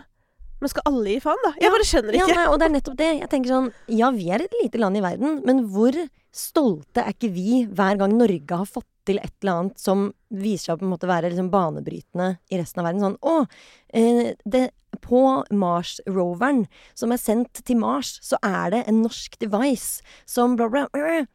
Men 0.61 0.69
skal 0.69 0.83
alle 0.91 1.15
gi 1.15 1.21
faen, 1.25 1.39
da? 1.45 1.55
Jeg 1.57 1.65
Ja, 1.65 1.71
bare 1.73 1.87
skjønner 1.89 2.17
Ja, 2.19 2.25
ikke. 2.27 2.35
nei, 2.37 2.47
og 2.53 2.59
det 2.61 2.67
er 2.67 2.75
nettopp 2.75 2.97
det. 2.99 3.11
Jeg 3.21 3.29
tenker 3.33 3.49
sånn 3.49 3.73
Ja, 3.89 4.11
vi 4.11 4.27
er 4.31 4.43
et 4.45 4.57
lite 4.63 4.79
land 4.83 4.97
i 4.97 5.01
verden, 5.01 5.39
men 5.47 5.63
hvor 5.73 5.97
stolte 6.37 7.01
er 7.01 7.15
ikke 7.15 7.31
vi 7.33 7.65
hver 7.67 7.97
gang 7.99 8.13
Norge 8.19 8.59
har 8.61 8.67
fått 8.69 8.85
til 9.09 9.17
et 9.19 9.33
eller 9.43 9.53
annet 9.57 9.79
som 9.81 10.13
viser 10.31 10.77
seg 10.77 10.83
å 10.85 10.99
være 11.09 11.31
liksom 11.33 11.49
banebrytende 11.51 12.39
i 12.53 12.59
resten 12.61 12.83
av 12.83 12.91
verden? 12.91 13.01
Sånn 13.01 13.19
Å, 13.25 13.49
eh, 13.95 14.35
det, 14.45 14.71
på 15.01 15.45
Mars-roveren 15.51 16.67
som 16.95 17.13
er 17.13 17.17
sendt 17.17 17.65
til 17.65 17.77
Mars, 17.81 18.19
så 18.23 18.37
er 18.45 18.71
det 18.71 18.85
en 18.91 19.03
norsk 19.03 19.39
device 19.41 20.03
som 20.27 20.57
bla, 20.57 20.69
bla. 20.69 20.87
øh, 20.95 21.27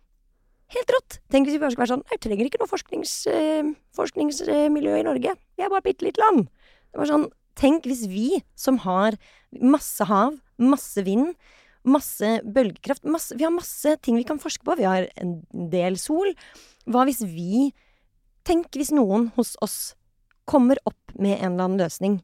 Helt 0.74 0.92
rått! 0.96 1.20
Tenk 1.30 1.46
hvis 1.46 1.58
vi 1.58 1.62
bare 1.62 1.74
skulle 1.74 1.86
være 1.86 1.94
sånn 1.94 2.08
Jeg 2.10 2.22
trenger 2.26 2.48
ikke 2.50 2.62
noe 2.62 2.72
forsknings, 2.72 3.14
øh, 3.30 3.74
forskningsmiljø 3.96 4.96
i 5.00 5.06
Norge. 5.06 5.36
Vi 5.56 5.66
er 5.66 5.72
bare 5.72 5.84
et 5.84 5.90
bitte 5.92 6.08
lite 6.08 6.22
land. 6.24 6.48
Det 6.92 7.02
var 7.02 7.12
sånn 7.12 7.28
Tenk 7.56 7.86
hvis 7.88 8.04
vi 8.12 8.42
som 8.60 8.82
har 8.84 9.16
masse 9.64 10.04
hav, 10.10 10.34
masse 10.60 11.00
vind, 11.06 11.30
masse 11.88 12.32
bølgekraft 12.44 13.06
masse, 13.08 13.38
Vi 13.38 13.46
har 13.46 13.54
masse 13.56 13.96
ting 14.04 14.18
vi 14.20 14.26
kan 14.28 14.42
forske 14.42 14.66
på. 14.68 14.76
Vi 14.76 14.84
har 14.84 15.08
en 15.16 15.38
del 15.72 15.96
sol. 16.02 16.34
Hva 16.86 17.06
hvis 17.08 17.24
vi 17.24 17.72
Tenk 18.46 18.76
hvis 18.78 18.92
noen 18.94 19.32
hos 19.38 19.56
oss 19.66 19.96
kommer 20.46 20.78
opp 20.86 21.16
med 21.18 21.40
en 21.40 21.56
eller 21.56 21.66
annen 21.66 21.82
løsning 21.82 22.20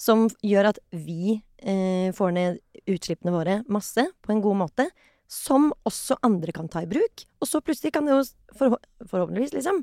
som 0.00 0.28
gjør 0.40 0.70
at 0.70 0.78
vi 0.94 1.42
eh, 1.60 2.08
får 2.16 2.32
ned 2.32 2.60
utslippene 2.88 3.34
våre 3.34 3.58
masse 3.68 4.06
på 4.24 4.32
en 4.32 4.40
god 4.40 4.56
måte, 4.62 4.86
som 5.28 5.72
også 5.86 6.16
andre 6.24 6.52
kan 6.56 6.68
ta 6.72 6.82
i 6.82 6.88
bruk. 6.90 7.26
Og 7.42 7.48
så 7.50 7.60
plutselig 7.60 7.92
kan 7.94 8.08
det 8.08 8.14
jo 8.16 8.22
forhå 8.58 8.78
forhåpentligvis, 9.10 9.52
liksom, 9.58 9.82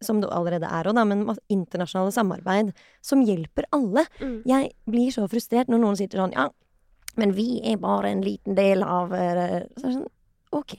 som 0.00 0.20
det 0.22 0.30
allerede 0.32 0.68
er 0.70 0.88
òg, 0.88 0.96
da, 0.96 1.04
men 1.04 1.26
internasjonale 1.52 2.14
samarbeid 2.14 2.72
som 3.04 3.22
hjelper 3.26 3.66
alle. 3.74 4.06
Mm. 4.22 4.38
Jeg 4.48 4.70
blir 4.88 5.12
så 5.14 5.26
frustrert 5.30 5.68
når 5.68 5.82
noen 5.82 5.98
sier 5.98 6.14
sånn 6.14 6.36
Ja, 6.36 6.48
men 7.18 7.34
vi 7.36 7.58
er 7.66 7.80
bare 7.82 8.12
en 8.14 8.22
liten 8.22 8.54
del 8.58 8.84
av 8.86 9.12
eh, 9.14 9.64
Så 9.76 9.90
sånn 9.90 10.06
OK. 10.54 10.78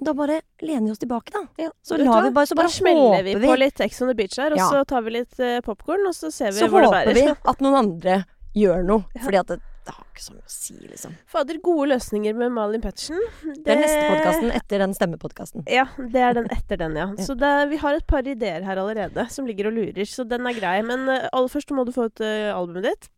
Da 0.00 0.14
bare 0.14 0.40
lener 0.62 0.86
vi 0.86 0.94
oss 0.94 1.00
tilbake, 1.02 1.32
da. 1.34 1.44
Ja. 1.58 1.70
Så 1.82 1.96
lar 1.98 2.22
vi 2.24 2.30
bare 2.34 2.46
Så 2.46 2.54
da 2.54 2.62
bare 2.62 2.72
smeller 2.72 3.22
vi 3.26 3.34
håper 3.34 3.46
på 3.50 3.58
litt 3.58 3.80
Ex 3.84 4.02
on 4.02 4.10
the 4.10 4.14
Beach 4.18 4.38
her, 4.38 4.54
og 4.54 4.58
Ja. 4.58 4.68
så 4.70 4.84
tar 4.88 5.02
vi 5.06 5.14
litt 5.18 5.38
uh, 5.42 5.58
popkorn, 5.66 6.06
og 6.08 6.14
så 6.14 6.30
ser 6.34 6.52
vi 6.54 6.62
Så 6.62 6.70
hvor 6.70 6.86
det 6.86 6.90
håper 6.92 7.14
vi 7.14 7.26
at 7.28 7.62
noen 7.64 7.78
andre 7.82 8.20
gjør 8.56 8.86
noe. 8.86 9.04
Ja. 9.18 9.22
Fordi 9.26 9.40
at 9.42 9.52
det, 9.52 9.60
det 9.88 9.94
har 9.96 10.04
ikke 10.12 10.20
så 10.26 10.34
mye 10.36 10.44
å 10.44 10.52
si, 10.52 10.74
liksom. 10.84 11.14
Fader, 11.32 11.58
gode 11.64 11.86
løsninger 11.94 12.34
med 12.36 12.52
Malin 12.52 12.82
Pettersen. 12.84 13.16
Det 13.64 13.72
er 13.72 13.80
neste 13.80 14.02
podkasten 14.10 14.50
etter 14.52 14.82
den 14.84 14.92
stemmepodkasten. 14.96 15.64
Ja, 15.72 15.86
det 16.12 16.20
er 16.26 16.36
den 16.36 16.50
etter 16.52 16.76
den, 16.82 16.98
ja. 17.00 17.06
Så 17.24 17.32
det, 17.40 17.52
vi 17.70 17.78
har 17.80 17.96
et 17.96 18.06
par 18.10 18.28
ideer 18.28 18.66
her 18.68 18.80
allerede 18.82 19.24
som 19.32 19.48
ligger 19.48 19.70
og 19.70 19.78
lurer, 19.78 20.04
så 20.08 20.26
den 20.28 20.44
er 20.50 20.58
grei. 20.60 20.76
Men 20.84 21.08
eh, 21.08 21.24
aller 21.32 21.48
først 21.52 21.72
må 21.72 21.86
du 21.88 21.94
få 21.96 22.10
ut 22.10 22.20
eh, 22.20 22.50
albumet 22.52 22.90
ditt. 22.90 23.08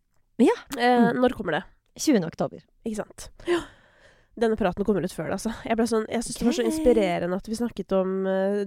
Ja. 0.47 0.55
Eh, 0.79 0.97
Mm. 1.11 1.19
Når 1.25 1.35
kommer 1.37 1.59
det? 1.59 1.63
20. 1.99 2.23
oktober. 2.31 2.63
Ikke 2.87 3.01
sant? 3.03 3.27
Ja. 3.51 3.59
Denne 4.41 4.57
praten 4.59 4.83
kommer 4.87 5.05
ut 5.05 5.13
før 5.13 5.29
det, 5.29 5.37
altså. 5.37 5.51
Jeg, 5.67 5.77
sånn, 5.89 6.05
jeg 6.11 6.25
syns 6.25 6.37
det 6.39 6.45
var 6.47 6.55
så 6.57 6.65
inspirerende 6.67 7.37
at 7.37 7.47
vi 7.51 7.57
snakket 7.59 7.93
om 7.97 8.11
uh, 8.27 8.61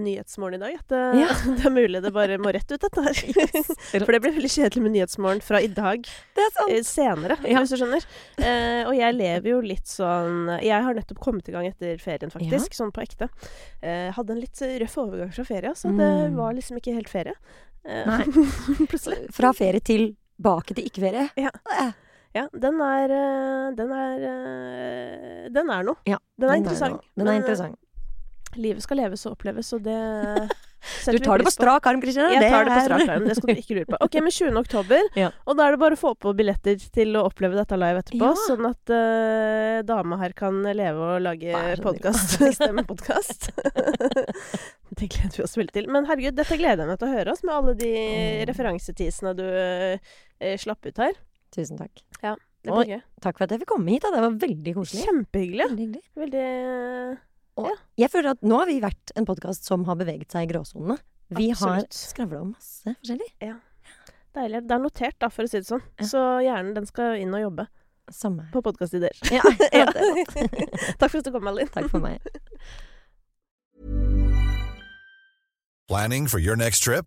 Nyhetsmorgen 0.00 0.60
i 0.60 0.62
dag. 0.62 0.76
At 0.80 0.88
det, 0.94 1.00
Ja. 1.20 1.28
det 1.58 1.66
er 1.66 1.74
mulig 1.74 2.02
det 2.04 2.12
bare 2.14 2.38
må 2.42 2.52
rett 2.54 2.70
ut, 2.70 2.80
dette 2.82 3.04
her. 3.04 3.20
For 3.92 4.14
det 4.14 4.20
blir 4.22 4.34
veldig 4.38 4.50
kjedelig 4.54 4.82
med 4.86 4.94
Nyhetsmorgen 4.96 5.42
fra 5.44 5.60
i 5.60 5.68
dag 5.74 6.06
Det 6.06 6.44
er 6.46 6.52
sant! 6.56 6.72
eh, 6.74 6.82
senere, 6.86 7.38
Ja. 7.44 7.60
hvis 7.64 7.74
du 7.74 7.80
skjønner. 7.82 8.06
Og 8.90 8.94
jeg 8.96 9.16
lever 9.18 9.50
jo 9.52 9.60
litt 9.64 9.90
sånn 9.90 10.48
Jeg 10.62 10.82
har 10.86 10.94
nettopp 10.96 11.20
kommet 11.22 11.48
i 11.50 11.54
gang 11.54 11.66
etter 11.68 11.98
ferien, 12.02 12.30
faktisk. 12.32 12.74
Sånn 12.78 12.92
på 12.94 13.02
ekte. 13.04 13.28
Hadde 14.16 14.34
en 14.36 14.40
litt 14.40 14.60
røff 14.84 14.96
overgang 15.02 15.32
fra 15.34 15.44
ferie, 15.48 15.74
så 15.76 15.90
det 15.92 16.08
Mm. 16.10 16.36
var 16.36 16.54
liksom 16.56 16.78
ikke 16.80 16.94
helt 16.96 17.08
ferie. 17.12 17.34
Nei. 17.84 18.24
plutselig. 18.90 19.26
Fra 19.34 19.52
ferie 19.56 19.80
til 19.80 20.12
tilbake 20.40 20.72
til 20.76 20.86
ikke-ferie. 20.88 21.26
Ja. 21.36 21.50
Ja, 22.60 22.68
den 22.68 22.80
er 22.84 23.14
eh, 23.16 23.68
Den 23.80 23.92
er 23.96 24.24
eh, 24.30 25.46
Den 25.56 25.70
er 25.72 25.86
noe. 25.88 25.96
Ja, 26.06 26.18
Den 26.36 26.48
er 26.50 26.52
den 26.58 26.64
interessant. 26.66 27.00
Er 27.00 27.22
Den 27.22 27.28
er 27.28 27.38
eh, 27.38 27.40
interessant. 27.44 27.78
Livet 28.58 28.82
skal 28.82 28.98
leves 28.98 29.22
og 29.28 29.36
oppleves, 29.36 29.68
og 29.76 29.84
det 29.86 29.94
Du 30.80 30.86
setter 31.04 31.12
vi 31.12 31.20
tar 31.26 31.38
det 31.38 31.44
på 31.44 31.50
strak 31.52 31.86
arm, 31.90 32.00
Kristina. 32.00 32.30
Jeg 32.32 32.48
tar 32.50 32.64
det 32.64 32.72
på 32.72 32.84
strak 32.86 33.02
arm, 33.12 33.26
det 33.28 33.34
skal 33.36 33.50
du 33.52 33.58
ikke 33.60 33.74
lure 33.76 33.88
på. 33.92 33.98
Ok, 34.06 34.14
men 34.24 34.32
20. 34.32 34.56
oktober, 34.62 35.02
Ja. 35.14 35.28
og 35.44 35.58
da 35.58 35.66
er 35.68 35.74
det 35.76 35.80
bare 35.82 35.98
å 35.98 36.00
få 36.00 36.14
på 36.16 36.32
billetter 36.38 36.80
til 36.96 37.12
å 37.20 37.26
oppleve 37.28 37.58
dette 37.58 37.76
live 37.78 38.00
etterpå, 38.00 38.30
Ja. 38.32 38.40
sånn 38.48 38.64
at 38.70 38.92
uh, 38.96 39.82
dama 39.86 40.16
her 40.22 40.32
kan 40.32 40.56
leve 40.64 41.10
og 41.18 41.20
lage 41.26 41.52
podkast, 41.84 42.38
stemmepodkast. 42.56 43.50
det 44.98 45.12
gleder 45.12 45.36
vi 45.36 45.44
oss 45.44 45.58
veldig 45.60 45.76
til. 45.76 45.92
Men 45.92 46.08
herregud, 46.08 46.40
dette 46.40 46.56
gleder 46.58 46.86
jeg 46.86 46.94
meg 46.94 46.98
til 47.04 47.10
å 47.12 47.14
høre, 47.18 47.36
oss, 47.36 47.44
med 47.44 47.54
alle 47.60 47.76
de 47.84 47.92
Mm. 48.00 48.44
referansetisene 48.50 49.36
du 49.36 49.44
uh, 49.46 50.54
slapp 50.64 50.88
ut 50.88 51.04
her. 51.04 51.12
Tusen 51.52 51.76
takk. 51.76 52.06
Det 52.60 52.74
blir 52.74 52.90
gøy. 52.92 53.00
Takk 53.24 53.38
for 53.38 53.46
at 53.46 53.54
jeg 53.54 53.62
fikk 53.62 53.70
komme 53.72 53.94
hit. 53.94 54.04
Da. 54.04 54.10
Det 54.14 54.22
var 54.26 54.36
veldig 54.42 54.74
koselig. 54.76 55.04
Kjempehyggelig. 55.08 55.66
Veldig. 55.70 56.02
Veldig 56.20 56.44
ja. 56.44 57.16
Og 57.60 57.72
jeg 58.00 58.10
føler 58.12 58.34
at 58.36 58.44
nå 58.46 58.58
har 58.60 58.68
vi 58.70 58.78
vært 58.80 59.12
en 59.18 59.26
podkast 59.28 59.66
som 59.68 59.84
har 59.88 59.98
beveget 60.00 60.32
seg 60.32 60.46
i 60.46 60.52
gråsonene. 60.52 60.96
Vi 61.36 61.50
har 61.50 61.76
Absolutt. 61.80 61.94
skravla 61.94 62.40
om 62.42 62.52
masse 62.54 62.94
forskjellig. 62.96 63.28
deilig. 64.34 64.62
Det 64.66 64.74
er 64.76 64.82
notert, 64.82 65.18
da, 65.22 65.28
for 65.32 65.46
å 65.46 65.50
si 65.50 65.60
det 65.60 65.68
sånn. 65.68 65.82
Ja. 66.00 66.08
Så 66.10 66.22
hjernen 66.44 66.74
den 66.76 66.88
skal 66.88 67.20
inn 67.20 67.34
og 67.36 67.44
jobbe 67.44 67.66
Samme. 68.10 68.48
på 68.52 68.62
podkastideer. 68.66 69.14
Ja, 69.30 69.42
ja. 69.80 69.86
Takk 71.00 71.10
for 71.10 71.20
at 71.20 71.28
du 71.28 71.32
kom, 71.34 71.44
Malin. 71.46 71.70
Takk 71.70 71.90
for 71.92 72.02
meg. 72.02 72.18
Planning 75.90 76.26
for 76.30 76.38
your 76.38 76.56
next 76.56 76.80
trip? 76.86 77.06